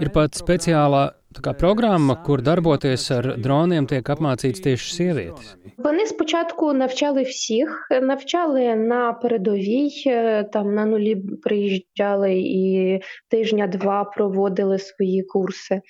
ir 0.00 0.08
pat 0.08 0.32
speciālā 0.32 1.10
kā, 1.44 1.52
programma, 1.52 2.14
kur 2.24 2.40
darboties 2.40 3.04
ar 3.12 3.26
droniem, 3.36 3.84
tiek 3.86 4.08
apmācīts 4.14 4.64
tieši 4.64 4.94
sievietes. 4.96 5.56
Вони 5.78 6.06
спочатку 6.06 6.72
навчали 6.72 7.22
всіх, 7.22 7.88
навчали 8.02 8.74
на 8.74 9.12
передовій, 9.12 10.02
е, 10.06 10.44
там 10.44 10.74
на 10.74 10.84
нулі 10.84 11.16
приїжджали 11.42 12.34
і 12.38 13.00
тижня-два 13.28 14.04
проводили 14.04 14.78
свої 14.78 15.22
курси. 15.22 15.80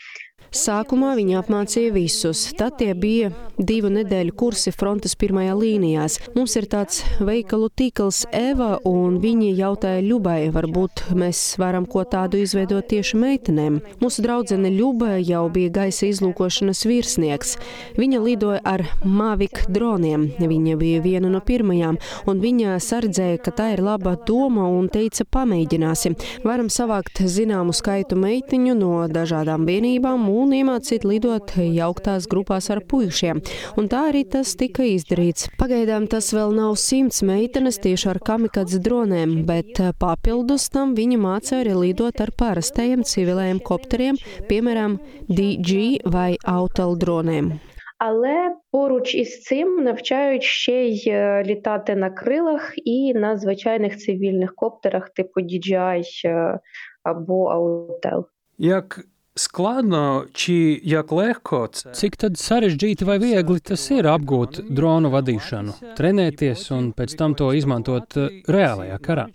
Sākumā 0.48 1.12
viņi 1.18 1.36
apmācīja 1.42 1.92
visus. 1.92 2.46
Tad 2.56 2.78
tie 2.80 2.94
bija 2.96 3.28
divu 3.58 3.90
nedēļu 3.92 4.32
kursi 4.38 4.72
frontes 4.72 5.12
pirmajā 5.18 5.52
līnijās. 5.58 6.18
Mums 6.36 6.54
ir 6.56 6.68
tāds 6.70 7.02
veikalu 7.20 7.68
tīkls 7.76 8.22
Eva, 8.32 8.78
un 8.88 9.18
viņi 9.20 9.50
jautāja 9.58 10.00
Ļubai, 10.06 10.48
varbūt 10.54 11.02
mēs 11.18 11.42
varam 11.60 11.84
ko 11.90 12.04
tādu 12.08 12.40
izveidot 12.40 12.88
tieši 12.88 13.18
meitenēm. 13.20 13.80
Mūsu 14.00 14.24
draudzene 14.24 14.70
Ļuba 14.72 15.18
jau 15.20 15.44
bija 15.52 15.72
gaisa 15.80 16.08
izlūkošanas 16.08 16.84
virsnieks. 16.88 17.56
Viņa 17.98 18.22
lidoja 18.24 18.62
ar 18.64 18.86
Mavic 19.04 19.66
droniem. 19.68 20.30
Viņa 20.38 20.78
bija 20.80 21.02
viena 21.04 21.28
no 21.32 21.42
pirmajām, 21.44 21.98
un 22.30 22.40
viņa 22.40 22.78
sardzēja, 22.82 23.42
ka 23.44 23.52
tā 23.52 23.72
ir 23.74 23.84
laba 23.84 24.14
doma 24.28 24.68
un 24.72 24.88
teica, 24.92 25.26
pamēģināsim. 25.28 26.16
Varam 26.46 26.72
savākt 26.72 27.20
zināmu 27.20 27.76
skaitu 27.76 28.16
meitiņu 28.16 28.78
no 28.78 28.94
dažādām 29.12 29.68
vienībām 29.68 30.28
un 30.37 30.53
iemācīt 30.53 31.05
lidot 31.07 31.55
jauktās 31.57 32.27
grupās 32.29 32.69
ar 32.69 32.83
puišiem. 32.85 33.41
Un 33.77 33.89
tā 33.89 34.03
arī 34.11 34.23
tas 34.29 34.53
tika 34.59 34.85
izdarīts. 34.85 35.49
Pagaidām 35.57 36.05
tas 36.11 36.29
vēl 36.35 36.53
nav 36.53 36.77
simts 36.77 37.23
meitenes 37.25 37.81
tieši 37.81 38.09
ar 38.13 38.21
kamikadz 38.21 38.77
dronēm, 38.85 39.43
bet 39.49 39.81
eh, 39.81 39.91
papildus 39.99 40.69
tam 40.69 40.93
viņi 40.93 41.17
māca 41.17 41.59
arī 41.63 41.73
lidot 41.79 42.21
ar 42.21 42.29
parastajiem 42.37 43.01
civilējiem 43.01 43.59
kopteriem, 43.65 44.21
piemēram, 44.49 44.99
DG 45.29 46.03
vai 46.05 46.35
Autel 46.45 46.97
dronēm. 47.01 47.55
Але 47.97 48.55
поруч 48.71 49.15
із 49.15 49.41
цим 49.41 49.83
навчають 49.83 50.43
ще 50.43 50.83
й 50.83 51.09
е, 51.09 51.43
літати 51.43 51.95
на 51.95 52.09
крилах 52.09 52.73
і 52.85 53.13
на 53.13 53.37
звичайних 53.37 53.97
цивільних 53.97 54.55
коптерах 54.55 55.09
типу 55.09 55.41
DJI 55.41 56.03
е, 56.25 56.59
або 57.03 57.51
Autel. 57.51 58.23
як 58.57 58.99
складно 59.37 60.25
чи 60.33 60.81
як 60.83 61.11
легко 61.11 61.69
це? 61.71 61.89
Cik 61.89 62.17
tad 62.21 62.37
sarežģīti 62.37 63.05
vai 63.05 63.17
viegli 63.21 63.59
tas 63.59 63.83
ir 63.93 64.07
apgūt 64.09 64.61
dronu 64.69 65.09
vadīšanu, 65.13 65.95
trenēties 65.97 66.69
un 66.75 66.91
pēc 66.93 67.17
tam 67.17 67.33
to 67.39 67.49
izmantot 67.57 68.17
eh, 68.17 68.29
reālajā 68.47 68.99
karā? 69.01 69.27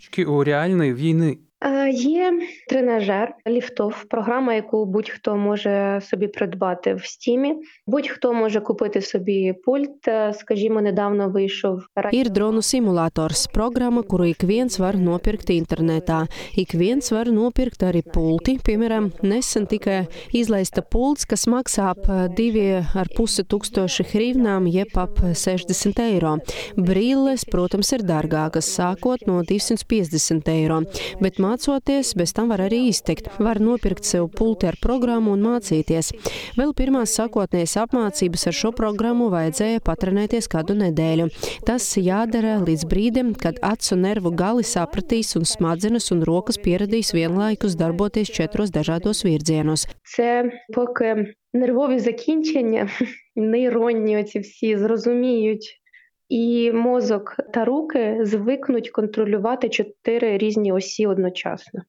У 1.53 1.53
реальної 1.53 1.53
війни. 1.53 1.53
Е, 1.65 1.89
Є 1.91 2.39
тренажер 2.69 3.35
ліфтов, 3.47 4.05
програма, 4.09 4.53
яку 4.53 4.85
будь-хто 4.85 5.35
може 5.35 5.99
собі 6.01 6.27
придбати 6.27 6.93
в 6.93 7.05
стімі. 7.05 7.55
Будь-хто 7.87 8.33
може 8.33 8.61
купити 8.61 9.01
собі 9.01 9.53
пульт. 9.65 10.07
Е, 10.07 10.33
Скажімо, 10.33 10.81
недавно 10.81 11.29
вийшов 11.29 11.81
Ir 12.13 12.29
dronu 12.29 12.61
simulators, 12.61 13.47
programma, 13.47 14.03
kuru 14.03 14.25
ik 14.25 14.43
viens 14.43 14.79
var 14.79 14.95
nopirkt 14.97 15.49
internetā. 15.49 16.27
Ik 16.55 16.71
viens 16.71 17.11
var 17.11 17.27
nopirkt 17.31 17.83
arī 17.83 18.01
pulti. 18.13 18.57
Piemēram, 18.67 19.11
nesen 19.21 19.67
tika 19.67 20.05
izlaista 20.31 20.81
pults, 20.81 21.25
kas 21.25 21.47
maksā 21.47 21.83
ap 21.93 22.03
2,5 22.39 23.43
tūkstoši 23.51 24.03
hrivnām, 24.11 24.67
jeb 24.77 24.91
ap 24.95 25.15
60 25.33 25.99
eiro. 25.99 26.37
Brilles, 26.77 27.45
protams, 27.51 27.91
ir 27.95 28.01
dārgākas, 28.11 28.71
sākot 28.77 29.19
no 29.27 29.43
250 29.43 30.47
eiro, 30.57 30.79
bet 31.23 31.39
mācoties, 31.53 32.15
bez 32.17 32.33
tam 32.33 32.49
var 32.49 32.63
arī 32.65 32.87
iztikt. 32.89 33.29
Var 33.37 33.59
nopirkt 33.61 34.07
sev 34.09 34.31
pulti 34.33 34.65
ar 34.65 34.77
programmu 34.81 35.35
un 35.37 35.43
mācīties. 35.45 36.09
Vēl 36.57 36.73
pirmās 36.73 37.13
sākotnējas 37.13 37.75
apmācības 37.83 38.47
ar 38.49 38.57
šo 38.57 38.71
programmu 38.73 39.29
vajadzēja 39.29 39.83
patrenēties 39.85 40.49
kādu 40.49 40.73
nedēļu. 40.79 41.29
Tas 41.69 41.85
jādara 42.01 42.57
līdz 42.63 42.87
brīdim, 42.89 43.33
kad 43.37 43.61
acu 43.61 43.99
nervu 44.01 44.33
gali 44.33 44.65
sapratīs 44.65 45.35
un 45.37 45.45
smadzenes 45.45 46.09
un 46.15 46.25
rokas 46.25 46.57
pieradīs 46.57 47.13
vienlaikus 47.13 47.77
darboties 47.77 48.33
četros 48.33 48.73
dažādos 48.73 49.21
virzienos. 49.23 49.85
Це 50.03 50.51
поки 50.73 51.35
нервові 51.53 51.99
закінчення, 51.99 52.89
нейронні 53.35 54.17
оці 54.17 54.39
всі 54.39 54.77
зрозуміють. 54.77 55.79
І 56.28 56.72
мозок 56.72 57.36
та 57.52 57.64
руки 57.64 58.18
звикнуть 58.22 58.90
контролювати 58.90 59.68
чотири 59.68 60.38
різні 60.38 60.72
осі 60.72 61.06
одночасно. 61.06 61.80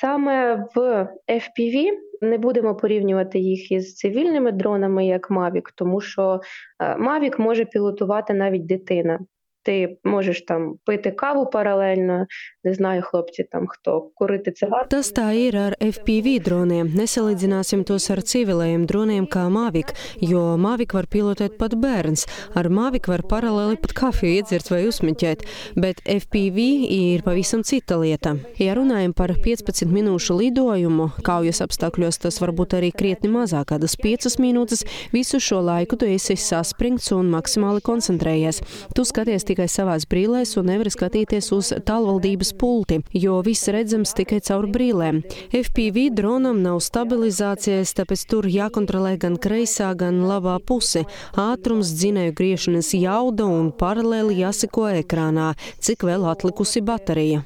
Саме 0.00 0.64
в 0.74 1.08
FPV 1.28 1.90
не 2.20 2.38
будемо 2.38 2.76
порівнювати 2.76 3.38
їх 3.38 3.72
із 3.72 3.94
цивільними 3.94 4.52
дронами, 4.52 5.06
як 5.06 5.30
Mavic, 5.30 5.62
тому 5.74 6.00
що 6.00 6.40
е, 6.80 6.96
Mavic 6.96 7.40
може 7.40 7.64
пілотувати 7.64 8.34
навіть 8.34 8.66
дитина. 8.66 9.20
Ти 9.62 9.98
можеш 10.04 10.42
там 10.42 10.74
пити 10.84 11.10
каву 11.10 11.46
паралельно, 11.46 12.26
не 12.63 12.73
знаю, 12.73 13.01
хлопці 13.01 13.43
там 13.43 13.67
хто 13.67 14.01
курити 14.15 14.51
цигарку. 14.51 14.87
Tas 14.89 15.11
tā 15.11 15.33
ir 15.35 15.55
ar 15.55 15.73
FPV 15.83 16.39
droniem. 16.43 16.87
Nesalīdzināsim 16.95 17.83
tos 17.83 18.07
ar 18.09 18.21
civilējiem 18.23 18.85
droniem 18.87 19.27
kā 19.27 19.49
Mavic, 19.51 19.91
jo 20.23 20.55
Mavic 20.57 20.93
var 20.95 21.07
pilotēt 21.11 21.57
pat 21.59 21.75
bērns. 21.75 22.23
Ar 22.55 22.69
Mavic 22.71 23.09
var 23.11 23.25
paralēli 23.27 23.75
pat 23.83 23.93
kafiju 23.97 24.37
iedzert 24.39 24.71
vai 24.71 24.85
uzsmiķēt, 24.87 25.43
bet 25.75 25.99
FPV 26.07 26.67
ir 26.87 27.25
pavisam 27.27 27.65
cita 27.67 27.97
lieta. 27.99 28.37
Ja 28.55 28.77
runājam 28.79 29.11
par 29.11 29.35
15 29.35 29.91
minūšu 29.91 30.39
lidojumu, 30.39 31.09
kaujas 31.23 31.59
apstākļos 31.65 32.21
tas 32.23 32.39
var 32.39 32.55
būt 32.55 32.77
arī 32.79 32.93
krietni 32.95 33.27
mazāk, 33.33 33.73
kādas 33.73 33.97
5 33.99 34.39
minūtes, 34.39 34.85
visu 35.11 35.41
šo 35.43 35.59
laiku 35.67 35.99
tu 35.99 36.07
esi 36.07 36.39
saspringts 36.39 37.11
un 37.11 37.27
maksimāli 37.33 37.83
koncentrējies. 37.83 38.63
Tu 38.95 39.03
skaties 39.03 39.43
tikai 39.51 39.67
savās 39.67 40.07
brīlēs 40.07 40.55
un 40.61 40.71
nevari 40.71 40.93
skatīties 40.93 41.51
uz 41.51 41.75
tālvaldības 41.83 42.46
pulti, 42.56 43.00
jo 43.12 43.40
viss 43.46 43.70
redzams 43.72 44.14
tikai 44.18 44.40
caur 44.44 44.68
brīlēm. 44.70 45.22
FPV 45.54 46.08
dronam 46.16 46.62
nav 46.64 46.80
stabilizācijas, 46.84 47.94
tāpēc 47.98 48.24
tur 48.30 48.48
jākontrolē 48.52 49.16
gan 49.20 49.38
kreisā, 49.40 49.94
gan 49.98 50.22
labā 50.28 50.58
puse, 50.60 51.04
ātrums, 51.38 51.92
dzinēju 51.98 52.36
griešanas 52.38 52.94
jauda 52.98 53.48
un 53.48 53.72
paralēli 53.72 54.40
jāseko 54.44 54.88
ekrānā, 55.02 55.52
cik 55.80 56.06
vēl 56.08 56.28
atlikusi 56.30 56.84
baterija. 56.84 57.44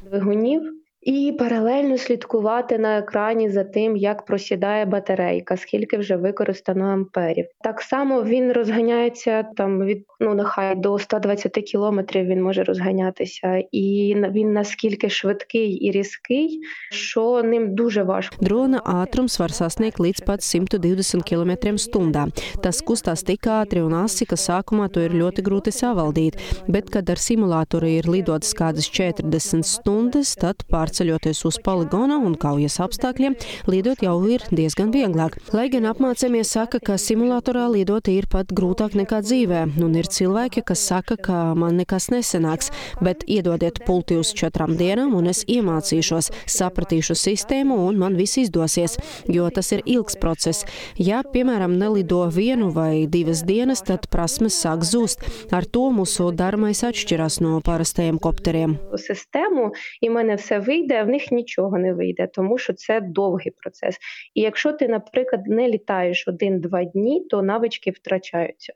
І 1.03 1.33
паралельно 1.39 1.99
слідкувати 1.99 2.79
на 2.79 2.99
екрані 2.99 3.51
за 3.51 3.65
тим, 3.65 3.97
як 3.97 4.25
просідає 4.25 4.85
батарейка, 4.85 5.57
скільки 5.57 5.99
вже 5.99 6.17
використано 6.17 6.85
амперів. 6.85 7.47
Так 7.65 7.81
само 7.81 8.23
він 8.23 8.53
розганяється 8.53 9.43
там 9.43 9.85
від 9.85 10.07
ну 10.21 10.35
нехай 10.35 10.75
до 10.75 10.99
120 10.99 11.53
кілометрів 11.53 12.27
він 12.27 12.43
може 12.43 12.65
розганятися, 12.65 13.63
і 13.73 14.17
він 14.31 14.53
наскільки 14.53 15.11
швидкий 15.11 15.73
і 15.73 15.91
різкий, 15.91 16.61
що 16.91 17.43
ним 17.43 17.75
дуже 17.75 18.03
важко. 18.03 18.37
Drona 18.43 18.81
ātrums 18.83 19.39
var 19.41 19.53
sasniegt 19.53 19.99
līdz 20.01 20.21
pat 20.27 20.41
120 20.41 21.23
km/h. 21.31 22.27
Tas 22.63 22.83
kustās 22.83 23.23
tik 23.27 23.47
ātri 23.47 23.83
un 23.83 23.95
asi, 24.05 24.27
ka 24.27 24.37
sākumā 24.37 24.89
to 24.93 25.03
ir 25.07 25.15
ļoti 25.15 25.45
grūti 25.47 25.73
savaldīt, 25.75 26.39
bet, 26.69 26.91
kad 26.91 27.11
ar 27.11 27.19
simulātoru 27.19 27.89
ir 27.99 28.09
lidotas 28.11 28.55
kādas 28.59 28.89
40 28.91 29.63
stundas, 29.67 30.35
tad 30.37 30.65
pārceļoties 30.93 31.41
uz 31.49 31.59
poligona 31.65 32.19
un 32.21 32.35
kaujas 32.37 32.79
apstākļiem, 32.83 33.35
lidot 33.67 34.03
jau 34.05 34.17
ir 34.29 34.43
diezgan 34.53 34.93
vieglāk. 34.93 35.39
Lai 35.55 35.69
gan 35.73 35.87
apmācāmies 35.89 36.53
saka, 36.53 36.81
ka 36.85 36.99
simulatorā 37.01 37.65
lidot 37.73 38.09
ir 38.13 38.27
pat 38.29 38.53
grūtāk 38.53 38.95
nekā 38.99 39.23
dzīvē, 39.25 39.63
un 39.83 39.97
ir 39.97 40.09
cilvēki, 40.13 40.63
kas 40.69 40.85
saka, 40.85 41.17
ka 41.17 41.55
man 41.57 41.79
nekas 41.81 42.11
nesenāks, 42.13 42.71
bet 43.01 43.25
iedodiet 43.27 43.81
pulti 43.87 44.19
uz 44.21 44.33
četrām 44.37 44.77
dienām, 44.77 45.15
un 45.17 45.31
es 45.33 45.45
iemācīšos, 45.49 46.31
sapratīšu 46.47 47.17
sistēmu, 47.17 47.79
un 47.89 48.01
man 48.03 48.19
viss 48.19 48.41
izdosies, 48.43 48.99
jo 49.29 49.49
tas 49.51 49.73
ir 49.73 49.85
ilgs 49.87 50.19
process. 50.21 50.67
Ja, 51.01 51.23
piemēram, 51.25 51.79
nelido 51.81 52.27
vienu 52.29 52.69
vai 52.75 53.07
divas 53.09 53.45
dienas, 53.49 53.81
tad 53.87 54.11
prasmes 54.13 54.59
sāk 54.61 54.85
zust. 54.85 55.25
Ar 55.53 55.65
to 55.65 55.89
mūsu 55.95 56.29
darmais 56.37 56.85
atšķiras 56.85 57.41
no 57.45 57.61
parastajiem 57.65 58.21
kopteriem. 58.23 58.77
Sistēmu, 59.01 59.71
ja 60.05 60.13
вийде, 60.83 61.01
а 61.01 61.05
в 61.05 61.09
них 61.09 61.33
нічого 61.33 61.79
не 61.79 61.93
вийде, 61.93 62.27
тому 62.27 62.59
що 62.59 62.73
це 62.73 63.01
довгий 63.01 63.53
процес. 63.63 63.99
І 64.35 64.41
якщо 64.41 64.73
ти, 64.73 64.89
наприклад, 64.89 65.47
не 65.47 65.69
літаєш 65.69 66.29
один-два 66.29 66.85
дні, 66.85 67.27
то 67.31 67.43
навички 67.43 67.91
втрачаються. 67.91 68.73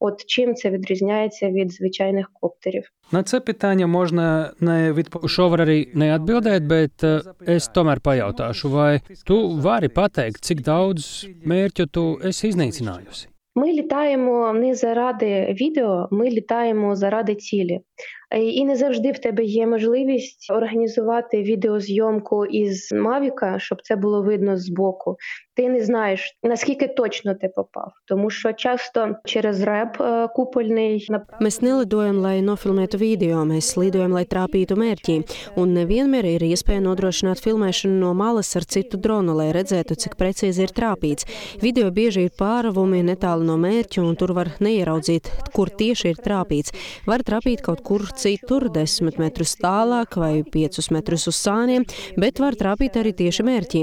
От 0.00 0.24
чим 0.26 0.54
це 0.54 0.70
відрізняється 0.70 1.50
від 1.50 1.72
звичайних 1.72 2.30
коптерів? 2.32 2.84
На 3.12 3.22
це 3.22 3.40
питання 3.40 3.86
можна 3.86 4.52
не 4.60 4.92
var 4.92 5.60
arī 5.60 5.78
neatbildēt, 5.94 6.62
bet 6.62 7.04
es 7.46 7.68
tomēr 7.74 8.00
pajautāšu, 8.00 8.68
vai 8.68 9.00
tu 9.26 9.36
vari 9.66 9.88
pateikt, 9.88 10.40
cik 10.46 10.62
daudz 10.62 11.26
mērķu 11.44 11.84
tu 11.94 12.04
esi 12.28 12.48
iznīcinājusi? 12.48 13.26
Ми 13.54 13.72
літаємо 13.72 14.52
не 14.52 14.74
заради 14.74 15.56
відео, 15.60 16.08
ми 16.10 16.30
літаємо 16.30 16.96
заради 16.96 17.34
цілі. 17.34 17.80
Е, 18.30 18.42
І 18.42 18.64
не 18.64 18.76
завжди 18.76 19.12
в 19.12 19.18
тебе 19.18 19.44
є 19.44 19.66
можливість 19.66 20.50
організувати 20.50 21.42
відеозйомку 21.42 22.46
із 22.46 22.92
Мавіка, 22.92 23.58
щоб 23.58 23.82
це 23.82 23.96
було 23.96 24.22
видно 24.22 24.56
збоку. 24.56 25.16
Ти 25.56 25.68
не 25.68 25.84
знаєш 25.84 26.38
наскільки 26.42 26.88
точно 26.88 27.34
ти 27.34 27.48
попав, 27.48 27.92
тому 28.06 28.30
що 28.30 28.52
часто 28.52 29.16
через 29.24 29.62
реп 29.62 30.00
е, 30.00 30.28
купольний 30.34 31.06
Mēs 31.40 31.60
nelidojam, 31.62 32.20
lai 32.22 32.40
nofilmētu 32.44 32.98
video, 33.00 33.42
mēs 33.48 33.72
lidojam, 33.80 34.12
lai 34.16 34.24
trāpītu 34.28 34.76
mērķī. 34.78 35.16
Un 35.60 35.72
nevienmēr 35.74 36.26
ir 36.36 36.44
iespēja 36.44 36.82
nodrošināt 36.84 37.40
filmēšanu 37.42 37.96
no 38.00 38.12
malas 38.14 38.52
ar 38.56 38.64
citu 38.64 39.00
dronu, 39.00 39.34
lai 39.40 39.50
redzētu, 39.56 39.96
cik 40.02 40.16
precīzi 40.20 40.66
ir 40.66 40.74
trāpīts. 40.76 41.26
Video 41.62 41.90
bieži 41.90 42.26
ir 42.28 42.34
pāravumi 42.38 43.02
netālu 43.06 43.46
no 43.48 43.56
mērķa, 43.60 44.04
un 44.04 44.16
tur 44.20 44.34
var 44.36 44.52
neieraudzīt, 44.60 45.30
kur 45.56 45.72
tieši 45.82 46.12
ir 46.12 46.22
trāpīts. 46.24 46.74
Var 47.08 47.24
trāpīt 47.26 47.64
kaut 47.66 47.82
kur 47.90 48.04
citur, 48.14 48.68
desmit 48.70 49.16
metrus 49.18 49.56
tālāk 49.58 50.14
vai 50.20 50.44
piecus 50.46 50.92
metrus 50.94 51.26
uz 51.26 51.34
sāniem, 51.42 51.82
bet 52.22 52.38
var 52.38 52.54
trāpīt 52.54 52.94
arī 53.00 53.10
tieši 53.18 53.42
mērķī. 53.48 53.80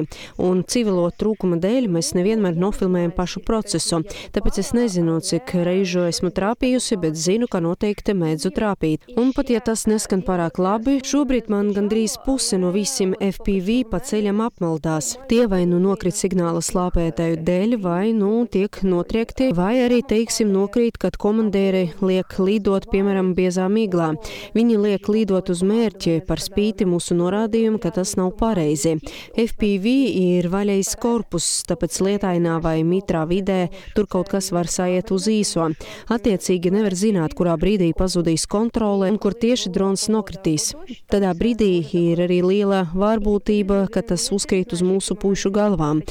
Un 0.48 0.62
civilo 0.64 1.10
trūkuma 1.12 1.58
dēļ 1.60 1.90
mēs 1.92 2.14
nevienmēr 2.16 2.56
nofilmējam 2.56 3.12
pašu 3.18 3.42
procesu. 3.44 4.00
Tāpēc 4.32 4.62
es 4.64 4.72
nezinu, 4.78 5.18
cik 5.20 5.52
reižu 5.68 6.06
esmu 6.08 6.32
trāpījusi, 6.32 6.96
bet 7.04 7.20
zinu, 7.20 7.50
ka 7.52 7.60
noteikti 7.66 8.16
mēdzu 8.16 8.54
trāpīt. 8.56 9.10
Un 9.20 9.34
pat 9.36 9.52
ja 9.52 9.60
tas 9.60 9.84
neskan 9.92 10.24
pārāk 10.24 10.62
labi, 10.64 11.02
šobrīd 11.04 11.52
man 11.52 11.74
gandrīz 11.76 12.16
puse 12.24 12.56
no 12.62 12.72
visiem 12.72 13.12
FPV 13.20 13.82
pa 13.92 14.00
ceļam 14.00 14.40
apmaldās. 14.48 15.18
Tie 15.28 15.44
vai 15.52 15.66
nu 15.68 15.82
nokrit 15.84 16.16
signāla 16.16 16.64
slāpētāju 16.64 17.42
dēļ, 17.44 17.76
vai 17.84 18.16
nu 18.16 18.46
tiek 18.48 18.80
notriekti, 18.88 19.52
vai 19.58 19.74
arī, 19.84 20.00
teiksim, 20.08 20.56
nokrīt, 20.56 20.96
kad 21.04 21.20
komandēri 21.20 21.90
liek 22.00 22.40
lidot, 22.40 22.88
piemēram, 22.94 23.36
biezā 23.36 23.68
miglā. 23.68 23.97
Vieglā. 23.98 24.16
Viņi 24.56 24.78
liek 24.78 25.08
lidot 25.10 25.50
uz 25.50 25.64
mērķi 25.66 26.22
par 26.28 26.40
spīti 26.42 26.86
mūsu 26.88 27.16
norādījumu, 27.18 27.80
ka 27.82 27.92
tas 27.92 28.16
nav 28.18 28.36
pareizi. 28.38 28.98
FPV 29.38 29.94
ir 30.38 30.50
vaļais 30.50 30.96
korpus, 31.02 31.64
tāpēc 31.68 32.00
lietainā 32.02 32.60
vai 32.62 32.84
mitrā 32.84 33.26
vidē 33.28 33.70
tur 33.96 34.08
kaut 34.08 34.30
kas 34.30 34.52
var 34.52 34.68
saiet 34.68 35.12
uz 35.12 35.28
īso. 35.28 35.70
Attiecīgi 36.10 36.72
nevar 36.72 36.96
zināt, 36.96 37.36
kurā 37.38 37.58
brīdī 37.58 37.94
pazudīs 37.98 38.48
kontrole 38.48 39.10
un 39.12 39.18
kur 39.18 39.34
tieši 39.34 39.72
drons 39.74 40.08
nokritīs. 40.10 40.74
Tādā 41.12 41.34
brīdī 41.38 41.82
ir 41.98 42.22
arī 42.28 42.42
liela 42.46 42.86
vārbūtība, 42.94 43.88
ka 43.92 44.04
tas 44.06 44.30
uzkrīt 44.34 44.74
uz 44.74 44.84
mūsu 44.86 45.18
pušu 45.20 45.52
galvām. 45.54 46.04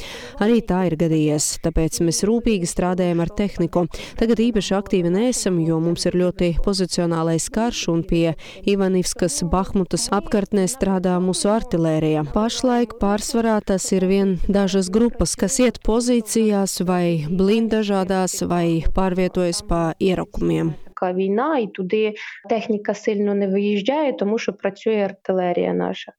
Arī 0.43 0.61
tā 0.65 0.85
ir 0.89 0.97
gadījies, 0.99 1.57
tāpēc 1.63 2.01
mēs 2.05 2.23
rūpīgi 2.27 2.69
strādājam 2.69 3.21
ar 3.23 3.31
tehniku. 3.37 3.85
Tagad 4.19 4.41
īpaši 4.41 4.75
aktīvi 4.77 5.11
neesam, 5.13 5.59
jo 5.63 5.79
mums 5.83 6.05
ir 6.09 6.17
ļoti 6.17 6.53
pozicionālais 6.65 7.49
karš 7.53 7.76
un 7.91 8.01
pie 8.01 8.33
Ivanivskas 8.65 9.43
Bahmutas 9.51 10.07
apkārtnē 10.17 10.65
strādā 10.71 11.17
mūsu 11.21 11.51
artilērija. 11.53 12.25
Pašlaik 12.33 12.97
pārsvarā 13.01 13.59
tas 13.61 13.85
ir 13.93 14.07
vien 14.09 14.35
dažas 14.49 14.89
grupas, 14.89 15.35
kas 15.37 15.59
iet 15.61 15.77
pozīcijās 15.85 16.79
vai 16.89 17.27
blindažādās 17.29 18.41
vai 18.49 18.81
pārvietojas 18.97 19.61
pa 19.69 19.93
ierakumiem. 20.01 20.73
Kā 20.97 21.13
війна, 21.13 21.59
і 21.61 21.67
туди 21.67 22.13
техніка 22.49 22.93
сильно 22.93 23.35
не 23.35 23.47
виїжджає, 23.47 24.13
тому 24.13 24.37
що 24.37 24.53
працює 24.53 25.05
артилерія 25.05 25.73
наша. 25.73 26.11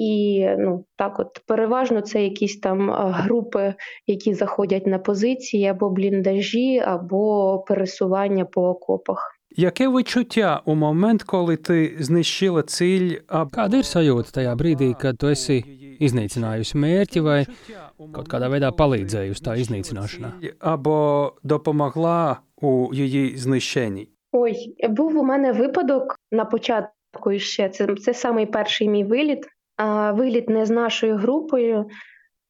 І 0.00 0.46
ну 0.58 0.84
так, 0.96 1.20
от 1.20 1.40
переважно 1.46 2.00
це 2.00 2.22
якісь 2.24 2.60
там 2.60 2.90
групи, 2.94 3.74
які 4.06 4.34
заходять 4.34 4.86
на 4.86 4.98
позиції 4.98 5.66
або 5.66 5.90
бліндажі, 5.90 6.78
або 6.78 7.58
пересування 7.68 8.44
по 8.44 8.68
окопах. 8.68 9.39
Яке 9.56 9.88
відчуття 9.88 10.62
у 10.64 10.74
момент, 10.74 11.22
коли 11.22 11.56
ти 11.56 11.96
знищила 12.00 12.62
ціль? 12.62 13.18
Аб... 13.26 13.50
Kāda 13.50 13.82
ir 13.82 13.86
sajūta 13.86 14.30
tajā 14.36 14.54
brīdī, 14.54 14.92
kad 14.94 15.18
tu 15.18 15.30
esi 15.30 15.58
iznīcinājusi 16.00 16.78
mērķi 16.78 17.20
vai 17.20 17.40
kaut 17.98 18.30
kādā 18.30 18.48
veidā 18.52 18.70
palīdzējusi 18.70 19.44
tā 19.44 19.56
iznīcināšanā? 19.58 20.32
Або 20.58 21.32
допомогла 21.42 22.40
у 22.56 22.94
її 22.94 23.36
знищенні? 23.36 24.08
Ой, 24.32 24.54
був 24.88 25.16
у 25.16 25.24
мене 25.24 25.52
випадок 25.52 26.16
на 26.32 26.44
початку 26.44 27.38
ще. 27.38 27.68
Це, 27.68 27.94
це 27.94 28.14
самий 28.14 28.46
перший 28.46 28.88
мій 28.88 29.04
виліт. 29.04 29.46
а 29.80 30.12
виліт 30.12 30.48
не 30.48 30.66
з 30.66 30.70
нашою 30.70 31.16
групою, 31.16 31.86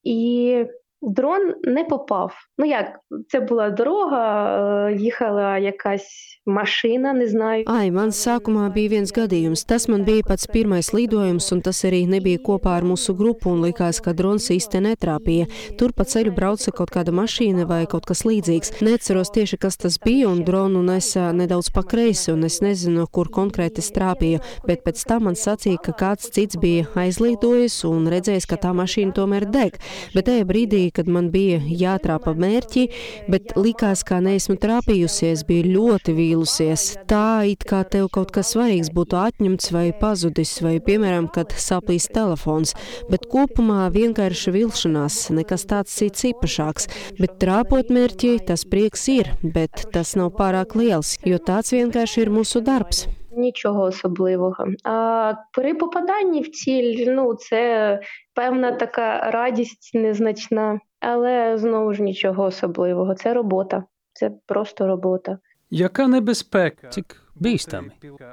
і 0.03 0.67
дрон 1.02 1.54
не 1.64 1.84
попав. 1.84 2.34
Ну 2.58 2.66
як, 2.66 3.00
це 3.28 3.40
була 3.40 3.70
doroga, 3.70 4.98
їхала 5.00 5.58
якась 5.58 6.36
mašīna, 6.46 7.14
не 7.14 7.28
знаю. 7.28 7.64
Ai, 7.66 7.90
man 7.90 8.14
sākumā 8.14 8.70
bija 8.74 8.96
viens 8.96 9.12
gadījums. 9.14 9.66
Tas 9.66 9.88
man 9.90 10.06
bija 10.06 10.24
pats 10.28 10.46
pirmais 10.48 10.92
lidojums, 10.94 11.50
un 11.52 11.62
tas 11.66 11.82
arī 11.88 12.06
nebija 12.10 12.38
kopā 12.46 12.76
ar 12.78 12.86
mūsu 12.86 13.16
grupu, 13.18 13.50
un 13.50 13.64
likās, 13.66 13.98
ka 14.02 14.14
drons 14.14 14.52
īsti 14.54 14.84
netrāpīja. 14.86 15.50
Tur 15.80 15.94
pa 15.98 16.06
ceļu 16.06 16.36
brauca 16.38 16.72
kaut 16.72 16.94
kāda 16.94 17.14
mašīna 17.16 17.66
vai 17.66 17.86
kaut 17.90 18.06
kas 18.06 18.22
līdzīgs. 18.30 18.76
Neceros 18.86 19.34
tieši, 19.34 19.58
kas 19.58 19.80
tas 19.82 19.98
bija, 19.98 20.30
un 20.30 20.44
dronu 20.46 20.84
nesa 20.86 21.32
nedaudz 21.34 21.72
pa 21.74 21.82
kreisi, 21.82 22.32
un 22.36 22.46
es 22.46 22.62
nezinu, 22.62 23.08
kur 23.10 23.32
konkrēti 23.34 23.82
strāpīja, 23.82 24.44
bet 24.70 24.86
pēc 24.86 25.02
tam 25.10 25.26
man 25.30 25.40
sacīja, 25.40 25.82
ka 25.82 25.98
kāds 25.98 26.30
cits 26.30 26.62
bija 26.62 26.86
aizlidojis 26.94 27.82
un 27.90 28.06
redzējis, 28.14 28.46
ka 28.46 28.62
tā 28.62 28.76
mašīna 28.78 29.18
tomēr 29.18 29.50
deg. 29.50 29.82
Bet 30.14 30.30
tajā 30.30 30.46
brīdī, 30.46 30.86
kad 30.90 31.08
man 31.08 31.30
bija 31.32 31.60
jātrāpa 31.62 32.34
mērķi, 32.34 32.86
bet 33.30 33.54
likās, 33.56 34.04
ka 34.04 34.20
neesmu 34.24 34.56
trāpījusies, 34.58 35.44
bija 35.48 35.68
ļoti 35.70 36.16
vīlusies. 36.18 36.86
Tā 37.08 37.46
it 37.46 37.66
kā 37.68 37.84
tev 37.84 38.10
kaut 38.10 38.32
kas 38.32 38.54
svarīgs 38.56 38.90
būtu 38.96 39.20
atņemts 39.20 39.72
vai 39.72 39.92
pazudis, 40.00 40.62
vai, 40.66 40.80
piemēram, 40.80 41.28
kad 41.30 41.54
saplīs 41.54 42.08
telefons, 42.10 42.74
bet 43.12 43.28
kopumā 43.30 43.90
vienkārši 43.94 44.56
vilšanās, 44.56 45.30
nekas 45.36 45.68
tāds 45.70 45.94
cits 45.94 46.26
īpašāks. 46.32 46.90
Bet 47.20 47.38
trāpot 47.42 47.92
mērķi, 47.94 48.40
tas 48.48 48.66
prieks 48.66 49.08
ir, 49.14 49.30
bet 49.44 49.86
tas 49.94 50.16
nav 50.18 50.34
pārāk 50.40 50.76
liels, 50.76 51.18
jo 51.26 51.38
tāds 51.38 51.76
vienkārši 51.76 52.26
ir 52.26 52.34
mūsu 52.34 52.66
darbs. 52.66 53.06
Нічого 53.38 53.84
особливого. 53.84 54.68
А 54.84 55.34
при 55.52 55.74
попаданні 55.74 56.42
в 56.42 56.52
ціль, 56.52 57.06
ну 57.08 57.36
це 57.36 58.00
певна 58.41 58.73
така 58.73 59.31
радість 59.31 59.91
незначна, 59.95 60.81
але 61.01 61.59
знову 61.59 61.95
ж 61.95 62.03
нічого 62.03 62.45
особливого. 62.45 63.15
Це 63.15 63.35
робота, 63.35 63.85
це 64.13 64.31
просто 64.47 64.87
робота. 64.87 65.39
Яка 65.71 66.09
небезпека? 66.09 66.89
Цік 66.89 67.23
бійстами 67.37 67.91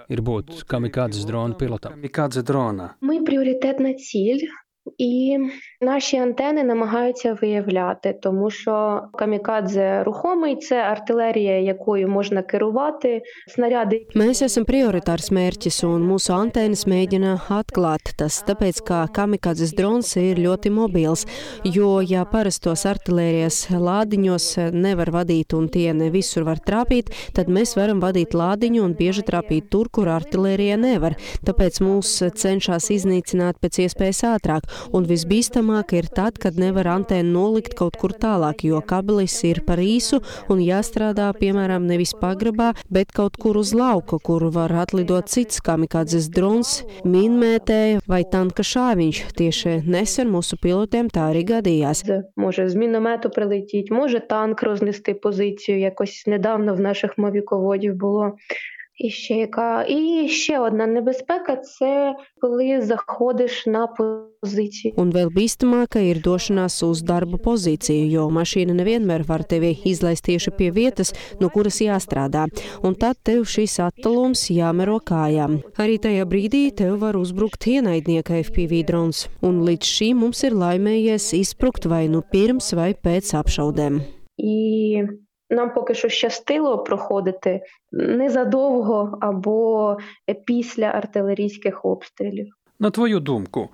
ir 0.09 0.21
būt 0.21 0.63
kamikādzes 0.71 1.27
drona 1.27 1.55
pilotam? 1.59 1.89
Камікадзе 1.89 2.41
дрона. 2.41 2.95
Ми 3.01 3.19
пріоритетна 3.23 3.93
ціль. 3.93 4.47
І 4.97 5.37
наші 5.82 6.16
антени 6.16 6.64
намагаються 6.64 7.36
виявляти, 7.42 8.18
тому 8.22 8.50
що 8.50 9.02
камікадзе 9.18 10.02
рухомий 10.02 10.56
це 10.56 10.76
артилерія, 10.76 11.58
якою 11.58 12.08
можна 12.08 12.42
керувати. 12.42 13.22
Снаряди. 13.48 14.06
Mēs 14.14 14.42
esam 14.44 14.64
prioritārs 14.68 15.30
mērķis, 15.34 15.82
un 15.86 16.04
mūsu 16.06 16.32
antēnas 16.34 16.84
mēģina 16.86 17.34
atklāt. 17.52 18.14
Tas 18.18 18.40
tāpēc, 18.46 18.80
ka 18.86 19.04
kamikadzes 19.14 19.74
drons 19.76 20.14
ir 20.16 20.38
ļoti 20.38 20.70
mobils, 20.70 21.26
jo, 21.64 22.00
ja 22.00 22.24
parastos 22.24 22.86
artilērijas 22.86 23.66
lādiņos 23.70 24.46
nevar 24.72 25.10
vadīt 25.14 25.56
un 25.58 25.68
tie 25.72 25.90
ne 25.96 26.10
visur 26.14 26.46
var 26.48 26.62
trāpīt, 26.62 27.10
tad 27.36 27.50
mēs 27.50 27.74
varam 27.76 28.00
vadīt 28.02 28.36
lādiņu 28.38 28.84
un 28.86 28.94
bieži 28.98 29.26
trāpīt 29.26 29.70
tur, 29.72 29.90
kur 29.90 30.10
artilērija 30.12 30.78
nevar. 30.80 31.18
Tāpēc 31.46 31.82
mūs 31.82 32.14
cenšas 32.38 32.90
iznīcināt 32.94 33.58
pēc 33.62 33.82
iespējas 33.86 34.24
ātrāk. 34.34 34.68
Un 34.92 35.06
visbīstamāk 35.66 35.92
ir 35.98 36.06
tad, 36.06 36.36
kad 36.38 36.54
nevar 36.54 36.86
antēnu 36.86 37.32
nolikt 37.34 37.74
kaut 37.74 37.96
kur 37.98 38.12
tālāk, 38.14 38.62
jo 38.62 38.78
kabelis 38.80 39.34
ir 39.42 39.62
par 39.66 39.80
īsu 39.82 40.20
un 40.48 40.60
jāstrādā, 40.62 41.32
piemēram, 41.34 41.82
nevis 41.86 42.14
pagrabā, 42.14 42.72
bet 42.88 43.10
kaut 43.10 43.36
kur 43.42 43.58
uz 43.58 43.72
lauka, 43.74 44.20
kur 44.22 44.50
var 44.54 44.70
atlidot 44.70 45.26
cits 45.26 45.58
kamikādzes 45.60 46.30
drons, 46.30 46.84
minmētēja 47.02 48.04
vai 48.06 48.22
tanka 48.22 48.62
šāviņš. 48.62 49.22
Tieši 49.34 49.82
nesen 49.82 50.30
mūsu 50.30 50.60
pilotiem 50.62 51.10
tā 51.10 51.32
arī 51.32 51.42
gadījās. 51.48 52.04
Може 52.36 52.68
з 52.68 52.74
міномету 52.74 53.30
прилетіть, 53.30 53.90
може 53.90 54.20
танк 54.20 54.62
рознести 54.62 55.14
позицію. 55.14 55.80
Якось 55.80 56.24
недавно 56.26 56.74
в 56.74 56.80
наших 56.80 57.18
мовіководів 57.18 57.94
було. 57.94 58.36
І 58.98 59.10
ще 59.10 59.34
яка 59.34 59.86
і 59.88 60.28
ще 60.28 60.58
одна 60.58 60.86
небезпека 60.86 61.56
це 61.56 62.14
коли 62.40 62.80
заходиш 62.80 63.66
на 63.66 63.88
pozīciju. 63.98 64.92
Un 64.98 65.12
vēl 65.14 65.30
bīstamāka 65.32 66.02
ir 66.02 66.20
došanās 66.22 66.82
uz 66.86 67.00
darba 67.06 67.38
pozīciju, 67.38 68.04
jo 68.10 68.26
mašīna 68.34 68.74
nevienmēr 68.76 69.24
var 69.26 69.46
tevi 69.48 69.72
izlaist 69.88 70.26
tieši 70.28 70.52
pie 70.58 70.70
vietas, 70.74 71.14
no 71.40 71.48
kuras 71.54 71.80
jāstrādā, 71.80 72.44
un 72.82 72.94
tad 72.98 73.16
tev 73.22 73.46
šis 73.48 73.78
attālums 73.86 74.44
jāmero 74.50 74.98
kājām. 75.00 75.60
Arī 75.82 75.96
tajā 76.02 76.28
brīdī 76.28 76.64
tev 76.82 76.98
var 77.02 77.16
uzbrukt 77.16 77.66
ienaidnieka 77.70 78.42
FPV 78.44 78.84
drons, 78.90 79.26
un 79.46 79.62
līdz 79.66 79.94
šim 79.96 80.22
mums 80.26 80.42
ir 80.44 80.58
laimējies 80.58 81.32
izsprukt 81.38 81.86
vai 81.86 82.08
nu 82.12 82.22
pirms 82.34 82.74
vai 82.76 82.92
pēc 82.94 83.34
apšaudēm. 83.40 84.02
І 84.42 84.58
нам 85.49 85.73
поки 85.73 85.93
що 85.93 86.09
щастило 86.09 86.77
проходити 86.77 87.61
незадовго 87.91 89.17
або 89.21 89.97
після 90.45 90.85
артилерійських 90.85 91.85
обстрілів. 91.85 92.47
На 92.79 92.91
твою 92.91 93.19
думку, 93.19 93.69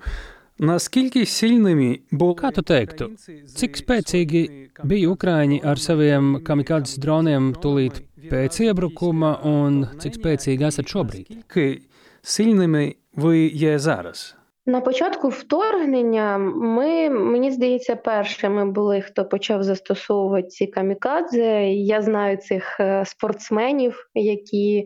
наскільки 0.58 1.26
сильними 1.26 1.98
були 2.10 2.32
Kā 2.32 2.50
tu 2.52 2.62
teiktu, 2.62 3.10
cik 3.58 3.76
spēcīgi 3.82 4.42
bija 4.84 5.10
Ukrāņi 5.12 5.60
ar 5.64 5.78
saviem 5.78 6.38
kamikādzes 6.46 6.98
droniem 7.02 7.52
tūlīt 7.58 8.00
pēc 8.30 8.60
iebrukuma, 8.64 9.36
un 9.44 9.84
cik 10.00 10.20
spēcīgi 10.20 10.64
esat 10.70 10.88
šobrīd? 10.88 11.26
Наскільки 11.28 11.82
сильними 12.22 12.94
ви 13.16 13.38
є 13.46 13.78
зараз? 13.78 14.36
На 14.66 14.80
початку 14.80 15.28
вторгнення 15.28 16.38
ми, 16.38 17.10
мені 17.10 17.50
здається, 17.50 17.96
першими 17.96 18.70
були, 18.70 19.00
хто 19.00 19.24
почав 19.24 19.62
застосовувати 19.62 20.48
ці 20.48 20.66
камікадзе. 20.66 21.64
Я 21.70 22.02
знаю 22.02 22.36
цих 22.36 22.80
спортсменів, 23.04 24.10
які 24.14 24.84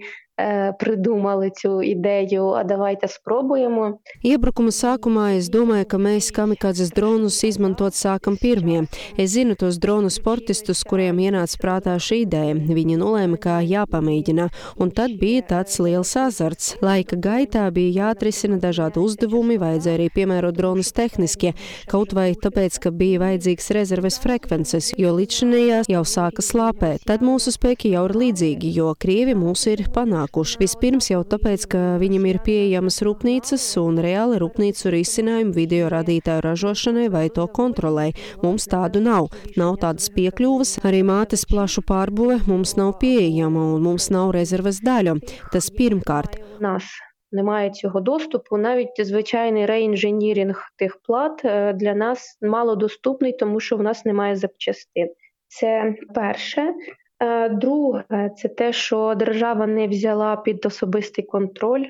prидумали 0.79 1.49
цю 1.49 1.83
ідеju, 1.83 2.47
а 2.47 2.63
давайте 2.63 3.07
спробуємо. 3.07 3.99
Iebrukuma 4.23 4.71
sākumā 4.71 5.37
es 5.37 5.49
domāju, 5.51 5.85
ka 5.85 5.97
mēs 6.01 6.31
kamikādzes 6.33 6.89
dronus 6.95 7.43
izmantot 7.43 7.93
sākam 7.93 8.39
pirmie. 8.39 8.87
Es 9.17 9.35
zinu 9.35 9.53
tos 9.55 9.77
dronu 9.77 10.09
sportistus, 10.09 10.81
kuriem 10.83 11.19
ienāca 11.19 11.59
prātā 11.61 11.93
šī 11.99 12.23
ideja. 12.25 12.55
Viņi 12.55 12.97
nolēma, 12.97 13.37
ka 13.37 13.59
jāpamēģina, 13.61 14.47
un 14.81 14.91
tad 14.91 15.19
bija 15.21 15.43
tāds 15.53 15.77
liels 15.83 16.15
azarts. 16.17 16.77
Laika 16.81 17.15
gaitā 17.15 17.69
bija 17.69 18.07
jāatrisina 18.07 18.57
dažādi 18.57 19.03
uzdevumi, 19.03 19.59
vajadzēja 19.61 19.99
arī 19.99 20.09
piemērot 20.17 20.57
dronus 20.57 20.91
tehniski, 20.95 21.53
kaut 21.91 22.15
vai 22.17 22.33
tāpēc, 22.33 22.79
ka 22.81 22.89
bija 22.89 23.21
vajadzīgs 23.21 23.69
rezerves 23.77 24.17
frekvences, 24.23 24.93
jo 24.97 25.13
līdzinējās 25.13 25.91
jau 25.93 26.03
sāka 26.07 26.41
slāpēt. 26.41 27.05
Tad 27.05 27.21
mūsu 27.21 27.53
spēki 27.53 27.93
jau 27.93 28.07
ir 28.09 28.17
līdzīgi, 28.23 28.73
jo 28.79 28.95
Krievi 28.97 29.37
mūs 29.37 29.67
ir 29.69 29.85
panākuši 29.93 30.23
Panākuši. 30.28 30.58
Vispirms 30.60 31.10
jau 31.10 31.22
tāpēc, 31.24 31.66
ka 31.68 31.98
viņam 31.98 32.26
ir 32.26 32.38
pieejamas 32.44 33.02
rūpnīcas 33.02 33.64
un 33.80 33.98
reāli 33.98 34.38
rūpnīcu 34.38 34.90
risinājumi 34.90 35.54
video 35.54 35.88
radītāju 35.88 36.42
ražošanai 36.42 37.08
vai 37.10 37.28
to 37.30 37.46
kontrolē. 37.46 38.12
Mums 38.42 38.68
tādu 38.68 39.00
nav. 39.00 39.28
Nav 39.56 39.78
tādas 39.80 40.10
piekļuvas, 40.10 40.84
arī 40.84 41.02
mātes 41.02 41.46
plašu 41.46 41.82
pārbūve 41.82 42.46
mums 42.46 42.76
nav 42.76 42.98
pieejama 43.00 43.74
un 43.74 43.82
mums 43.82 44.10
nav 44.10 44.32
rezerves 44.32 44.80
daļu. 44.80 45.18
Tas 45.52 45.70
pirmkārt. 45.70 46.38
Нас 46.60 46.84
немає 47.32 47.70
цього 47.70 48.00
доступу. 48.00 48.56
Навіть 48.56 48.96
звичайний 48.98 49.66
реінженірінг 49.66 50.62
тих 50.78 50.98
плат 51.02 51.40
для 51.74 51.94
нас 51.94 52.38
мало 52.42 52.76
доступний, 52.76 53.32
тому 53.32 53.60
що 53.60 53.76
в 53.76 53.82
нас 53.82 54.04
немає 54.04 54.36
запчастин. 54.36 55.08
Це 55.48 55.94
перше. 56.14 56.72
Друге, 57.51 58.31
це 58.37 58.47
те, 58.47 58.73
що 58.73 59.13
держава 59.17 59.67
не 59.67 59.87
взяла 59.87 60.35
під 60.35 60.65
особистий 60.65 61.25
контроль. 61.25 61.85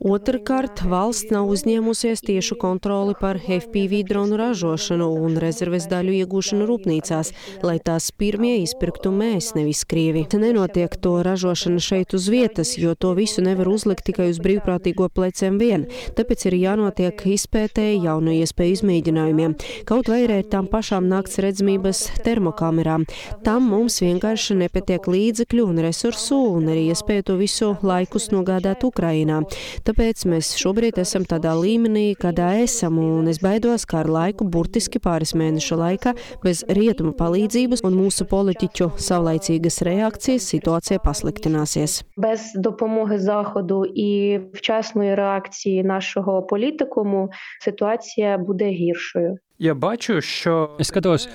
Otrkārt, 0.00 0.84
valsts 0.86 1.32
nav 1.34 1.50
uzņēmusies 1.50 2.22
tiešu 2.22 2.54
kontroli 2.60 3.16
par 3.18 3.40
FPV 3.42 4.04
dronu 4.06 4.36
ražošanu 4.38 5.08
un 5.26 5.38
rezerves 5.42 5.88
daļu 5.90 6.12
iegūšanu 6.22 6.68
rūpnīcās, 6.70 7.32
lai 7.66 7.78
tās 7.82 8.12
pirmie 8.14 8.62
izpirktu 8.62 9.10
mēs, 9.10 9.54
nevis 9.58 9.82
Krievi. 9.90 10.22
Te 10.30 10.38
nenotiek 10.38 10.94
to 11.02 11.16
ražošana 11.26 11.82
šeit 11.82 12.14
uz 12.14 12.28
vietas, 12.30 12.76
jo 12.78 12.94
to 12.94 13.12
visu 13.18 13.42
nevar 13.42 13.68
uzlikt 13.68 14.06
tikai 14.06 14.30
uz 14.30 14.38
brīvprātīgo 14.44 15.08
pleciem 15.10 15.58
vien. 15.58 15.88
Tāpēc 16.16 16.46
ir 16.46 16.58
jānotiek 16.62 17.26
izpētēji 17.36 18.04
jaunu 18.06 18.38
iespēju 18.38 18.78
izmēģinājumiem. 18.78 19.58
Kaut 19.88 20.12
vai 20.12 20.22
arī 20.28 20.40
ar 20.44 20.50
tām 20.54 20.70
pašām 20.70 21.10
nakts 21.10 21.42
redzamības 21.42 22.06
termokamerām. 22.22 23.08
Tam 23.42 23.66
mums 23.72 23.98
vienkārši 24.04 24.60
ne 24.62 24.69
nepietiek 24.70 25.08
līdzekļu 25.10 25.64
un 25.66 25.80
resursu 25.82 26.36
un 26.54 26.68
arī 26.70 26.84
iespēju 26.92 27.24
to 27.26 27.36
visu 27.40 27.72
laikus 27.82 28.28
nogādāt 28.30 28.84
Ukrainā. 28.86 29.40
Tāpēc 29.82 30.22
mēs 30.30 30.52
šobrīd 30.60 31.00
esam 31.02 31.26
tādā 31.26 31.56
līmenī, 31.58 32.14
kādā 32.20 32.52
esam, 32.62 33.00
un 33.02 33.26
es 33.32 33.40
baidos, 33.42 33.86
ka 33.88 34.04
ar 34.04 34.10
laiku, 34.12 34.46
burtiski 34.46 35.02
pāris 35.02 35.34
mēnešu 35.34 35.80
laikā, 35.80 36.14
bez 36.44 36.62
rietumu 36.68 37.16
palīdzības 37.18 37.82
un 37.88 37.98
mūsu 37.98 38.28
politiķu 38.30 38.92
savlaicīgas 39.08 39.82
reakcijas 39.88 40.46
situācija 40.52 41.02
pasliktināsies. 41.02 42.04
Без 42.16 42.52
допомоги 42.54 43.18
заходу 43.18 43.84
і 43.84 44.40
вчасної 44.52 45.14
реакції 45.14 45.84
нашого 45.84 46.42
політикуму 46.42 47.30
ситуація 47.60 48.38
буде 48.38 48.68
гіршою. 48.70 49.38
Ja 49.61 49.75
бачу, 49.75 50.21
що 50.21 50.75
Es 50.79 50.89
skatos, 50.89 51.29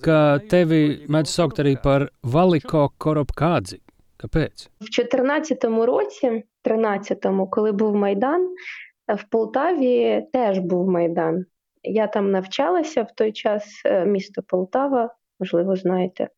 ka 0.00 0.40
tevi 0.48 1.04
mēdz 1.12 1.28
saukt 1.28 1.58
arī 1.60 1.74
par 1.76 2.08
Valiko 2.24 2.88
Koropkādzi. 2.96 3.82
Kāpēc? 4.16 4.68
В 4.80 4.88
14-му 4.88 5.86
році, 5.86 6.44
13-му, 6.64 7.50
коли 7.50 7.72
був 7.72 7.96
Майдан, 7.96 8.48
в 9.08 9.24
Полтаві 9.30 10.24
теж 10.32 10.58
був 10.58 10.88
Майдан. 10.88 11.44
Я 11.82 12.06
там 12.06 12.30
навчалася 12.30 13.02
в 13.02 13.14
той 13.14 13.32
час, 13.32 13.82
місто 14.06 14.42
Полтава, 14.42 15.14
можливо, 15.40 15.76
знаєте. 15.76 16.28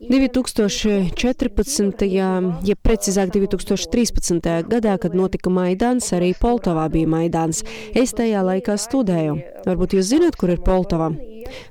2014. 0.00 2.06
ja 2.08 2.40
precīzāk 2.80 3.34
2013. 3.34 4.64
gadā, 4.64 4.96
kad 4.96 5.12
notika 5.12 5.52
Maidans, 5.52 6.08
arī 6.16 6.32
Poltavā 6.40 6.88
bija 6.88 7.04
Maidans. 7.06 7.60
Es 7.92 8.16
tajā 8.16 8.40
laikā 8.46 8.78
studēju. 8.80 9.36
Varbūt 9.66 9.98
jūs 9.98 10.08
zināt, 10.14 10.40
kur 10.40 10.54
ir 10.54 10.62
Poltava? 10.64 11.10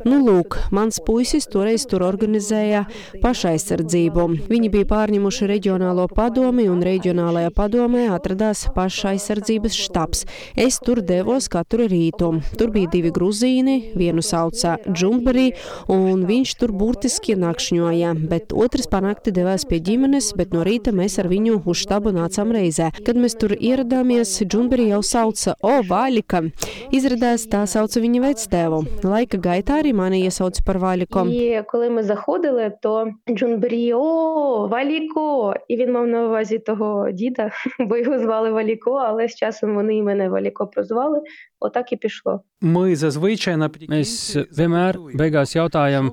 Nu, 0.05 0.19
lūk, 0.21 0.57
mans 0.75 0.99
puisis 1.05 1.47
toreiz 1.49 1.85
tur 1.89 2.03
organizēja 2.05 2.83
pašaizsardzību. 3.23 4.25
Viņi 4.49 4.71
bija 4.73 4.87
pārņemuši 4.89 5.49
reģionālo 5.49 6.07
padomi, 6.13 6.67
un 6.71 6.83
reģionālajā 6.85 7.51
padomē 7.55 8.07
atradās 8.13 8.65
pašaizsardzības 8.75 9.77
štabs. 9.87 10.25
Es 10.59 10.79
tur 10.83 11.01
devos 11.05 11.49
katru 11.51 11.87
rītu. 11.89 12.31
Tur 12.59 12.73
bija 12.75 12.91
divi 12.93 13.13
gruzīni, 13.15 13.79
vienu 13.97 14.23
sauca 14.25 14.77
Džumbarī, 14.89 15.51
un 15.89 16.25
viņš 16.29 16.55
tur 16.61 16.75
burtiski 16.75 17.37
nakšņoja, 17.39 18.13
bet 18.30 18.56
otrs 18.56 18.88
panākti 18.88 19.34
devās 19.34 19.66
pie 19.68 19.82
ģimenes, 19.84 20.32
bet 20.36 20.56
no 20.56 20.64
rīta 20.64 20.94
mēs 20.96 21.18
ar 21.20 21.28
viņu 21.28 21.60
uz 21.68 21.84
štabu 21.84 22.14
nācām 22.16 22.56
reizē. 22.56 22.90
Kad 23.04 23.20
mēs 23.20 23.36
tur 23.36 23.52
ieradāmies, 23.52 24.40
Džumbarī 24.48 24.88
jau 24.94 25.02
sauca 25.04 25.56
O, 25.60 25.82
Vaļika. 25.84 26.46
Izrādās 26.88 27.44
tā 27.52 27.66
sauca 27.68 28.00
viņa 28.00 28.24
vectēvu. 28.24 28.82
Laika 29.04 29.36
gaitā 29.36 29.74
Тайрі 29.74 29.92
мене 29.92 30.18
є 30.18 30.30
соц 30.30 30.60
Валіком. 30.66 31.30
І 31.30 31.62
коли 31.66 31.90
ми 31.90 32.02
заходили, 32.02 32.72
то 32.82 33.06
Джунбері 33.30 33.94
о, 33.94 34.68
Валіко! 34.70 35.54
І 35.68 35.76
він 35.76 35.92
мав 35.92 36.06
на 36.06 36.26
увазі 36.26 36.58
того 36.58 37.10
діда, 37.10 37.50
бо 37.78 37.96
його 37.96 38.18
звали 38.18 38.50
Валіко, 38.50 38.90
але 38.90 39.28
з 39.28 39.34
часом 39.34 39.74
вони 39.74 39.96
і 39.96 40.02
мене 40.02 40.28
Валіко 40.28 40.66
прозвали. 40.66 41.20
Отак 41.60 41.92
і 41.92 41.96
пішло. 41.96 42.42
Ми 42.60 42.96
зазвичай 42.96 43.56
Mēs 43.56 44.36
vienmēr 44.52 44.98
beigās 45.16 45.54
jautājam, 45.56 46.10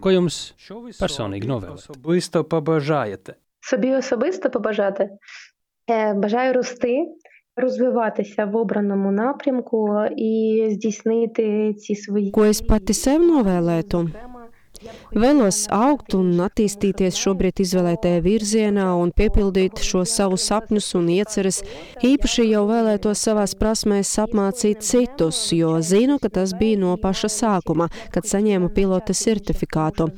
ko 0.00 0.10
jums 0.10 0.54
personīgi 1.00 1.48
novēlēt? 1.50 1.90
Особисто 1.90 2.44
побажаєте. 2.44 3.34
Собі 3.60 3.94
особисто 3.94 4.50
побажати. 4.50 5.10
Бажаю 6.14 6.52
рости, 6.52 7.06
розвиватися 7.56 8.44
в 8.44 8.56
обраному 8.56 9.12
напрямку 9.12 10.04
і 10.16 10.66
здійснити 10.70 11.74
ці 11.74 11.94
свої. 11.94 12.32
Ko 12.32 12.44
es 12.44 12.62
pati 12.62 12.94
sev 12.94 13.20
novēlētu? 13.22 14.08
Vēlos 15.14 15.68
augt 15.72 16.16
un 16.18 16.40
attīstīties 16.42 17.16
šobrīd 17.16 17.60
izvēlētajā 17.62 18.20
virzienā 18.24 18.88
un 18.98 19.12
piepildīt 19.14 19.78
šos 19.86 20.10
savus 20.18 20.44
sapņus 20.50 20.88
un 20.98 21.06
ieceres. 21.14 21.60
Īpaši 22.04 22.48
jau 22.48 22.64
vēlētos 22.66 23.22
savās 23.22 23.54
prasmēs 23.58 24.10
apmācīt 24.20 24.82
citus, 24.84 25.38
jo 25.54 25.76
zinu, 25.78 26.18
ka 26.18 26.32
tas 26.34 26.52
bija 26.58 26.80
no 26.82 26.96
paša 27.00 27.30
sākuma, 27.30 27.86
kad 28.12 28.26
saņēmu 28.26 28.72
pilota 28.74 29.14
certifikātu. 29.14 30.08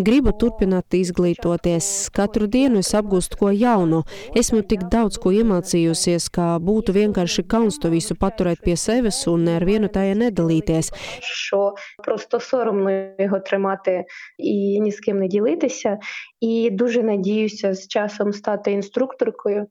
Gribu 0.00 0.32
turpināt 0.40 0.96
izglītoties. 0.96 2.08
Katru 2.16 2.48
dienu 2.48 2.80
es 2.80 2.94
apgūstu 2.96 3.38
ko 3.42 3.52
jaunu. 3.52 4.02
Esmu 4.34 4.62
tik 4.64 4.88
daudz 4.92 5.20
ko 5.20 5.34
iemācījusies, 5.36 6.30
ka 6.32 6.56
būtu 6.64 6.96
vienkārši 6.96 7.44
kauns 7.44 7.78
to 7.82 7.92
visu 7.92 8.16
paturēt 8.16 8.64
pie 8.64 8.78
sevis 8.80 9.20
un 9.30 9.46
ar 9.52 9.68
vienu 9.68 9.92
tajā 9.92 10.16
nedalīties. 10.24 10.90
Що 11.20 11.74
просто 12.02 12.40
соромно 12.40 12.90
його 13.18 13.40
тримати 13.40 14.06
і 14.38 14.80
ні 14.80 14.92
з 14.92 15.00
ким 15.00 15.18
не 15.18 15.28
ділитися. 15.28 15.98
І 16.40 16.70
дуже 16.72 17.02
надіюся 17.02 17.74
з 17.74 17.88
часом 17.88 18.32
стати 18.32 18.72
інструкторкою. 18.72 19.66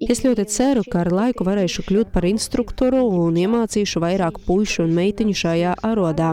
Es 0.00 0.22
ļoti 0.24 0.46
ceru, 0.48 0.80
ka 0.88 1.02
ar 1.02 1.10
laiku 1.12 1.44
varēšu 1.44 1.82
kļūt 1.84 2.08
par 2.14 2.24
instruktoru 2.24 3.02
un 3.20 3.34
iemācīšu 3.36 4.00
vairāk 4.00 4.38
puišu 4.46 4.86
un 4.86 4.94
meiteņu 4.96 5.34
šajā 5.36 5.74
arodā. 5.84 6.30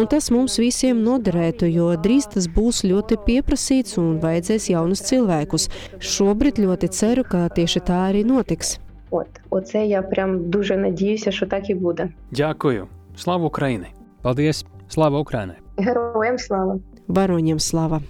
Un 0.00 0.08
tas 0.08 0.30
mums 0.32 0.56
visiem 0.56 1.02
noderētu, 1.04 1.68
jo 1.68 1.90
drīz 2.00 2.30
tas 2.32 2.48
būs 2.48 2.80
ļoti 2.88 3.18
pieprasīts 3.26 3.98
un 4.00 4.16
vajadzēs 4.22 4.70
jaunus 4.72 5.04
cilvēkus. 5.10 5.68
Šobrīd 6.00 6.62
ļoti 6.64 6.88
ceru, 6.88 7.26
ka 7.28 7.50
tieši 7.52 7.84
tā 7.84 8.00
arī 8.08 8.24
notiks. 8.24 8.78
От, 9.12 9.28
оце 9.50 9.86
я 9.86 10.02
прям 10.02 10.50
дуже 10.50 10.76
надіюся, 10.76 11.32
що 11.32 11.46
так 11.46 11.70
і 11.70 11.74
буде. 11.74 12.08
Дякую. 12.30 12.88
Слава 13.16 13.46
Україні! 13.46 13.86
Paldies! 14.22 14.64
Слава 14.88 15.18
Україні! 15.18 15.52
Героям 15.78 16.38
слава! 16.38 16.78
Varoņiem 17.08 17.60
slava! 17.60 18.02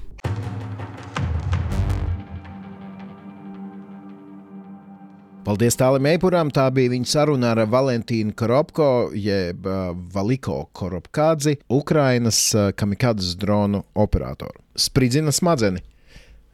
Paldies 5.43 5.75
Tālim 5.75 6.07
Eipuram. 6.07 6.53
Tā 6.55 6.69
bija 6.71 6.93
viņa 6.93 7.09
saruna 7.11 7.51
ar 7.57 7.65
Valentīnu 7.67 8.31
Koropko, 8.39 9.11
jeb 9.19 9.67
uh, 9.67 9.91
Valiko 10.15 10.69
Koropkādzi, 10.71 11.57
Ukrainas 11.67 12.39
uh, 12.55 12.71
kamikādas 12.79 13.35
dronu 13.41 13.83
operatoru. 13.99 14.63
Spridzina 14.79 15.35
smadzenes. 15.35 15.83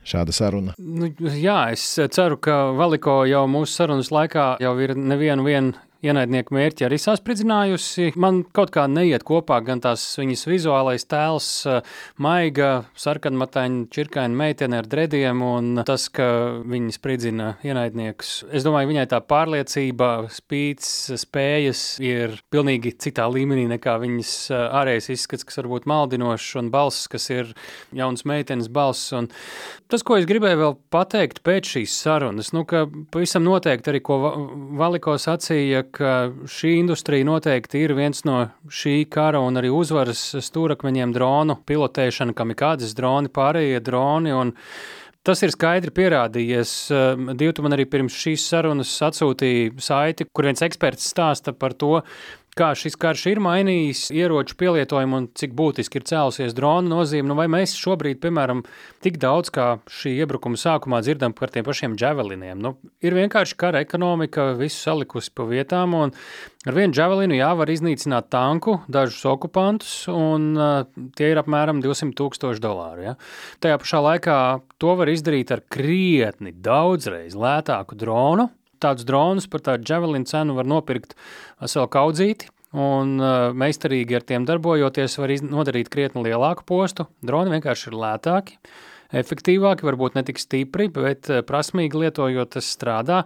Šāda 0.09 0.33
saruna. 0.33 0.73
Nu, 0.81 1.11
jā, 1.37 1.59
es 1.75 1.83
ceru, 2.15 2.39
ka 2.41 2.71
Valiko 2.79 3.21
jau 3.29 3.43
mūsu 3.51 3.75
sarunas 3.77 4.09
laikā 4.15 4.55
jau 4.65 4.73
ir 4.81 4.95
nevienu 4.97 5.45
ienaidnieku 6.04 6.56
mērķi 6.56 6.88
arī 6.88 7.00
saspridzinājusi. 7.02 8.12
Man 8.20 8.42
kaut 8.56 8.74
kā 8.76 8.86
neiet 8.92 9.24
kopā 9.28 9.60
gan 9.66 9.82
tās 9.84 10.04
viņas 10.20 10.46
vizuālais 10.50 11.06
tēls, 11.10 11.50
maiga, 12.22 12.72
sarkanmataņa, 13.00 13.86
čirkaina 13.94 14.38
meitene 14.44 14.82
ar 14.82 14.90
drediem 14.90 15.44
un 15.46 15.84
tas, 15.88 16.10
ka 16.14 16.28
viņa 16.68 16.96
spridzina 16.98 17.50
ienaidniekus. 17.66 18.34
Es 18.52 18.68
domāju, 18.68 18.92
viņai 18.92 19.08
tā 19.14 19.22
pārliecība, 19.24 20.12
spīts, 20.34 20.92
spējas 21.24 21.84
ir 22.04 22.38
pilnīgi 22.54 22.96
citā 23.04 23.30
līmenī 23.32 23.66
nekā 23.72 23.96
viņas 24.04 24.36
ārējais 24.52 25.12
izskats, 25.16 25.48
kas 25.48 25.62
varbūt 25.62 25.88
maldinošs 25.90 26.58
un 26.60 26.72
balss, 26.74 27.08
kas 27.12 27.30
ir 27.34 27.54
jauns 27.96 28.28
meitenes 28.28 28.70
balss. 28.74 29.14
Un 29.16 29.30
tas, 29.92 30.04
ko 30.04 30.20
es 30.20 30.28
gribēju 30.30 30.60
vēl 30.60 30.78
pateikt 30.94 31.44
pēc 31.46 31.76
šīs 31.78 31.96
sarunas, 32.04 32.52
nu, 32.56 32.66
ka 32.68 32.86
pavisam 33.14 33.46
noteikti 33.48 33.94
arī, 33.94 34.04
ko 34.04 34.20
Valiko 34.80 35.16
sacīja, 35.22 35.84
ka 35.94 36.32
šī 36.50 36.78
industrija 36.80 37.28
noteikti 37.28 37.84
ir 37.86 37.94
viens 37.98 38.24
no 38.28 38.40
šī 38.72 39.04
kara 39.14 39.42
un 39.44 39.60
arī 39.62 39.72
uzvaras 39.74 40.22
stūrakmeņiem 40.44 41.14
dronu 41.16 41.60
pilotēšana, 41.70 42.36
kam 42.38 42.54
ir 42.54 42.60
kādas 42.60 42.96
droni, 42.98 43.32
pārējie 43.34 43.80
droni. 43.86 44.36
Tas 45.24 45.40
ir 45.40 45.54
skaidri 45.56 45.94
pierādījies. 45.96 46.72
Divi 47.40 47.64
man 47.64 47.78
arī 47.78 47.86
pirms 47.88 48.18
šīs 48.20 48.44
sarunas 48.52 48.92
atsūtīja 49.08 49.72
saiti, 49.80 50.28
kur 50.28 50.50
viens 50.50 50.66
eksperts 50.66 51.06
stāsta 51.14 51.54
par 51.56 51.78
to, 51.80 52.02
kā 52.58 52.72
šis 52.78 52.96
karš 53.00 53.26
ir 53.32 53.42
mainījis 53.44 54.08
ieroču 54.14 54.56
pielietojumu 54.60 55.20
un 55.20 55.28
cik 55.38 55.56
būtiski 55.58 56.00
ir 56.00 56.06
cēlusies 56.10 56.56
drona 56.58 56.92
nozīme. 56.92 57.28
Nu, 57.30 57.38
vai 57.40 57.50
mēs 57.52 57.76
šobrīd, 57.80 58.20
piemēram, 58.24 58.64
tik 59.04 59.20
daudz 59.22 59.52
kā 59.54 59.68
šī 59.92 60.16
iebrukuma 60.24 60.60
sākumā 60.60 61.02
dzirdam 61.06 61.36
par 61.38 61.54
tiem 61.54 61.66
pašiem 61.68 61.98
javeliniem? 62.00 62.62
Nu, 62.64 62.76
ir 63.04 63.18
vienkārši 63.18 63.58
kara 63.60 63.84
ekonomika, 63.84 64.52
visu 64.60 64.80
salikusi 64.84 65.34
pa 65.36 65.48
vietām, 65.50 65.98
un 65.98 66.16
ar 66.68 66.78
vienu 66.78 66.98
javelinu 66.98 67.38
jā, 67.38 67.52
var 67.60 67.74
iznīcināt 67.74 68.32
tanku, 68.34 68.80
dažus 68.92 69.26
okupantus, 69.30 69.94
un 70.14 70.52
uh, 70.56 71.06
tie 71.18 71.34
ir 71.34 71.42
apmēram 71.42 71.84
200 71.84 72.16
tūkstoši 72.20 72.64
dolāru. 72.64 73.08
Ja? 73.10 73.16
Tajā 73.64 73.82
pašā 73.82 74.04
laikā 74.08 74.40
to 74.82 74.98
var 75.00 75.12
izdarīt 75.12 75.54
ar 75.54 75.66
krietni 75.74 76.54
daudzreiz 76.54 77.38
lētāku 77.38 78.00
dronu 78.00 78.50
tādus 78.84 79.08
dronus 79.08 79.48
par 79.50 79.64
tādu 79.66 79.88
javelinu 79.88 80.30
cenu 80.30 80.58
var 80.58 80.70
nopirkt 80.70 81.16
veselu 81.62 81.90
kaudzīti. 81.94 82.52
Un 82.74 83.20
uh, 83.22 83.52
meistarīgi 83.54 84.18
ar 84.18 84.24
tiem 84.26 84.48
darbojoties, 84.50 85.20
var 85.22 85.32
nodarīt 85.46 85.92
krietni 85.94 86.24
lielāku 86.26 86.66
postu. 86.66 87.06
Droni 87.22 87.54
vienkārši 87.54 87.92
ir 87.92 87.98
lētāki, 88.02 88.56
efektīvāki, 89.14 89.86
varbūt 89.86 90.18
ne 90.18 90.24
tik 90.26 90.42
stipri, 90.42 90.88
bet 90.90 91.30
uh, 91.30 91.44
prasmīgi 91.46 92.02
lietojot, 92.02 92.56
tas 92.56 92.72
strādā. 92.74 93.20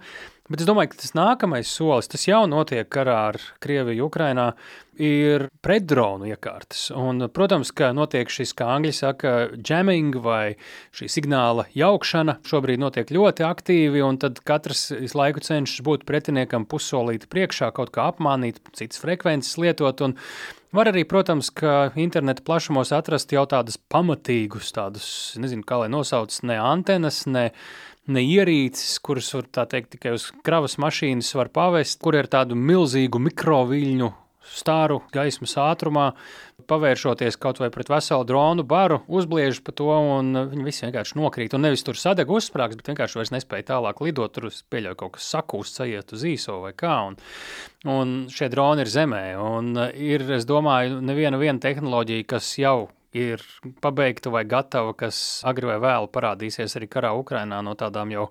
Bet 0.51 0.63
es 0.63 0.67
domāju, 0.67 0.91
ka 0.93 0.99
tas 0.99 1.15
nākamais 1.15 1.71
solis, 1.71 2.11
tas 2.11 2.27
jau 2.27 2.45
notiek 2.47 2.87
karā 2.91 3.15
ar 3.31 3.39
Krieviju, 3.63 4.07
Ukrainā, 4.07 4.49
ir 5.01 5.47
pretdronu 5.63 6.27
iekārtas. 6.29 6.87
Un, 6.97 7.23
protams, 7.33 7.71
ka 7.75 7.91
notiek 7.95 8.29
šis, 8.31 8.53
kā 8.57 8.69
angļi 8.75 8.93
saka, 8.95 9.33
jamming 9.61 10.17
vai 10.23 10.57
šī 10.97 11.09
signāla 11.11 11.67
jaukšana. 11.77 12.39
Šobrīd 12.47 12.81
notiek 12.81 13.13
ļoti 13.13 13.45
aktīvi, 13.47 14.03
un 14.05 14.19
tad 14.21 14.41
katrs 14.47 14.89
visu 14.97 15.19
laiku 15.19 15.43
cenšas 15.45 15.83
būt 15.87 16.05
pretiniekam 16.09 16.67
pussolīti 16.69 17.29
priekšā, 17.31 17.71
kaut 17.77 17.93
kā 17.95 18.09
apmānīt, 18.11 18.61
citas 18.77 19.03
frekvences 19.03 19.59
lietot. 19.61 20.05
Un, 20.07 20.17
Var 20.75 20.89
arī, 20.91 21.05
protams, 21.07 21.47
ka 21.55 21.93
interneta 21.95 22.43
plašumos 22.45 22.89
atrast 22.91 23.31
jau 23.31 23.45
tādus 23.47 23.77
pamatīgus, 23.89 24.73
tādus, 24.75 25.07
nezinu, 25.39 25.63
kā 25.65 25.79
lai 25.79 25.87
nosauc, 25.89 26.35
ne 26.43 26.57
antenas, 26.59 27.21
ne 27.25 27.47
ne 28.11 28.23
ierīces, 28.23 28.97
kuras 29.03 29.29
var 29.35 29.47
tā 29.51 29.65
teikt 29.71 29.95
tikai 29.95 30.13
uz 30.15 30.29
kravas 30.45 30.77
mašīnas 30.81 31.33
var 31.37 31.51
pavest, 31.55 31.99
kur 32.03 32.15
ir 32.15 32.29
tādu 32.31 32.55
milzīgu 32.59 33.19
mikroviļņu 33.29 34.11
stāru 34.53 35.01
gaismas 35.13 35.55
ātrumā, 35.61 36.11
pavēršoties 36.67 37.37
kaut 37.41 37.61
vai 37.61 37.69
pret 37.73 37.89
veselu 37.91 38.25
dronu 38.27 38.65
baru, 38.67 38.99
uzbliež 39.07 39.61
pa 39.65 39.73
to, 39.75 39.87
un 40.17 40.33
viņi 40.51 40.65
visi 40.65 40.85
vienkārši 40.87 41.19
nokrīt. 41.19 41.55
Un 41.55 41.65
nevis 41.67 41.85
tur 41.87 41.99
sadeg 41.99 42.31
uzsprāgs, 42.33 42.79
bet 42.79 42.91
vienkārši 42.91 43.21
vairs 43.21 43.33
nespēja 43.35 43.69
tālāk 43.73 44.01
lidot. 44.03 44.35
Tur 44.35 44.49
pieļauj 44.73 44.97
kaut 44.99 45.15
kas 45.17 45.29
sakūst, 45.35 45.79
sajiet 45.79 46.13
uz 46.17 46.27
īso 46.27 46.59
vai 46.65 46.73
kā. 46.77 46.97
Un, 47.11 47.17
un 47.93 48.17
šie 48.33 48.51
droni 48.53 48.83
ir 48.83 48.91
zemē. 48.91 49.23
Un 49.39 49.73
ir, 49.93 50.27
es 50.37 50.47
domāju, 50.49 50.99
neviena 51.05 51.59
tehnoloģija, 51.63 52.29
kas 52.35 52.53
jau 52.59 52.79
ir 53.17 53.43
pabeigta 53.81 54.31
vai 54.33 54.43
gatava, 54.45 54.93
kas 54.97 55.41
agri 55.47 55.69
vai 55.69 55.77
vēlu 55.81 56.09
parādīsies 56.11 56.77
arī 56.77 56.89
karā 56.91 57.13
Ukrainā 57.17 57.61
no 57.65 57.73
tādām 57.79 58.11
jau, 58.13 58.27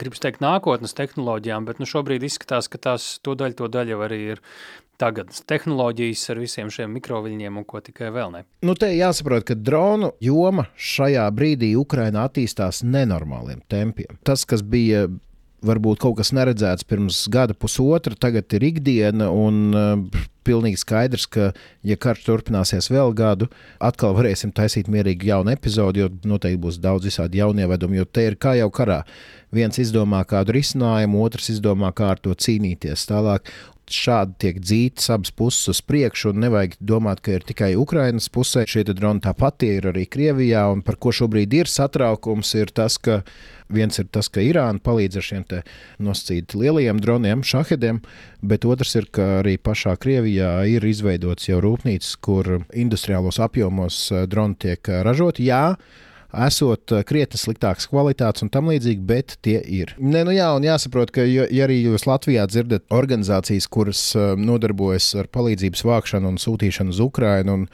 gribas 0.00 0.22
teikt, 0.22 0.42
nākotnes 0.44 0.94
tehnoloģijām, 0.98 1.66
bet 1.68 1.80
nu, 1.80 1.88
šobrīd 1.88 2.24
izskatās, 2.26 2.68
ka 2.70 2.80
tās 2.90 3.10
to 3.24 3.34
daļu, 3.38 3.58
to 3.62 3.70
daļu 3.72 4.04
arī 4.06 4.20
ir 4.34 4.44
tagad 5.00 5.32
tehnoloģijas 5.48 6.26
ar 6.34 6.42
visiem 6.42 6.70
šiem 6.72 6.92
mikroviļņiem 6.98 7.58
un 7.60 7.66
ko 7.68 7.80
tikai 7.84 8.12
vēl 8.14 8.34
ne. 8.34 8.44
Nu, 8.66 8.76
te 8.78 8.90
jāsaprot, 8.92 9.46
ka 9.48 9.56
dronu 9.56 10.12
joma 10.22 10.68
šajā 10.76 11.24
brīdī 11.34 11.72
Ukrainā 11.80 12.26
attīstās 12.28 12.84
nenormāliem 12.84 13.64
tempiem. 13.72 14.20
Tas, 14.26 14.44
kas 14.48 14.64
bija 14.66 15.06
varbūt 15.66 16.00
kaut 16.00 16.18
kas 16.20 16.32
neredzēts 16.36 16.86
pirms 16.88 17.22
gada, 17.32 17.56
pusotra, 17.56 18.16
tagad 18.16 18.52
ir 18.56 18.68
ikdiena. 18.72 19.30
Un, 19.32 19.64
uh, 19.76 20.28
Pilnīgi 20.40 20.80
skaidrs, 20.80 21.26
ka, 21.28 21.50
ja 21.84 21.94
karš 22.00 22.22
turpināsies 22.24 22.88
vēl 22.90 23.12
gadu, 23.14 23.50
atkal 23.76 24.14
varēsim 24.16 24.54
taisīt 24.56 24.88
mierīgi 24.90 25.28
jaunu 25.28 25.52
epizodi, 25.52 26.00
jo 26.00 26.08
noteikti 26.24 26.62
būs 26.64 26.78
daudz 26.80 27.04
visādi 27.10 27.42
jaunievedumi. 27.42 27.98
Jo 28.00 28.06
te 28.08 28.24
ir 28.24 28.38
kā 28.40 28.54
jau 28.56 28.70
karā. 28.72 29.02
Viens 29.52 29.76
izdomā 29.82 30.22
kādu 30.26 30.56
risinājumu, 30.56 31.20
otrs 31.26 31.52
izdomā, 31.52 31.92
kā 31.92 32.08
ar 32.14 32.24
to 32.24 32.32
cīnīties 32.32 33.04
tālāk 33.12 33.52
šādi 33.94 34.36
tiek 34.42 34.58
dzītas 34.62 35.10
abas 35.14 35.32
puses 35.34 35.70
uz 35.72 35.80
priekšu, 35.84 36.32
un 36.32 36.44
nevajag 36.44 36.76
domāt, 36.80 37.22
ka 37.24 37.36
ir 37.36 37.46
tikai 37.46 37.72
Ukrainas 37.78 38.30
pusē. 38.32 38.66
Šie 38.68 38.84
droni 38.90 39.22
tāpat 39.24 39.66
ir 39.66 39.90
arī 39.92 40.06
Krievijā, 40.10 40.66
un 40.72 40.84
par 40.86 40.98
ko 41.00 41.12
šobrīd 41.14 41.54
ir 41.58 41.70
satraukums, 41.70 42.54
ir 42.58 42.72
tas, 42.74 42.98
ka 42.98 43.20
viens 43.70 43.98
ir 44.02 44.08
tas, 44.12 44.28
ka 44.28 44.42
Irāna 44.44 44.82
palīdz 44.82 45.20
ar 45.20 45.26
šiem 45.26 45.46
nosacītiem 46.02 46.64
lielajiem 46.64 47.00
droniem, 47.02 47.44
šahediem, 47.46 48.02
bet 48.42 48.66
otrs 48.68 48.96
ir, 48.98 49.08
ka 49.14 49.40
arī 49.40 49.56
pašā 49.58 49.96
Krievijā 50.00 50.52
ir 50.68 50.84
izveidots 50.86 51.48
jau 51.48 51.60
rūpnīcas, 51.64 52.16
kur 52.22 52.60
industriālos 52.74 53.40
apjomos 53.42 54.06
eh, 54.12 54.26
droni 54.30 54.58
tiek 54.66 54.90
eh, 54.90 55.02
ražoti. 55.06 55.48
Jā, 55.50 55.76
esot 56.32 56.92
eh, 56.94 57.02
krietni 57.06 57.38
sliktākas 57.40 57.88
kvalitātes 57.90 58.44
un 58.44 58.50
tam 58.52 58.70
līdzīgi, 58.70 59.02
bet 59.06 59.36
tie 59.44 59.58
ir. 59.60 59.94
Nē, 59.98 60.22
nu 60.28 60.34
jā, 60.34 60.50
un 60.56 60.66
jāsaprot, 60.66 61.12
ka, 61.14 61.24
ja, 61.26 61.46
arī 61.64 61.80
jūs 61.82 62.06
Latvijā 62.08 62.46
dzirdat 62.50 62.86
organizācijas, 62.94 63.68
kuras 63.70 64.02
uh, 64.18 64.32
nodarbojas 64.38 65.12
ar 65.20 65.30
palīdzības 65.32 65.84
vākšanu 65.86 66.30
un 66.30 66.38
sūtīšanu 66.40 66.94
uz 66.94 67.00
Ukrajinu, 67.02 67.56
un 67.60 67.66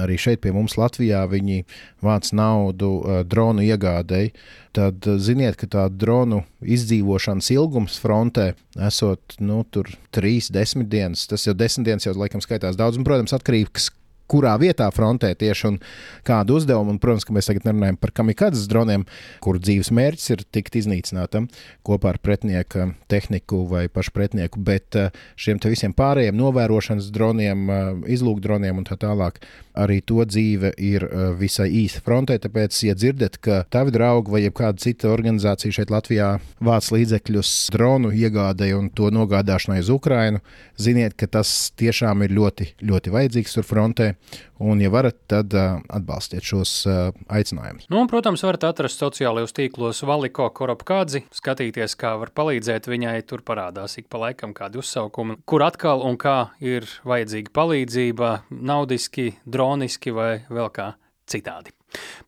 arī 0.00 0.18
šeit 0.20 0.42
pie 0.44 0.54
mums 0.54 0.76
Latvijā 0.80 1.24
viņi 1.30 1.64
vāc 2.04 2.30
naudu 2.36 2.92
uh, 2.98 3.22
dronu 3.26 3.64
iegādēji, 3.66 4.34
tad 4.74 5.06
ziniet, 5.22 5.58
ka 5.60 5.70
tā 5.70 5.88
dronu 5.90 6.42
izdzīvošanas 6.62 7.50
ilgums 7.54 7.98
frontē 8.02 8.52
esot 8.82 9.36
nu, 9.38 9.62
tur 9.70 9.90
trīs, 10.14 10.50
desmit 10.54 10.90
dienas. 10.90 11.28
Tas 11.30 11.46
jau 11.46 11.54
desmit 11.54 11.86
dienas 11.90 12.08
jau 12.08 12.16
laikam 12.18 12.42
skaitās 12.42 12.78
daudz, 12.78 12.98
un, 12.98 13.06
protams, 13.06 13.36
atkarīgs 13.36 13.92
kurā 14.30 14.54
vietā 14.60 14.88
frontē 14.94 15.32
tieši 15.38 15.68
un 15.68 15.78
kādu 16.26 16.58
uzdevumu. 16.58 16.94
Un, 16.94 17.00
protams, 17.02 17.26
ka 17.26 17.34
mēs 17.36 17.50
tagad 17.50 17.66
nerunājam 17.68 17.98
par 18.00 18.14
kamikadzes 18.16 18.68
droniem, 18.70 19.06
kur 19.44 19.58
dzīves 19.60 19.92
mērķis 19.94 20.34
ir 20.34 20.44
tikt 20.54 20.78
iznīcinātam 20.80 21.48
kopā 21.86 22.14
ar 22.14 22.20
pretinieka 22.22 22.90
tehniku 23.10 23.64
vai 23.70 23.86
pašu 23.92 24.14
pretinieku, 24.14 24.62
bet 24.64 24.98
eh, 24.98 25.12
šiem 25.36 25.60
visiem 25.64 25.94
pārējiem 25.96 26.36
novērošanas 26.38 27.10
droniem, 27.14 27.68
eh, 27.70 27.84
izlūkdroniem 28.16 28.80
un 28.80 28.88
tā 28.88 28.98
tālāk 29.00 29.40
arī 29.74 29.98
to 30.06 30.22
dzīve 30.24 30.72
ir 30.78 31.04
eh, 31.06 31.26
visai 31.38 31.68
īsa 31.82 32.02
frontē. 32.04 32.38
Tāpēc, 32.42 32.76
ja 32.86 32.94
dzirdat, 32.98 33.38
ka 33.42 33.62
tavi 33.70 33.94
draugi 33.94 34.34
vai 34.34 34.42
kāda 34.54 34.80
cita 34.80 35.10
organizācija 35.12 35.74
šeit 35.74 35.92
Latvijā 35.92 36.34
vāc 36.64 36.90
līdzekļus 36.94 37.52
dronu 37.74 38.12
iegādēji 38.14 38.78
un 38.78 38.90
to 38.94 39.10
nogādāšanai 39.14 39.80
uz 39.82 39.90
Ukrajinu, 39.92 40.42
ziniet, 40.80 41.16
ka 41.18 41.28
tas 41.38 41.72
tiešām 41.78 42.24
ir 42.26 42.34
ļoti, 42.36 42.70
ļoti 42.84 43.14
vajadzīgs 43.14 43.58
tur 43.58 43.66
frontē. 43.66 44.14
Un, 44.62 44.80
ja 44.82 44.90
varat, 44.90 45.16
tad 45.30 45.54
uh, 45.54 45.80
atbalstiet 45.92 46.46
šos 46.46 46.72
uh, 46.86 47.10
aicinājumus. 47.28 47.88
Nu, 47.90 47.98
un, 48.00 48.08
protams, 48.10 48.44
varat 48.46 48.66
atrast 48.68 49.02
sociālajos 49.02 49.54
tīklos 49.56 50.02
Valiko 50.06 50.46
Koropkādzi, 50.54 51.24
skatīties, 51.34 51.96
kā 52.00 52.14
var 52.20 52.30
palīdzēt 52.34 52.88
viņai. 52.90 53.16
Tur 53.28 53.44
parādās 53.46 53.98
ik 54.00 54.08
pa 54.12 54.22
laikam 54.26 54.54
kādi 54.56 54.80
uzsaukumi, 54.82 55.40
kur 55.48 55.66
atkal 55.66 56.04
un 56.06 56.18
kā 56.20 56.38
ir 56.62 56.86
vajadzīga 57.08 57.54
palīdzība, 57.54 58.34
naudiski, 58.54 59.32
droniski 59.44 60.14
vai 60.14 60.32
vēl 60.50 60.70
kā 60.74 60.92
citādi. 61.30 61.74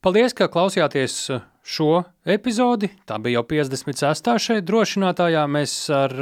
Paldies, 0.02 0.34
ka 0.36 0.50
klausījāties 0.52 1.18
šo 1.66 2.04
epizodi. 2.26 2.88
Tā 3.08 3.18
bija 3.22 3.40
jau 3.40 3.44
56. 3.50 4.30
šeit 4.42 4.66
drošinātājā. 4.68 5.42
Mēs 5.50 5.74
ar 5.94 6.14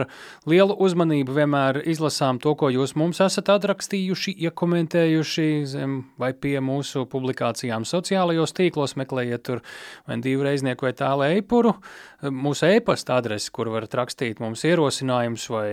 lielu 0.48 0.76
uzmanību 0.86 1.36
vienmēr 1.36 1.82
izlasām 1.92 2.40
to, 2.40 2.54
ko 2.56 2.70
jūs 2.72 2.94
mums 2.96 3.20
esat 3.24 3.50
atrakstījuši, 3.52 4.34
iekomentējuši 4.48 5.48
zem 5.68 5.98
vai 6.20 6.32
pie 6.32 6.56
mūsu 6.64 7.04
publikācijām 7.12 7.84
sociālajos 7.88 8.56
tīklos. 8.56 8.96
Meklējiet 9.00 9.44
tur 9.44 9.62
vai 10.08 10.18
divu 10.24 10.48
reiznieku 10.48 10.88
vai 10.88 10.94
tālu 10.96 11.28
eipuru. 11.28 11.76
Mūsu 12.24 12.70
e-pasta 12.72 13.18
adrese, 13.20 13.52
kur 13.52 13.68
varat 13.74 13.94
rakstīt 14.00 14.40
mums 14.40 14.64
ierosinājumus 14.64 15.48
vai 15.52 15.68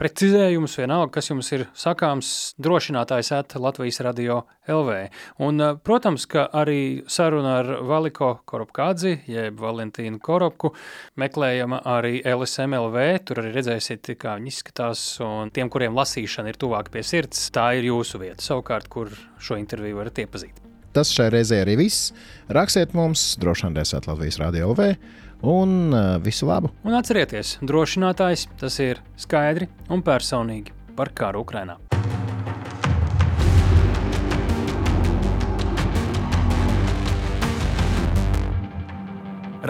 precizējums, 0.00 0.78
vienalga, 0.80 1.10
kas 1.18 1.28
jums 1.28 1.50
ir 1.52 1.66
sakāms, 1.76 2.30
drošinātājs 2.62 3.32
at 3.36 3.54
Latvijas 3.60 4.00
radio 4.06 4.40
LV. 4.70 4.96
Un, 5.44 5.60
eh, 5.60 5.74
protams, 5.84 6.26
ka 6.26 6.46
arī 6.52 7.02
saruna 7.06 7.58
ar 7.60 7.66
Valiko 7.84 8.40
Koropkādzi, 8.46 9.20
jeb 9.28 9.60
Valentīnu 9.60 10.20
Koropku, 10.20 10.72
meklējama 11.20 11.82
arī 11.84 12.22
LSMLV, 12.24 13.24
tur 13.24 13.42
arī 13.42 13.52
redzēsiet, 13.58 14.16
kā 14.16 14.38
viņi 14.38 14.54
izskatās, 14.54 15.20
un 15.20 15.50
tiem, 15.50 15.68
kuriem 15.68 15.94
lasīšana 15.94 16.48
ir 16.48 16.60
tuvāk 16.60 16.90
pie 16.90 17.02
sirds, 17.02 17.50
tā 17.50 17.76
ir 17.78 17.90
jūsu 17.92 18.20
vieta, 18.20 18.40
savukārt, 18.40 18.88
kur 18.88 19.10
šo 19.38 19.58
interviju 19.60 19.96
varat 19.96 20.14
iepazīt. 20.24 20.56
Tas 20.92 21.12
šai 21.14 21.28
reizē 21.30 21.60
arī 21.62 21.76
viss. 21.78 22.12
Rakstiet 22.50 22.94
mums, 22.94 23.36
droši 23.38 23.68
vien 23.68 23.76
Latvijas 23.78 24.38
radio 24.40 24.72
LV 24.72 24.96
un 25.42 25.92
uh, 25.92 26.16
visu 26.22 26.48
labu. 26.50 26.72
Un 26.84 26.96
atcerieties, 26.98 27.58
drošinātājs 27.64 28.48
tas 28.60 28.80
ir 28.82 29.00
skaidri 29.20 29.70
un 29.88 30.04
personīgi 30.06 30.76
par 30.96 31.14
karu 31.16 31.44
Ukrajinā. 31.46 31.80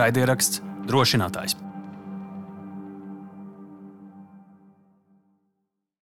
raidieraksts 0.00 0.62
drošinātājs. 0.88 1.56